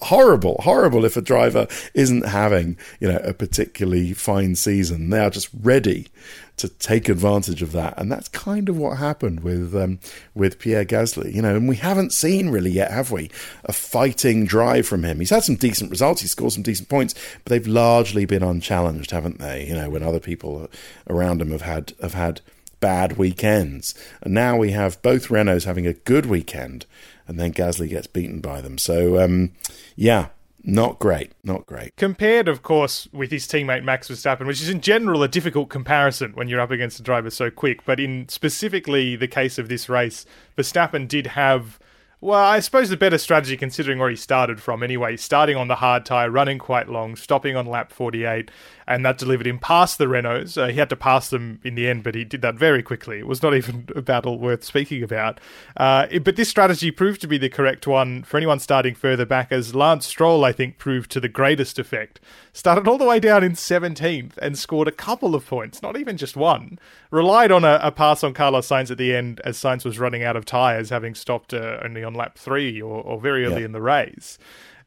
horrible, 0.03 0.61
horrible 0.63 1.05
if 1.05 1.17
a 1.17 1.23
driver 1.23 1.67
isn't 1.95 2.27
having, 2.27 2.77
you 3.01 3.09
know, 3.09 3.19
a 3.19 3.35
particularly 3.35 4.13
fine 4.13 4.57
season. 4.57 5.11
They 5.11 5.19
are 5.19 5.31
just 5.31 5.49
ready 5.63 6.09
to 6.57 6.69
take 6.69 7.11
advantage 7.11 7.61
of 7.61 7.73
that, 7.73 7.95
and 7.99 8.11
that's 8.11 8.29
kind 8.29 8.71
of 8.71 8.79
what 8.79 8.97
happened 8.97 9.41
with 9.41 9.75
um, 9.77 9.99
with 10.35 10.59
Pierre 10.59 10.87
Gasly. 10.87 11.35
You 11.35 11.43
know, 11.43 11.55
and 11.55 11.69
we 11.69 11.77
haven't 11.77 12.15
seen 12.15 12.49
really 12.49 12.71
yet, 12.71 12.91
have 12.91 13.11
we? 13.11 13.31
A 13.65 13.73
fighting 13.73 14.47
drive 14.47 14.87
from 14.87 15.05
him. 15.05 15.19
He's 15.19 15.31
had 15.31 15.45
some 15.45 15.57
decent 15.57 15.91
results. 15.91 16.23
He's 16.23 16.31
scored 16.31 16.53
some 16.53 16.63
decent 16.63 16.89
points, 16.89 17.15
but 17.45 17.51
they've 17.51 17.67
largely 17.67 18.25
been 18.25 18.43
unchallenged, 18.43 19.11
haven't 19.11 19.39
they? 19.39 19.67
You 19.67 19.75
know, 19.75 19.91
when 19.91 20.03
other 20.03 20.21
people 20.21 20.69
around 21.11 21.43
him 21.43 21.51
have 21.51 21.63
had 21.63 21.93
have 22.01 22.15
had 22.15 22.41
bad 22.87 23.17
weekends, 23.17 23.97
and 24.23 24.33
now 24.33 24.57
we 24.57 24.71
have 24.71 25.03
both 25.03 25.27
Renaults 25.27 25.65
having 25.65 25.89
a 25.89 25.93
good 25.93 26.25
weekend, 26.25 26.87
and 27.27 27.37
then 27.37 27.53
Gasly 27.53 27.89
gets 27.89 28.07
beaten 28.07 28.41
by 28.41 28.61
them. 28.61 28.79
So, 28.79 29.21
um, 29.21 29.55
yeah, 29.97 30.29
not 30.63 31.01
great, 31.01 31.33
not 31.43 31.67
great. 31.67 31.97
Compared, 31.97 32.47
of 32.47 32.63
course, 32.63 33.09
with 33.13 33.33
his 33.33 33.49
teammate 33.49 33.83
Max 33.83 34.09
Verstappen, 34.09 34.47
which 34.47 34.63
is 34.63 34.69
in 34.69 34.81
general 34.81 35.25
a 35.25 35.29
difficult 35.29 35.69
comparison 35.69 36.31
when 36.35 36.47
you're 36.47 36.61
up 36.61 36.71
against 36.71 37.01
a 37.01 37.03
driver 37.03 37.29
so 37.29 37.51
quick. 37.51 37.85
But 37.85 37.99
in 37.99 38.29
specifically 38.29 39.17
the 39.17 39.27
case 39.27 39.59
of 39.59 39.69
this 39.69 39.89
race, 39.89 40.25
Verstappen 40.57 41.09
did 41.09 41.27
have 41.27 41.81
well, 42.21 42.43
I 42.43 42.61
suppose 42.61 42.89
the 42.89 42.97
better 42.97 43.19
strategy 43.19 43.59
considering 43.59 43.99
where 43.99 44.09
he 44.09 44.17
started 44.17 44.61
from 44.61 44.83
anyway, 44.83 45.17
starting 45.17 45.57
on 45.57 45.69
the 45.69 45.75
hard 45.75 46.07
tyre, 46.07 46.31
running 46.31 46.59
quite 46.59 46.89
long, 46.89 47.15
stopping 47.15 47.57
on 47.57 47.67
lap 47.67 47.93
48, 47.93 48.51
and 48.89 49.05
that 49.05 49.19
delivered 49.19 49.47
him 49.47 49.59
past 49.59 49.99
the 49.99 50.07
Renaults. 50.07 50.61
Uh, 50.61 50.69
he 50.69 50.79
had 50.79 50.91
to 50.91 50.97
pass 50.97 51.29
them 51.29 51.61
in 51.65 51.75
the 51.75 51.89
end, 51.89 52.05
but 52.05 52.15
he 52.15 52.25
did 52.25 52.43
that 52.43 52.55
very 52.55 52.83
quickly. 52.83 53.19
It 53.19 53.27
was 53.27 53.43
not 53.43 53.55
even 53.57 53.89
a 53.95 54.03
battle 54.03 54.39
worth 54.39 54.65
speaking 54.65 55.03
about. 55.03 55.41
Uh, 55.77 56.07
it, 56.11 56.25
but 56.25 56.37
this 56.37 56.49
strategy 56.49 56.91
proved 56.91 57.21
to 57.23 57.27
be 57.27 57.39
the 57.39 57.49
correct 57.49 57.87
one 57.87 58.23
for 58.23 58.37
anyone 58.37 58.61
starting 58.61 58.95
further 58.95 59.27
back, 59.27 59.51
as 59.51 59.75
Lance 59.75 60.07
Stroll, 60.07 60.45
I 60.45 60.53
think, 60.53 60.79
proved 60.79 61.11
to 61.13 61.21
the 61.21 61.29
greatest 61.29 61.79
effect. 61.79 62.21
Started 62.53 62.87
all 62.87 62.99
the 62.99 63.05
way 63.05 63.21
down 63.21 63.43
in 63.43 63.53
17th 63.53 64.37
and 64.39 64.59
scored 64.59 64.89
a 64.89 64.93
couple 64.93 65.35
of 65.35 65.47
points, 65.47 65.83
not 65.83 65.97
even 65.97 66.17
just 66.17 66.37
one. 66.37 66.79
Relied 67.11 67.51
on 67.51 67.65
a, 67.65 67.81
a 67.83 67.91
pass 67.91 68.23
on 68.23 68.35
Carlos 68.35 68.69
Sainz 68.69 68.91
at 68.91 68.99
the 68.99 69.15
end 69.15 69.41
as 69.45 69.59
Sainz 69.59 69.85
was 69.85 69.99
running 69.99 70.23
out 70.23 70.37
of 70.37 70.45
tyres, 70.45 70.91
having 70.91 71.15
stopped 71.15 71.53
uh, 71.53 71.79
only 71.83 72.05
on 72.05 72.15
lap 72.15 72.39
three 72.39 72.81
or, 72.81 73.03
or 73.03 73.21
very 73.21 73.45
early 73.45 73.65
in 73.65 73.73
the 73.73 73.83
race. 73.83 74.39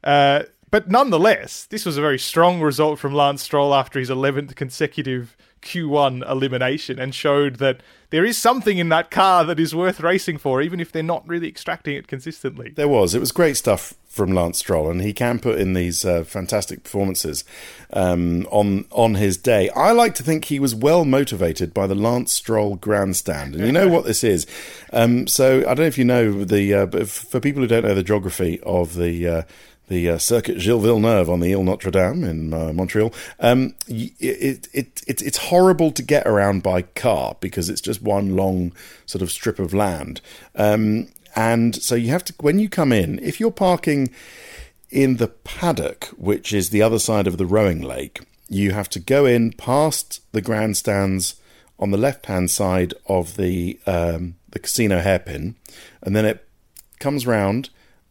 Uh, 0.02 0.44
But 0.70 0.88
nonetheless, 0.88 1.64
this 1.64 1.84
was 1.84 1.96
a 1.96 2.00
very 2.00 2.18
strong 2.18 2.60
result 2.60 2.98
from 2.98 3.14
Lance 3.14 3.42
Stroll 3.42 3.74
after 3.74 3.98
his 3.98 4.10
11th 4.10 4.54
consecutive 4.54 5.36
Q1 5.62 6.28
elimination 6.28 6.98
and 6.98 7.14
showed 7.14 7.56
that 7.56 7.80
there 8.10 8.24
is 8.24 8.38
something 8.38 8.78
in 8.78 8.88
that 8.88 9.10
car 9.10 9.44
that 9.44 9.60
is 9.60 9.74
worth 9.74 10.00
racing 10.00 10.38
for, 10.38 10.60
even 10.62 10.80
if 10.80 10.90
they're 10.90 11.02
not 11.02 11.26
really 11.28 11.48
extracting 11.48 11.94
it 11.96 12.08
consistently. 12.08 12.72
There 12.74 12.88
was. 12.88 13.14
It 13.14 13.20
was 13.20 13.30
great 13.30 13.56
stuff 13.56 13.94
from 14.08 14.32
Lance 14.32 14.58
Stroll, 14.58 14.90
and 14.90 15.00
he 15.00 15.12
can 15.12 15.38
put 15.38 15.60
in 15.60 15.74
these 15.74 16.04
uh, 16.04 16.24
fantastic 16.24 16.82
performances 16.82 17.44
um, 17.92 18.46
on 18.50 18.86
on 18.90 19.14
his 19.14 19.36
day. 19.36 19.70
I 19.70 19.92
like 19.92 20.16
to 20.16 20.24
think 20.24 20.46
he 20.46 20.58
was 20.58 20.74
well 20.74 21.04
motivated 21.04 21.72
by 21.72 21.86
the 21.86 21.94
Lance 21.94 22.32
Stroll 22.32 22.74
grandstand, 22.74 23.54
and 23.54 23.64
you 23.64 23.72
know 23.72 23.86
what 23.86 24.04
this 24.04 24.24
is. 24.24 24.46
Um, 24.92 25.28
so 25.28 25.60
I 25.60 25.74
don't 25.74 25.78
know 25.78 25.84
if 25.84 25.98
you 25.98 26.04
know 26.04 26.44
the, 26.44 26.74
uh, 26.74 26.86
but 26.86 27.08
for 27.08 27.38
people 27.38 27.62
who 27.62 27.68
don't 27.68 27.84
know 27.84 27.94
the 27.94 28.02
geography 28.02 28.58
of 28.62 28.96
the 28.96 29.28
uh, 29.28 29.42
the 29.90 30.08
uh, 30.08 30.18
Circuit 30.18 30.60
Gilles 30.60 30.80
Villeneuve 30.80 31.28
on 31.28 31.40
the 31.40 31.52
Ile 31.52 31.64
Notre 31.64 31.90
Dame 31.90 32.24
in 32.24 32.54
uh, 32.54 32.72
Montreal. 32.72 33.12
Um, 33.40 33.74
it, 33.88 34.68
it, 34.72 35.02
it, 35.06 35.20
it's 35.20 35.36
horrible 35.36 35.90
to 35.90 36.02
get 36.02 36.26
around 36.26 36.62
by 36.62 36.82
car 36.82 37.36
because 37.40 37.68
it's 37.68 37.80
just 37.80 38.00
one 38.00 38.36
long 38.36 38.72
sort 39.04 39.20
of 39.20 39.32
strip 39.32 39.58
of 39.58 39.74
land. 39.74 40.20
Um, 40.54 41.08
and 41.34 41.74
so 41.74 41.96
you 41.96 42.10
have 42.10 42.24
to, 42.24 42.34
when 42.40 42.60
you 42.60 42.68
come 42.68 42.92
in, 42.92 43.18
if 43.18 43.40
you're 43.40 43.50
parking 43.50 44.10
in 44.90 45.16
the 45.16 45.28
paddock, 45.28 46.04
which 46.16 46.52
is 46.52 46.70
the 46.70 46.82
other 46.82 47.00
side 47.00 47.26
of 47.26 47.36
the 47.36 47.46
rowing 47.46 47.82
lake, 47.82 48.20
you 48.48 48.70
have 48.70 48.88
to 48.90 49.00
go 49.00 49.26
in 49.26 49.52
past 49.52 50.20
the 50.32 50.40
grandstands 50.40 51.34
on 51.80 51.90
the 51.90 51.98
left 51.98 52.26
hand 52.26 52.50
side 52.50 52.94
of 53.06 53.36
the 53.36 53.78
um, 53.86 54.36
the 54.50 54.58
casino 54.58 55.00
hairpin, 55.00 55.54
and 56.02 56.14
then 56.14 56.24
it 56.26 56.46
comes 56.98 57.26
round 57.26 57.70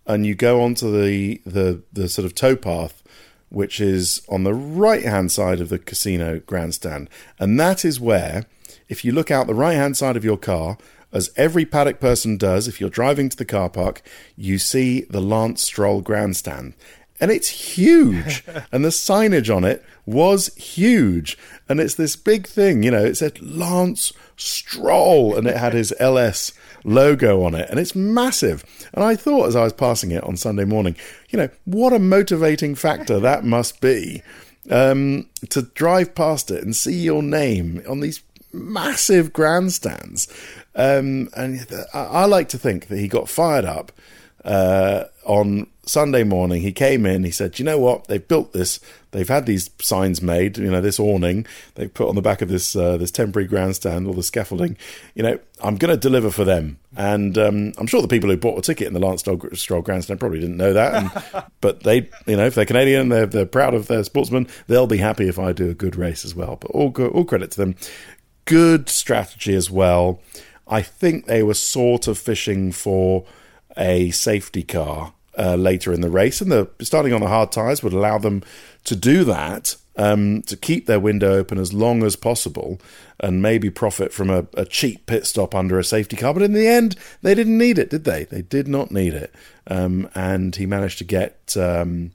and 0.10 0.26
you 0.26 0.36
go 0.36 0.62
onto 0.62 0.91
the 0.91 1.39
the 1.45 1.82
the 1.93 2.10
sort 2.10 2.26
of 2.26 2.36
towpath 2.36 3.01
which 3.49 3.80
is 3.80 4.22
on 4.30 4.43
the 4.43 4.53
right 4.53 5.03
hand 5.03 5.32
side 5.32 5.60
of 5.60 5.70
the 5.70 5.80
casino 5.80 6.39
grandstand. 6.45 7.10
And 7.39 7.60
that 7.60 7.84
is 7.84 7.99
where 7.99 8.45
if 8.88 9.03
you 9.03 9.12
look 9.12 9.32
out 9.32 9.47
the 9.47 9.55
right 9.55 9.74
hand 9.74 9.97
side 9.97 10.16
of 10.16 10.24
your 10.24 10.38
car 10.38 10.78
as 11.12 11.32
every 11.36 11.66
paddock 11.66 11.99
person 11.99 12.38
does 12.38 12.68
if 12.68 12.80
you're 12.80 12.91
driving 12.91 13.28
to 13.30 13.36
the 13.38 13.45
car 13.45 13.68
park 13.68 14.03
you 14.36 14.60
see 14.60 15.01
the 15.10 15.22
Lance 15.22 15.64
Stroll 15.64 16.01
grandstand. 16.01 16.74
And 17.20 17.32
it's 17.32 17.49
huge. 17.49 18.43
And 18.72 18.86
the 18.86 18.89
signage 18.89 19.55
on 19.55 19.64
it 19.64 19.84
was 20.10 20.53
huge 20.55 21.38
and 21.68 21.80
it's 21.80 21.95
this 21.95 22.16
big 22.16 22.47
thing 22.47 22.84
you 22.84 22.91
know 22.91 23.03
it 23.03 23.16
said 23.16 23.41
Lance 23.41 24.12
Stroll 24.36 25.36
and 25.36 25.47
it 25.47 25.57
had 25.57 25.74
his 25.74 25.93
LS 25.99 26.51
logo 26.84 27.43
on 27.43 27.55
it, 27.55 27.70
and 27.70 27.80
it's 27.80 27.95
massive. 27.95 28.64
And 28.93 29.03
I 29.03 29.16
thought 29.16 29.47
as 29.47 29.55
I 29.55 29.64
was 29.64 29.74
passing 29.74 30.12
it 30.12 30.24
on 30.24 30.38
Sunday 30.38 30.66
morning, 30.66 30.95
you 31.30 31.38
know, 31.38 31.49
what 31.66 31.93
a 31.93 31.99
motivating 31.99 32.76
factor 32.76 33.20
that 33.20 33.43
must 33.43 33.82
be 33.82 34.22
um, 34.70 35.28
to 35.49 35.64
drive 35.64 36.16
past 36.16 36.51
it 36.51 36.64
and 36.64 36.76
see 36.76 36.99
your 36.99 37.24
name 37.24 37.82
on 37.88 37.99
these 37.99 38.22
massive 38.51 39.34
grandstands. 39.34 40.28
Um, 40.76 41.30
and 41.36 41.66
I, 41.93 41.99
I, 41.99 42.26
like 42.26 42.49
to 42.49 42.57
think 42.57 42.88
that 42.88 42.97
he 42.97 43.07
got 43.07 43.30
fired 43.30 43.66
up 43.66 43.91
uh, 44.45 45.05
on 45.25 45.67
Sunday 45.85 46.23
morning. 46.23 46.61
He 46.61 46.71
came 46.71 47.05
in, 47.05 47.23
he 47.23 47.31
said, 47.31 47.59
you 47.59 47.65
know 47.65 47.79
what? 47.79 48.07
They've 48.07 48.25
built 48.25 48.53
this 48.53 48.79
they've 49.11 49.27
had 49.27 49.45
these 49.45 49.69
signs 49.79 50.21
made, 50.21 50.57
you 50.57 50.69
know, 50.69 50.81
this 50.81 50.99
awning 50.99 51.45
they've 51.75 51.93
put 51.93 52.09
on 52.09 52.15
the 52.15 52.21
back 52.21 52.41
of 52.41 52.49
this 52.49 52.75
uh, 52.75 52.97
this 52.97 53.11
temporary 53.11 53.47
grandstand 53.47 54.07
or 54.07 54.13
the 54.13 54.23
scaffolding. 54.23 54.77
You 55.15 55.23
know, 55.23 55.39
I'm 55.61 55.77
going 55.77 55.93
to 55.93 55.97
deliver 55.97 56.31
for 56.31 56.43
them, 56.43 56.79
and 56.95 57.37
um, 57.37 57.73
I'm 57.77 57.87
sure 57.87 58.01
the 58.01 58.07
people 58.07 58.29
who 58.29 58.37
bought 58.37 58.59
a 58.59 58.61
ticket 58.61 58.87
in 58.87 58.93
the 58.93 58.99
Lance 58.99 59.21
Stroll 59.21 59.81
grandstand 59.81 60.19
probably 60.19 60.39
didn't 60.39 60.57
know 60.57 60.73
that, 60.73 60.93
and, 60.93 61.43
but 61.61 61.83
they, 61.83 62.09
you 62.25 62.37
know, 62.37 62.45
if 62.45 62.55
they're 62.55 62.65
Canadian, 62.65 63.09
they're 63.09 63.25
they're 63.25 63.45
proud 63.45 63.73
of 63.73 63.87
their 63.87 64.03
sportsmen. 64.03 64.47
They'll 64.67 64.87
be 64.87 64.97
happy 64.97 65.27
if 65.27 65.39
I 65.39 65.53
do 65.53 65.69
a 65.69 65.75
good 65.75 65.95
race 65.95 66.25
as 66.25 66.35
well. 66.35 66.57
But 66.57 66.71
all 66.71 66.93
all 67.09 67.25
credit 67.25 67.51
to 67.51 67.57
them. 67.57 67.75
Good 68.45 68.89
strategy 68.89 69.53
as 69.53 69.69
well. 69.69 70.21
I 70.67 70.81
think 70.81 71.25
they 71.25 71.43
were 71.43 71.55
sort 71.55 72.07
of 72.07 72.17
fishing 72.17 72.71
for 72.71 73.25
a 73.80 74.11
safety 74.11 74.61
car 74.61 75.13
uh, 75.38 75.55
later 75.55 75.93
in 75.93 76.01
the 76.01 76.09
race, 76.09 76.41
and 76.41 76.51
the 76.51 76.69
starting 76.82 77.13
on 77.13 77.21
the 77.21 77.27
hard 77.27 77.51
tyres 77.51 77.82
would 77.82 77.93
allow 77.93 78.17
them 78.17 78.43
to 78.84 78.95
do 78.95 79.23
that, 79.23 79.75
um, 79.95 80.41
to 80.43 80.57
keep 80.57 80.86
their 80.86 80.99
window 80.99 81.34
open 81.34 81.57
as 81.57 81.73
long 81.73 82.03
as 82.03 82.15
possible, 82.15 82.80
and 83.19 83.41
maybe 83.41 83.69
profit 83.69 84.11
from 84.13 84.30
a, 84.30 84.45
a, 84.53 84.65
cheap 84.65 85.05
pit 85.05 85.25
stop 85.25 85.55
under 85.55 85.80
a 85.80 85.84
safety 85.84 86.17
car. 86.17 86.34
But 86.34 86.43
in 86.43 86.53
the 86.53 86.67
end, 86.67 86.95
they 87.21 87.34
didn't 87.34 87.57
need 87.57 87.80
it, 87.80 87.89
did 87.89 88.03
they? 88.03 88.25
They 88.25 88.41
did 88.41 88.67
not 88.67 88.91
need 88.91 89.13
it, 89.13 89.34
um, 89.67 90.09
and 90.13 90.55
he 90.55 90.65
managed 90.65 90.97
to 90.99 91.05
get 91.05 91.55
um, 91.57 92.11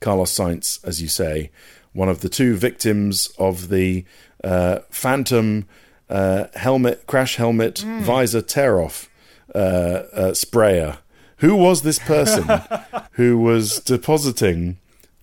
Carlos 0.00 0.32
Sainz, 0.32 0.82
as 0.84 1.02
you 1.02 1.08
say, 1.08 1.50
one 1.92 2.08
of 2.08 2.20
the 2.22 2.28
two 2.28 2.56
victims 2.56 3.30
of 3.38 3.68
the 3.68 4.04
uh, 4.42 4.80
Phantom 4.90 5.66
uh, 6.08 6.46
helmet 6.54 7.06
crash 7.06 7.36
helmet 7.36 7.76
mm. 7.76 8.00
visor 8.00 8.42
tear 8.42 8.80
off 8.80 9.08
uh, 9.54 10.02
uh, 10.12 10.34
sprayer 10.34 10.98
who 11.38 11.54
was 11.54 11.82
this 11.82 11.98
person 11.98 12.44
who 13.12 13.38
was 13.38 13.80
depositing 13.80 14.78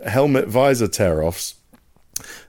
helmet 0.05 0.47
visor 0.47 0.87
tear 0.87 1.23
offs 1.23 1.55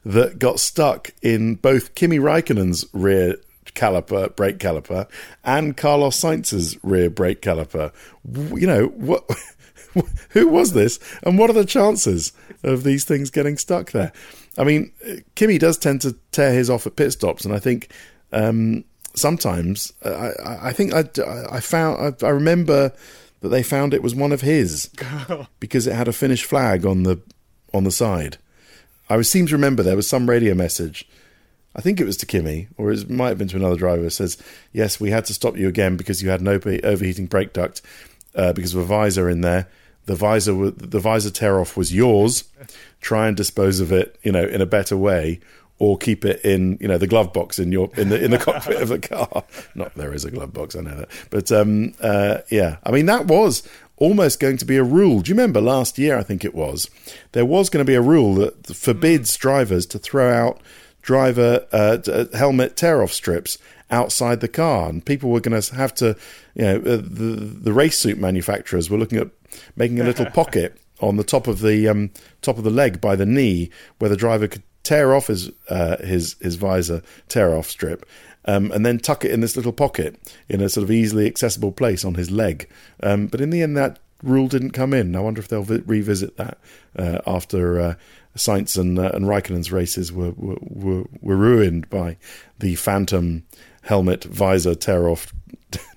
that 0.04 0.38
got 0.38 0.60
stuck 0.60 1.10
in 1.22 1.54
both 1.54 1.94
Kimi 1.94 2.18
Raikkonen's 2.18 2.84
rear 2.92 3.36
caliper, 3.74 4.34
brake 4.34 4.58
caliper, 4.58 5.08
and 5.44 5.76
Carlos 5.76 6.16
Sainz's 6.16 6.76
rear 6.82 7.08
brake 7.08 7.40
caliper? 7.40 7.92
You 8.34 8.66
know, 8.66 8.86
what. 8.86 9.24
who 10.30 10.48
was 10.48 10.72
this, 10.72 10.98
and 11.22 11.38
what 11.38 11.50
are 11.50 11.54
the 11.54 11.66
chances 11.66 12.32
of 12.62 12.82
these 12.82 13.04
things 13.04 13.28
getting 13.28 13.58
stuck 13.58 13.92
there? 13.92 14.10
I 14.56 14.64
mean, 14.64 14.90
Kimi 15.34 15.58
does 15.58 15.76
tend 15.76 16.00
to 16.02 16.16
tear 16.30 16.54
his 16.54 16.70
off 16.70 16.86
at 16.86 16.96
pit 16.96 17.12
stops, 17.12 17.44
and 17.44 17.54
I 17.54 17.58
think 17.58 17.92
um, 18.32 18.84
sometimes 19.14 19.92
I, 20.04 20.32
I 20.44 20.72
think 20.72 20.92
I, 20.94 21.04
I 21.50 21.60
found 21.60 22.16
I, 22.22 22.26
I 22.26 22.30
remember 22.30 22.92
that 23.40 23.48
they 23.48 23.62
found 23.62 23.92
it 23.92 24.02
was 24.02 24.14
one 24.14 24.32
of 24.32 24.40
his 24.40 24.88
because 25.60 25.86
it 25.86 25.94
had 25.94 26.08
a 26.08 26.12
Finnish 26.12 26.44
flag 26.44 26.86
on 26.86 27.02
the 27.02 27.20
on 27.74 27.84
the 27.84 27.90
side. 27.90 28.38
I 29.08 29.20
seem 29.22 29.46
to 29.46 29.54
remember 29.54 29.82
there 29.82 29.96
was 29.96 30.08
some 30.08 30.28
radio 30.28 30.54
message. 30.54 31.08
I 31.74 31.80
think 31.80 32.00
it 32.00 32.04
was 32.04 32.18
to 32.18 32.26
Kimi, 32.26 32.68
or 32.76 32.92
it 32.92 33.08
might 33.08 33.30
have 33.30 33.38
been 33.38 33.48
to 33.48 33.56
another 33.56 33.76
driver. 33.76 34.08
Says, 34.10 34.36
"Yes, 34.72 35.00
we 35.00 35.10
had 35.10 35.24
to 35.26 35.34
stop 35.34 35.56
you 35.56 35.68
again 35.68 35.96
because 35.96 36.22
you 36.22 36.30
had 36.30 36.40
an 36.40 36.48
overheating 36.48 37.26
brake 37.26 37.52
duct 37.52 37.82
uh, 38.34 38.52
because 38.52 38.74
of 38.74 38.80
a 38.80 38.84
visor 38.84 39.28
in 39.28 39.40
there. 39.40 39.68
The 40.06 40.16
visor, 40.16 40.70
the 40.70 40.98
visor 40.98 41.30
tear 41.30 41.60
off 41.60 41.76
was 41.76 41.94
yours. 41.94 42.44
Try 43.00 43.28
and 43.28 43.36
dispose 43.36 43.80
of 43.80 43.92
it, 43.92 44.18
you 44.22 44.32
know, 44.32 44.44
in 44.44 44.60
a 44.60 44.66
better 44.66 44.96
way, 44.96 45.40
or 45.82 45.98
keep 45.98 46.24
it 46.24 46.40
in 46.44 46.78
you 46.80 46.86
know 46.86 46.96
the 46.96 47.08
glove 47.08 47.32
box 47.32 47.58
in 47.58 47.72
your 47.72 47.90
in 47.96 48.08
the 48.08 48.24
in 48.24 48.30
the 48.30 48.38
cockpit 48.46 48.80
of 48.80 48.88
the 48.88 49.00
car. 49.00 49.42
Not 49.74 49.92
there 49.96 50.14
is 50.14 50.24
a 50.24 50.30
glove 50.30 50.52
box, 50.52 50.76
I 50.76 50.80
know 50.80 50.94
that, 50.94 51.08
but 51.28 51.50
um, 51.50 51.94
uh, 52.00 52.38
yeah, 52.50 52.76
I 52.84 52.92
mean 52.92 53.06
that 53.06 53.26
was 53.26 53.68
almost 53.96 54.38
going 54.38 54.58
to 54.58 54.64
be 54.64 54.76
a 54.76 54.84
rule. 54.84 55.22
Do 55.22 55.30
you 55.30 55.34
remember 55.34 55.60
last 55.60 55.98
year? 55.98 56.16
I 56.16 56.22
think 56.22 56.44
it 56.44 56.54
was 56.54 56.88
there 57.32 57.44
was 57.44 57.68
going 57.68 57.84
to 57.84 57.90
be 57.90 57.96
a 57.96 58.00
rule 58.00 58.36
that 58.36 58.76
forbids 58.76 59.36
drivers 59.36 59.84
to 59.86 59.98
throw 59.98 60.32
out 60.32 60.60
driver 61.02 61.66
uh, 61.72 61.98
uh 62.06 62.26
helmet 62.36 62.76
tear 62.76 63.02
off 63.02 63.12
strips 63.12 63.58
outside 63.90 64.38
the 64.40 64.46
car, 64.46 64.88
and 64.88 65.04
people 65.04 65.30
were 65.30 65.40
going 65.40 65.60
to 65.60 65.74
have 65.74 65.92
to, 65.96 66.16
you 66.54 66.62
know, 66.62 66.76
uh, 66.76 67.02
the 67.02 67.34
the 67.64 67.72
race 67.72 67.98
suit 67.98 68.18
manufacturers 68.18 68.88
were 68.88 68.98
looking 68.98 69.18
at 69.18 69.30
making 69.74 70.00
a 70.00 70.04
little 70.04 70.26
pocket 70.42 70.78
on 71.00 71.16
the 71.16 71.24
top 71.24 71.48
of 71.48 71.58
the 71.58 71.88
um, 71.88 72.12
top 72.40 72.56
of 72.56 72.62
the 72.62 72.70
leg 72.70 73.00
by 73.00 73.16
the 73.16 73.26
knee 73.26 73.68
where 73.98 74.08
the 74.08 74.16
driver 74.16 74.46
could 74.46 74.62
tear 74.82 75.14
off 75.14 75.28
his 75.28 75.50
uh, 75.68 75.96
his 75.98 76.36
his 76.40 76.56
visor 76.56 77.02
tear 77.28 77.54
off 77.54 77.68
strip, 77.68 78.06
um, 78.44 78.70
and 78.72 78.84
then 78.84 78.98
tuck 78.98 79.24
it 79.24 79.30
in 79.30 79.40
this 79.40 79.56
little 79.56 79.72
pocket 79.72 80.18
in 80.48 80.60
a 80.60 80.68
sort 80.68 80.84
of 80.84 80.90
easily 80.90 81.26
accessible 81.26 81.72
place 81.72 82.04
on 82.04 82.14
his 82.14 82.30
leg. 82.30 82.68
Um, 83.02 83.26
but 83.26 83.40
in 83.40 83.50
the 83.50 83.62
end, 83.62 83.76
that 83.76 83.98
rule 84.22 84.48
didn't 84.48 84.70
come 84.70 84.94
in. 84.94 85.16
I 85.16 85.20
wonder 85.20 85.40
if 85.40 85.48
they'll 85.48 85.62
vi- 85.62 85.82
revisit 85.86 86.36
that 86.36 86.58
uh, 86.96 87.18
after 87.26 87.80
uh, 87.80 87.94
and 88.48 88.98
uh, 88.98 89.10
and 89.14 89.26
Raikkonen's 89.26 89.72
races 89.72 90.12
were, 90.12 90.32
were 90.36 91.04
were 91.20 91.36
ruined 91.36 91.90
by 91.90 92.16
the 92.58 92.76
phantom 92.76 93.44
helmet 93.82 94.24
visor 94.24 94.74
tear 94.74 95.08
off 95.08 95.32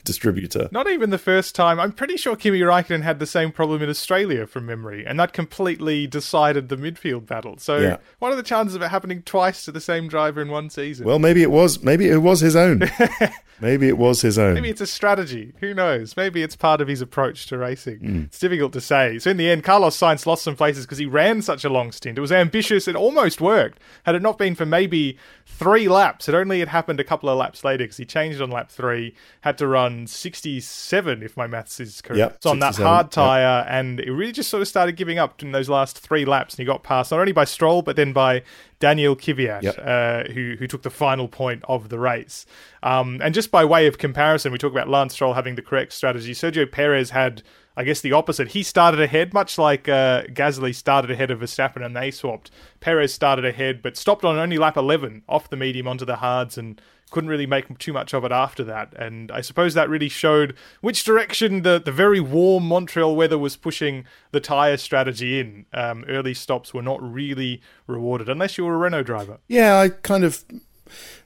distributor. 0.06 0.70
Not 0.72 0.88
even 0.88 1.10
the 1.10 1.18
first 1.18 1.56
time. 1.56 1.80
I'm 1.80 1.92
pretty 1.92 2.16
sure 2.16 2.36
Kimi 2.36 2.60
Raikkonen 2.60 3.02
had 3.02 3.20
the 3.20 3.26
same 3.26 3.52
problem 3.52 3.82
in 3.82 3.90
Australia 3.90 4.48
from 4.48 4.66
memory, 4.66 5.06
and 5.06 5.20
that 5.20 5.34
completely 5.34 6.08
decided 6.08 6.70
the 6.70 6.78
midfield 6.78 7.26
battle. 7.26 7.58
So, 7.58 7.78
yeah. 7.78 7.98
what 8.20 8.32
are 8.32 8.36
the 8.36 8.44
chances 8.44 8.76
of 8.76 8.82
it 8.82 8.90
happening 8.90 9.22
twice 9.24 9.66
to 9.66 9.72
the 9.72 9.82
same 9.82 10.08
driver 10.08 10.42
in 10.42 10.50
one 10.50 10.70
season? 10.70 11.06
Well, 11.06 11.20
maybe 11.20 11.42
it 11.42 11.52
was. 11.52 11.84
Maybe 11.84 12.08
it 12.08 12.20
was 12.20 12.40
his 12.40 12.56
own. 12.56 12.84
maybe 13.60 13.88
it 13.88 13.98
was 13.98 14.22
his 14.22 14.40
own. 14.40 14.54
Maybe 14.54 14.70
it's 14.70 14.82
a 14.82 14.88
strategy. 14.88 15.54
Who 15.60 15.74
knows? 15.74 16.16
Maybe 16.16 16.44
it's 16.44 16.56
part 16.56 16.80
of 16.80 16.88
his 16.88 17.02
approach 17.02 17.48
to 17.48 17.58
racing. 17.58 18.00
Mm. 18.00 18.26
It's 18.26 18.40
difficult 18.40 18.72
to 18.74 18.82
say. 18.82 19.20
So, 19.20 19.32
in 19.32 19.38
the 19.38 19.50
end, 19.50 19.64
Carlos 19.64 19.98
Sainz 19.98 20.26
lost 20.26 20.44
some 20.44 20.56
places 20.56 20.86
because 20.86 21.00
he 21.00 21.06
ran 21.06 21.42
such 21.42 21.66
a 21.66 21.70
long 21.70 21.92
stint. 21.92 22.18
It 22.18 22.22
was 22.22 22.32
ambitious. 22.32 22.88
It 22.88 22.96
almost 22.96 23.42
worked. 23.42 23.80
Had 24.04 24.16
it 24.16 24.22
not 24.22 24.38
been 24.38 24.56
for 24.56 24.66
maybe 24.66 25.18
three 25.46 25.88
laps, 25.88 26.30
it 26.30 26.36
only 26.36 26.60
had 26.60 26.70
happened 26.70 27.00
a 27.00 27.04
couple 27.04 27.30
of 27.30 27.38
laps 27.38 27.64
later 27.64 27.84
because 27.84 27.98
he 27.98 28.06
changed 28.06 28.42
on 28.42 28.52
lap 28.52 28.72
three, 28.72 29.16
had 29.42 29.58
to 29.58 29.68
run 29.68 29.95
67, 30.06 31.24
if 31.24 31.36
my 31.38 31.48
maths 31.48 31.80
is 31.80 32.02
correct, 32.02 32.18
Yep, 32.18 32.46
on 32.46 32.60
that 32.60 32.76
67, 32.76 32.86
hard 32.88 33.06
yep. 33.06 33.12
tyre, 33.12 33.66
and 33.70 34.00
it 34.00 34.12
really 34.12 34.32
just 34.32 34.50
sort 34.50 34.62
of 34.62 34.68
started 34.68 34.96
giving 34.96 35.18
up 35.20 35.42
in 35.42 35.52
those 35.52 35.70
last 35.70 36.00
three 36.00 36.26
laps, 36.26 36.54
and 36.56 36.60
he 36.60 36.66
got 36.66 36.84
passed 36.84 37.12
not 37.12 37.20
only 37.20 37.32
by 37.32 37.44
Stroll, 37.46 37.82
but 37.82 37.96
then 37.96 38.14
by 38.14 38.42
Daniel 38.80 39.16
Kvyat, 39.16 39.64
Yep. 39.64 39.80
uh, 39.82 40.32
who, 40.34 40.56
who 40.60 40.68
took 40.68 40.84
the 40.84 40.90
final 40.90 41.28
point 41.28 41.64
of 41.68 41.90
the 41.90 41.98
race. 42.00 42.46
Um, 42.84 43.20
and 43.24 43.34
just 43.34 43.50
by 43.52 43.64
way 43.66 43.88
of 43.88 43.98
comparison, 43.98 44.52
we 44.52 44.58
talk 44.58 44.72
about 44.72 44.90
Lance 44.90 45.14
Stroll 45.14 45.34
having 45.34 45.56
the 45.56 45.62
correct 45.62 45.94
strategy. 45.94 46.34
Sergio 46.34 46.70
Perez 46.72 47.12
had 47.12 47.42
I 47.78 47.84
guess 47.84 48.02
the 48.02 48.14
opposite. 48.14 48.50
He 48.50 48.64
started 48.64 49.02
ahead, 49.02 49.34
much 49.34 49.58
like 49.58 49.90
uh, 49.90 50.24
Gasly 50.24 50.74
started 50.74 51.12
ahead 51.12 51.32
of 51.32 51.40
Verstappen 51.40 51.86
and 51.86 51.96
they 51.96 52.12
swapped. 52.12 52.52
Perez 52.80 53.14
started 53.14 53.46
ahead, 53.46 53.82
but 53.82 53.98
stopped 53.98 54.24
on 54.24 54.38
only 54.38 54.58
lap 54.58 54.78
11 54.78 55.24
off 55.28 55.50
the 55.50 55.58
medium 55.58 55.88
onto 55.88 56.06
the 56.06 56.18
hards 56.18 56.58
and 56.58 56.82
couldn't 57.12 57.30
really 57.30 57.46
make 57.46 57.78
too 57.78 57.94
much 57.94 58.14
of 58.14 58.24
it 58.26 58.32
after 58.32 58.64
that. 58.64 58.94
And 58.98 59.32
I 59.32 59.42
suppose 59.42 59.74
that 59.74 59.90
really 59.90 60.10
showed 60.10 60.56
which 60.82 61.04
direction 61.04 61.62
the, 61.62 61.80
the 61.84 61.92
very 61.92 62.20
warm 62.20 62.66
Montreal 62.66 63.16
weather 63.16 63.38
was 63.38 63.56
pushing 63.56 64.06
the 64.32 64.40
tyre 64.40 64.78
strategy 64.78 65.40
in. 65.40 65.66
Um, 65.74 66.06
early 66.08 66.34
stops 66.34 66.74
were 66.74 66.82
not 66.82 67.02
really 67.02 67.62
rewarded, 67.88 68.28
unless 68.30 68.58
you 68.58 68.66
were 68.66 68.74
a 68.74 68.78
Renault 68.78 69.04
driver. 69.04 69.38
Yeah, 69.48 69.78
I 69.80 69.90
kind 69.90 70.24
of 70.24 70.44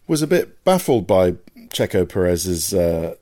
was 0.08 0.22
a 0.22 0.28
bit 0.28 0.64
baffled 0.64 1.08
by 1.08 1.34
Checo 1.70 2.08
Perez's 2.08 2.74
uh, 2.74 3.16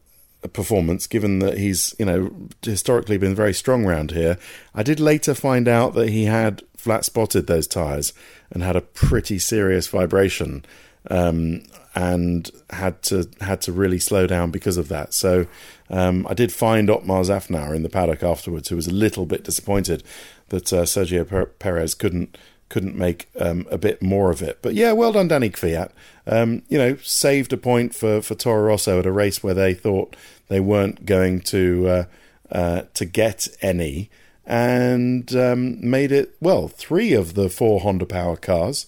performance, 0.53 1.07
given 1.07 1.39
that 1.39 1.57
he's 1.57 1.95
you 1.97 2.05
know 2.05 2.31
historically 2.61 3.17
been 3.17 3.35
very 3.35 3.53
strong 3.53 3.85
round 3.85 4.11
here. 4.11 4.38
I 4.73 4.83
did 4.83 4.99
later 4.99 5.33
find 5.33 5.67
out 5.67 5.93
that 5.95 6.09
he 6.09 6.25
had 6.25 6.63
flat 6.75 7.05
spotted 7.05 7.47
those 7.47 7.67
tyres 7.67 8.13
and 8.51 8.63
had 8.63 8.75
a 8.75 8.81
pretty 8.81 9.39
serious 9.39 9.88
vibration, 9.88 10.63
um, 11.09 11.63
and 11.95 12.51
had 12.69 13.01
to 13.03 13.29
had 13.41 13.61
to 13.61 13.71
really 13.71 13.99
slow 13.99 14.27
down 14.27 14.51
because 14.51 14.77
of 14.77 14.88
that. 14.89 15.13
So 15.13 15.47
um, 15.89 16.27
I 16.29 16.33
did 16.33 16.51
find 16.51 16.89
Otmar 16.89 17.23
Szafnauer 17.23 17.75
in 17.75 17.83
the 17.83 17.89
paddock 17.89 18.23
afterwards, 18.23 18.69
who 18.69 18.75
was 18.75 18.88
a 18.88 18.93
little 18.93 19.25
bit 19.25 19.43
disappointed 19.43 20.03
that 20.49 20.71
uh, 20.71 20.83
Sergio 20.83 21.27
Per- 21.27 21.45
Perez 21.45 21.93
couldn't 21.95 22.38
couldn't 22.70 22.95
make 22.95 23.30
um, 23.39 23.65
a 23.72 23.78
bit 23.78 24.01
more 24.01 24.32
of 24.32 24.41
it. 24.41 24.59
But 24.61 24.74
yeah, 24.74 24.91
well 24.91 25.11
done, 25.11 25.28
Danny 25.28 25.49
Kvyat. 25.49 25.91
Um, 26.26 26.63
you 26.68 26.78
know, 26.78 26.97
saved 26.97 27.53
a 27.53 27.57
point 27.57 27.95
for 27.95 28.22
for 28.22 28.36
Toro 28.36 28.63
Rosso 28.63 28.99
at 28.99 29.05
a 29.05 29.11
race 29.11 29.43
where 29.43 29.53
they 29.53 29.74
thought 29.74 30.15
they 30.47 30.59
weren't 30.59 31.05
going 31.05 31.41
to 31.41 31.88
uh, 31.88 32.03
uh, 32.51 32.82
to 32.93 33.05
get 33.05 33.47
any, 33.61 34.09
and 34.45 35.34
um, 35.36 35.89
made 35.89 36.11
it 36.11 36.36
well. 36.41 36.68
Three 36.68 37.13
of 37.13 37.34
the 37.36 37.49
four 37.49 37.82
Honda 37.82 38.05
Power 38.05 38.38
cars 38.38 38.88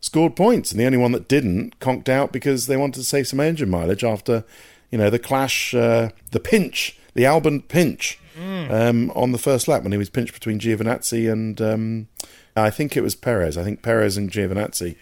scored 0.00 0.36
points, 0.36 0.70
and 0.70 0.80
the 0.80 0.86
only 0.86 0.98
one 0.98 1.12
that 1.12 1.28
didn't 1.28 1.80
conked 1.80 2.08
out 2.08 2.32
because 2.32 2.66
they 2.66 2.76
wanted 2.76 3.00
to 3.00 3.04
save 3.04 3.26
some 3.26 3.40
engine 3.40 3.70
mileage 3.70 4.04
after 4.04 4.44
you 4.90 4.98
know 4.98 5.10
the 5.10 5.18
clash, 5.18 5.74
uh, 5.74 6.10
the 6.30 6.40
pinch, 6.40 6.98
the 7.14 7.24
Albon 7.24 7.66
pinch. 7.66 8.18
Um, 8.38 9.10
on 9.14 9.32
the 9.32 9.38
first 9.38 9.66
lap 9.66 9.82
when 9.82 9.92
he 9.92 9.98
was 9.98 10.10
pinched 10.10 10.34
between 10.34 10.60
Giovinazzi 10.60 11.32
and 11.32 11.58
um, 11.58 12.08
I 12.56 12.70
think 12.70 12.96
it 12.96 13.02
was 13.02 13.14
Perez. 13.14 13.58
I 13.58 13.64
think 13.64 13.82
Perez 13.82 14.16
and 14.16 14.30
Giovinazzi 14.30 14.96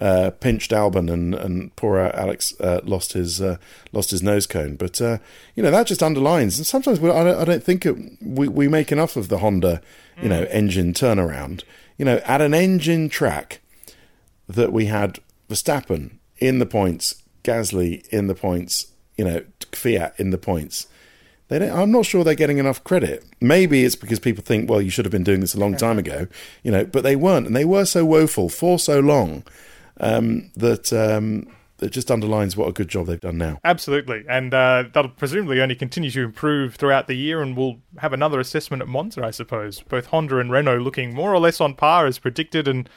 uh, 0.00 0.30
pinched 0.30 0.70
Albon, 0.70 1.12
and, 1.12 1.34
and 1.34 1.74
poor 1.76 1.98
Alex 1.98 2.54
uh, 2.60 2.80
lost 2.84 3.12
his 3.12 3.40
uh, 3.40 3.56
lost 3.92 4.10
his 4.10 4.22
nose 4.22 4.46
cone. 4.46 4.76
But 4.76 5.00
uh, 5.00 5.18
you 5.54 5.62
know 5.62 5.70
that 5.70 5.86
just 5.86 6.02
underlines, 6.02 6.56
and 6.56 6.66
sometimes 6.66 7.00
we, 7.00 7.10
I, 7.10 7.24
don't, 7.24 7.40
I 7.40 7.44
don't 7.44 7.62
think 7.62 7.84
it, 7.84 7.96
we 8.22 8.48
we 8.48 8.68
make 8.68 8.92
enough 8.92 9.16
of 9.16 9.28
the 9.28 9.38
Honda, 9.38 9.82
you 10.22 10.28
know, 10.28 10.44
engine 10.44 10.92
turnaround. 10.92 11.62
You 11.98 12.04
know, 12.06 12.16
at 12.24 12.40
an 12.40 12.54
engine 12.54 13.08
track 13.08 13.60
that 14.48 14.72
we 14.72 14.86
had 14.86 15.18
Verstappen 15.48 16.12
in 16.38 16.58
the 16.58 16.66
points, 16.66 17.22
Gasly 17.44 18.06
in 18.08 18.26
the 18.26 18.34
points, 18.34 18.86
you 19.16 19.24
know, 19.24 19.44
Kvyat 19.72 20.18
in 20.18 20.30
the 20.30 20.38
points. 20.38 20.86
I'm 21.50 21.90
not 21.90 22.06
sure 22.06 22.22
they're 22.24 22.34
getting 22.34 22.58
enough 22.58 22.82
credit. 22.84 23.24
Maybe 23.40 23.84
it's 23.84 23.96
because 23.96 24.20
people 24.20 24.44
think, 24.44 24.70
well, 24.70 24.80
you 24.80 24.90
should 24.90 25.04
have 25.04 25.12
been 25.12 25.24
doing 25.24 25.40
this 25.40 25.54
a 25.54 25.58
long 25.58 25.76
time 25.76 25.98
ago, 25.98 26.28
you 26.62 26.70
know, 26.70 26.84
but 26.84 27.02
they 27.02 27.16
weren't, 27.16 27.46
and 27.46 27.56
they 27.56 27.64
were 27.64 27.84
so 27.84 28.04
woeful 28.04 28.48
for 28.48 28.78
so 28.78 29.00
long 29.00 29.42
um, 29.98 30.50
that 30.56 30.92
um, 30.92 31.46
it 31.80 31.90
just 31.90 32.10
underlines 32.10 32.56
what 32.56 32.68
a 32.68 32.72
good 32.72 32.88
job 32.88 33.06
they've 33.06 33.20
done 33.20 33.38
now. 33.38 33.58
Absolutely, 33.64 34.24
and 34.28 34.54
uh, 34.54 34.84
that'll 34.92 35.10
presumably 35.10 35.60
only 35.60 35.74
continue 35.74 36.10
to 36.10 36.22
improve 36.22 36.76
throughout 36.76 37.06
the 37.06 37.14
year, 37.14 37.42
and 37.42 37.56
we'll 37.56 37.78
have 37.98 38.12
another 38.12 38.40
assessment 38.40 38.82
at 38.82 38.88
Monza, 38.88 39.24
I 39.24 39.30
suppose. 39.30 39.80
Both 39.80 40.06
Honda 40.06 40.38
and 40.38 40.50
Renault 40.50 40.78
looking 40.78 41.14
more 41.14 41.34
or 41.34 41.40
less 41.40 41.60
on 41.60 41.74
par 41.74 42.06
as 42.06 42.18
predicted, 42.18 42.68
and 42.68 42.88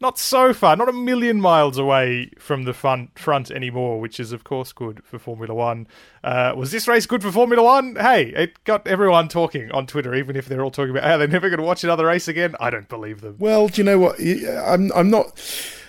not 0.00 0.18
so 0.18 0.54
far, 0.54 0.76
not 0.76 0.88
a 0.88 0.92
million 0.92 1.40
miles 1.40 1.76
away 1.76 2.30
from 2.38 2.64
the 2.64 2.72
front 2.72 3.18
front 3.18 3.50
anymore, 3.50 4.00
which 4.00 4.18
is 4.18 4.32
of 4.32 4.44
course 4.44 4.72
good 4.72 5.04
for 5.04 5.18
Formula 5.18 5.54
One. 5.54 5.86
Uh, 6.24 6.54
was 6.56 6.70
this 6.70 6.88
race 6.88 7.06
good 7.06 7.22
for 7.22 7.30
Formula 7.30 7.62
One? 7.62 7.96
Hey, 7.96 8.28
it 8.28 8.62
got 8.64 8.86
everyone 8.86 9.28
talking 9.28 9.70
on 9.72 9.86
Twitter, 9.86 10.14
even 10.14 10.36
if 10.36 10.46
they're 10.46 10.62
all 10.62 10.70
talking 10.70 10.90
about 10.90 11.04
how 11.04 11.18
they're 11.18 11.28
never 11.28 11.50
going 11.50 11.60
to 11.60 11.66
watch 11.66 11.84
another 11.84 12.06
race 12.06 12.28
again. 12.28 12.56
I 12.58 12.70
don't 12.70 12.88
believe 12.88 13.20
them. 13.20 13.36
Well, 13.38 13.68
do 13.68 13.80
you 13.80 13.84
know 13.84 13.98
what? 13.98 14.18
I'm 14.20 14.90
I'm 14.92 15.10
not. 15.10 15.38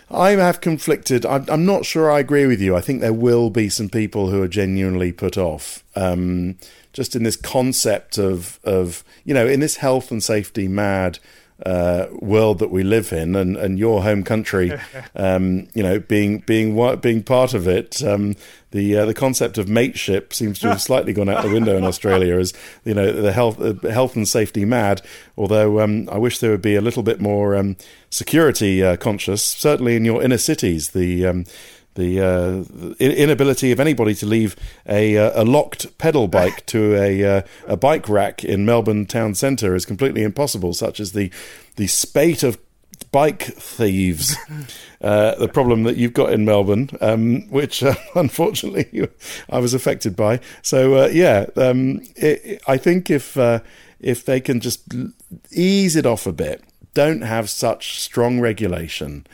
I 0.09 0.32
have 0.32 0.59
conflicted. 0.59 1.26
I'm, 1.26 1.45
I'm 1.47 1.66
not 1.66 1.86
sure 1.86 2.12
I 2.12 2.20
agree 2.20 2.45
with 2.45 2.59
you. 2.59 2.76
I 2.76 2.82
think 2.82 2.99
there 2.99 3.14
will 3.14 3.49
be 3.49 3.70
some 3.70 3.88
people 3.88 4.30
who 4.30 4.41
are 4.43 4.47
genuinely 4.49 5.14
put 5.14 5.38
off. 5.38 5.86
Um, 5.95 6.57
just 6.91 7.16
in 7.16 7.24
this 7.24 7.38
concept 7.38 8.18
of 8.18 8.59
of 8.66 9.05
you 9.24 9.34
know 9.34 9.47
in 9.47 9.62
this 9.62 9.78
health 9.78 10.12
and 10.12 10.22
safety 10.22 10.68
mad 10.68 11.20
uh, 11.66 12.07
world 12.14 12.59
that 12.59 12.72
we 12.72 12.84
live 12.84 13.14
in, 13.14 13.36
and, 13.36 13.57
and 13.57 13.78
your 13.78 14.03
home 14.03 14.24
country, 14.24 14.72
um, 15.16 15.68
you 15.74 15.84
know, 15.84 15.99
being 15.99 16.39
being 16.39 16.97
being 16.97 17.24
part 17.24 17.53
of 17.53 17.68
it, 17.68 18.03
um, 18.03 18.36
the 18.72 18.97
uh, 18.97 19.05
the 19.05 19.14
concept 19.14 19.57
of 19.57 19.68
mateship 19.68 20.34
seems 20.34 20.59
to 20.59 20.70
have 20.70 20.82
slightly 20.89 21.14
gone 21.14 21.30
out 21.30 21.43
the 21.43 21.51
window 21.51 21.78
in 21.78 21.84
Australia. 21.84 22.38
As 22.38 22.53
you 22.84 22.93
know, 22.93 23.12
the 23.12 23.32
health 23.32 23.62
uh, 23.62 23.74
health 23.89 24.16
and 24.16 24.28
safety 24.28 24.66
mad. 24.66 25.01
Although 25.38 25.82
um, 25.82 26.09
I 26.12 26.18
wish 26.18 26.39
there 26.39 26.51
would 26.51 26.62
be 26.62 26.76
a 26.76 26.82
little 26.82 27.03
bit 27.03 27.22
more 27.22 27.55
um, 27.55 27.78
security 28.09 28.84
uh, 28.84 28.95
conscious, 28.97 29.43
certainly 29.43 29.95
in 29.95 30.05
your 30.05 30.24
inner 30.24 30.38
cities. 30.38 30.91
The 30.91 31.26
um, 31.26 31.45
the 31.96 32.22
uh, 32.22 32.96
inability 33.00 33.72
of 33.72 33.80
anybody 33.80 34.16
to 34.16 34.26
leave 34.26 34.56
a, 34.88 35.18
uh, 35.18 35.44
a 35.44 35.46
locked 35.46 35.98
pedal 35.98 36.28
bike 36.28 36.66
to 36.68 36.96
a 36.96 37.24
uh, 37.24 37.42
a 37.68 37.78
bike 37.78 38.08
rack 38.08 38.44
in 38.44 38.66
Melbourne 38.66 39.06
town 39.06 39.36
centre 39.36 39.76
is 39.76 39.86
completely 39.86 40.24
impossible. 40.24 40.74
Such 40.74 41.00
as 41.00 41.12
the 41.12 41.32
the 41.76 41.88
spate 41.88 42.44
of 42.44 42.58
bike 43.12 43.44
thieves, 43.44 44.36
uh, 45.02 45.36
the 45.36 45.48
problem 45.48 45.84
that 45.84 45.98
you've 45.98 46.14
got 46.14 46.32
in 46.32 46.46
Melbourne, 46.46 46.89
um, 47.02 47.50
which 47.50 47.84
uh, 47.84 47.96
unfortunately 48.16 49.08
I 49.50 49.60
was 49.60 49.74
affected 49.74 50.16
by. 50.16 50.39
So 50.62 50.96
uh, 50.96 51.08
yeah, 51.08 51.48
um, 51.58 52.02
it, 52.16 52.62
I 52.68 52.78
think 52.78 53.10
if 53.10 53.38
if 54.00 54.26
they 54.26 54.39
can 54.39 54.60
just 54.60 54.94
ease 55.52 55.96
it 55.96 56.06
off 56.06 56.26
a 56.26 56.32
bit, 56.32 56.64
don't 56.94 57.22
have 57.22 57.50
such 57.50 58.00
strong 58.00 58.39
regulation 58.39 59.26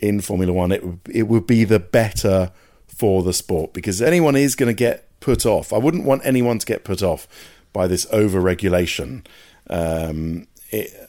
in 0.00 0.20
Formula 0.20 0.52
One, 0.52 0.72
it 0.72 0.84
would 0.84 1.00
it 1.10 1.24
would 1.24 1.46
be 1.46 1.64
the 1.64 1.78
better 1.78 2.50
for 2.86 3.22
the 3.22 3.32
sport 3.32 3.72
because 3.72 4.02
anyone 4.02 4.36
is 4.36 4.54
going 4.54 4.68
to 4.68 4.74
get 4.74 5.08
put 5.20 5.46
off. 5.46 5.72
I 5.72 5.78
wouldn't 5.78 6.04
want 6.04 6.22
anyone 6.24 6.58
to 6.58 6.66
get 6.66 6.84
put 6.84 7.02
off 7.02 7.28
by 7.72 7.86
this 7.86 8.06
over 8.10 8.40
regulation. 8.40 9.24
Um, 9.68 10.46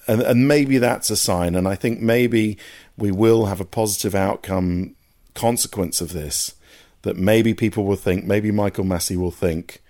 and, 0.08 0.22
and 0.22 0.48
maybe 0.48 0.78
that's 0.78 1.10
a 1.10 1.16
sign. 1.16 1.56
And 1.56 1.68
I 1.68 1.76
think 1.76 2.00
maybe 2.00 2.58
we 2.98 3.12
will 3.12 3.46
have 3.46 3.62
a 3.62 3.66
positive 3.66 4.16
outcome 4.16 4.96
consequence 5.34 6.02
of 6.02 6.14
this. 6.14 6.56
That 7.04 7.18
maybe 7.18 7.56
people 7.56 7.86
will 7.86 7.96
think, 7.96 8.26
maybe 8.26 8.52
Michael 8.52 8.86
Masi 8.86 9.18
will 9.18 9.32
think, 9.32 9.82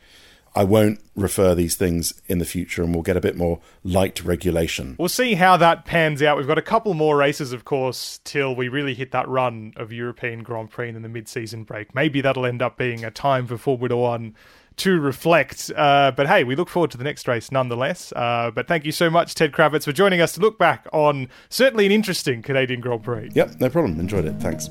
I 0.54 0.64
won't 0.64 0.99
refer 1.16 1.56
these 1.56 1.76
things 1.76 2.14
in 2.28 2.39
the 2.39 2.45
future 2.45 2.84
and 2.84 2.93
we'll 2.93 3.04
get 3.04 3.16
a 3.16 3.22
bit 3.22 3.38
more 3.38 3.60
light 3.84 4.24
regulation. 4.24 4.95
We'll 4.99 5.10
see 5.10 5.36
how 5.36 5.58
that 5.58 5.86
pans 5.86 6.22
out. 6.22 6.38
We've 6.38 6.47
got 6.47 6.58
a 6.58 6.64
couple 6.64 6.93
more 6.93 7.16
races, 7.16 7.54
of 7.54 7.64
course, 7.64 8.20
till 8.24 8.56
we 8.56 8.68
really 8.68 8.93
hit 8.93 9.12
that 9.12 9.28
run 9.30 9.74
of 9.78 9.93
European 9.93 10.43
Grand 10.43 10.70
Prix 10.70 10.89
in 10.89 11.02
the 11.02 11.10
mid 11.10 11.28
season 11.30 11.64
break. 11.64 11.95
Maybe 11.95 12.22
that'll 12.22 12.45
end 12.45 12.62
up 12.62 12.78
being 12.78 13.06
a 13.06 13.12
time 13.12 13.47
for 13.47 13.58
Formula 13.58 13.95
One 13.95 14.36
to 14.78 14.99
reflect. 14.99 15.72
Uh, 15.76 16.12
but 16.16 16.28
hey, 16.28 16.43
we 16.43 16.56
look 16.56 16.70
forward 16.70 16.91
to 16.91 16.97
the 16.97 17.04
next 17.04 17.28
race 17.28 17.52
nonetheless. 17.52 18.12
Uh, 18.14 18.52
but 18.54 18.68
thank 18.68 18.86
you 18.86 18.91
so 18.91 19.10
much, 19.10 19.36
Ted 19.36 19.52
Kravitz, 19.54 19.86
for 19.86 19.91
joining 19.91 20.22
us 20.22 20.34
to 20.34 20.41
look 20.41 20.58
back 20.58 20.88
on 20.91 21.30
certainly 21.49 21.86
an 21.86 21.91
interesting 21.91 22.41
Canadian 22.41 22.82
Grand 22.82 23.04
Prix. 23.04 23.30
Yep, 23.34 23.60
no 23.60 23.70
problem. 23.70 23.99
Enjoyed 23.99 24.26
it. 24.26 24.34
Thanks. 24.39 24.70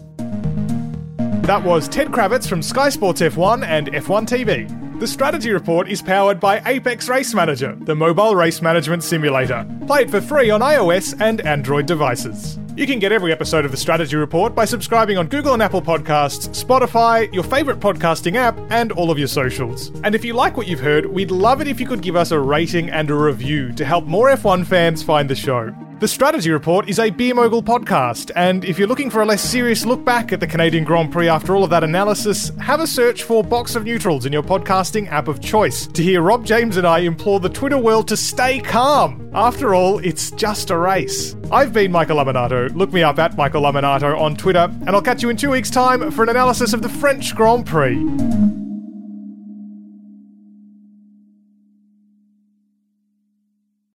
That 1.46 1.64
was 1.64 1.88
Ted 1.88 2.08
Kravitz 2.08 2.46
from 2.46 2.62
Sky 2.62 2.90
Sports 2.90 3.22
F1 3.22 3.64
and 3.64 3.88
F1 3.88 4.26
TV. 4.26 4.89
The 5.00 5.06
strategy 5.06 5.50
report 5.50 5.88
is 5.88 6.02
powered 6.02 6.38
by 6.38 6.60
Apex 6.66 7.08
Race 7.08 7.32
Manager, 7.32 7.74
the 7.74 7.94
mobile 7.94 8.36
race 8.36 8.60
management 8.60 9.02
simulator. 9.02 9.66
Play 9.86 10.02
it 10.02 10.10
for 10.10 10.20
free 10.20 10.50
on 10.50 10.60
iOS 10.60 11.18
and 11.18 11.40
Android 11.40 11.86
devices. 11.86 12.58
You 12.76 12.86
can 12.86 12.98
get 12.98 13.10
every 13.10 13.32
episode 13.32 13.64
of 13.64 13.70
the 13.70 13.78
strategy 13.78 14.16
report 14.16 14.54
by 14.54 14.66
subscribing 14.66 15.16
on 15.16 15.28
Google 15.28 15.54
and 15.54 15.62
Apple 15.62 15.80
Podcasts, 15.80 16.50
Spotify, 16.50 17.32
your 17.32 17.44
favorite 17.44 17.80
podcasting 17.80 18.36
app, 18.36 18.58
and 18.68 18.92
all 18.92 19.10
of 19.10 19.18
your 19.18 19.26
socials. 19.26 19.88
And 20.04 20.14
if 20.14 20.22
you 20.22 20.34
like 20.34 20.58
what 20.58 20.68
you've 20.68 20.80
heard, 20.80 21.06
we'd 21.06 21.30
love 21.30 21.62
it 21.62 21.66
if 21.66 21.80
you 21.80 21.86
could 21.86 22.02
give 22.02 22.14
us 22.14 22.30
a 22.30 22.38
rating 22.38 22.90
and 22.90 23.08
a 23.08 23.14
review 23.14 23.72
to 23.72 23.86
help 23.86 24.04
more 24.04 24.28
F1 24.28 24.66
fans 24.66 25.02
find 25.02 25.30
the 25.30 25.34
show. 25.34 25.74
The 26.00 26.08
Strategy 26.08 26.50
Report 26.50 26.88
is 26.88 26.98
a 26.98 27.10
Beer 27.10 27.34
Mogul 27.34 27.62
podcast, 27.62 28.30
and 28.34 28.64
if 28.64 28.78
you're 28.78 28.88
looking 28.88 29.10
for 29.10 29.20
a 29.20 29.26
less 29.26 29.42
serious 29.42 29.84
look 29.84 30.02
back 30.02 30.32
at 30.32 30.40
the 30.40 30.46
Canadian 30.46 30.82
Grand 30.82 31.12
Prix 31.12 31.28
after 31.28 31.54
all 31.54 31.62
of 31.62 31.68
that 31.68 31.84
analysis, 31.84 32.50
have 32.58 32.80
a 32.80 32.86
search 32.86 33.24
for 33.24 33.44
Box 33.44 33.76
of 33.76 33.84
Neutrals 33.84 34.24
in 34.24 34.32
your 34.32 34.42
podcasting 34.42 35.12
app 35.12 35.28
of 35.28 35.42
choice 35.42 35.86
to 35.88 36.02
hear 36.02 36.22
Rob 36.22 36.46
James 36.46 36.78
and 36.78 36.86
I 36.86 37.00
implore 37.00 37.38
the 37.38 37.50
Twitter 37.50 37.76
world 37.76 38.08
to 38.08 38.16
stay 38.16 38.60
calm. 38.60 39.30
After 39.34 39.74
all, 39.74 39.98
it's 39.98 40.30
just 40.30 40.70
a 40.70 40.78
race. 40.78 41.36
I've 41.52 41.74
been 41.74 41.92
Michael 41.92 42.16
Lamonato. 42.16 42.74
Look 42.74 42.94
me 42.94 43.02
up 43.02 43.18
at 43.18 43.36
Michael 43.36 43.60
Lamonato 43.60 44.18
on 44.18 44.36
Twitter, 44.36 44.70
and 44.70 44.88
I'll 44.88 45.02
catch 45.02 45.22
you 45.22 45.28
in 45.28 45.36
two 45.36 45.50
weeks' 45.50 45.68
time 45.68 46.10
for 46.12 46.22
an 46.22 46.30
analysis 46.30 46.72
of 46.72 46.80
the 46.80 46.88
French 46.88 47.36
Grand 47.36 47.66
Prix. 47.66 48.69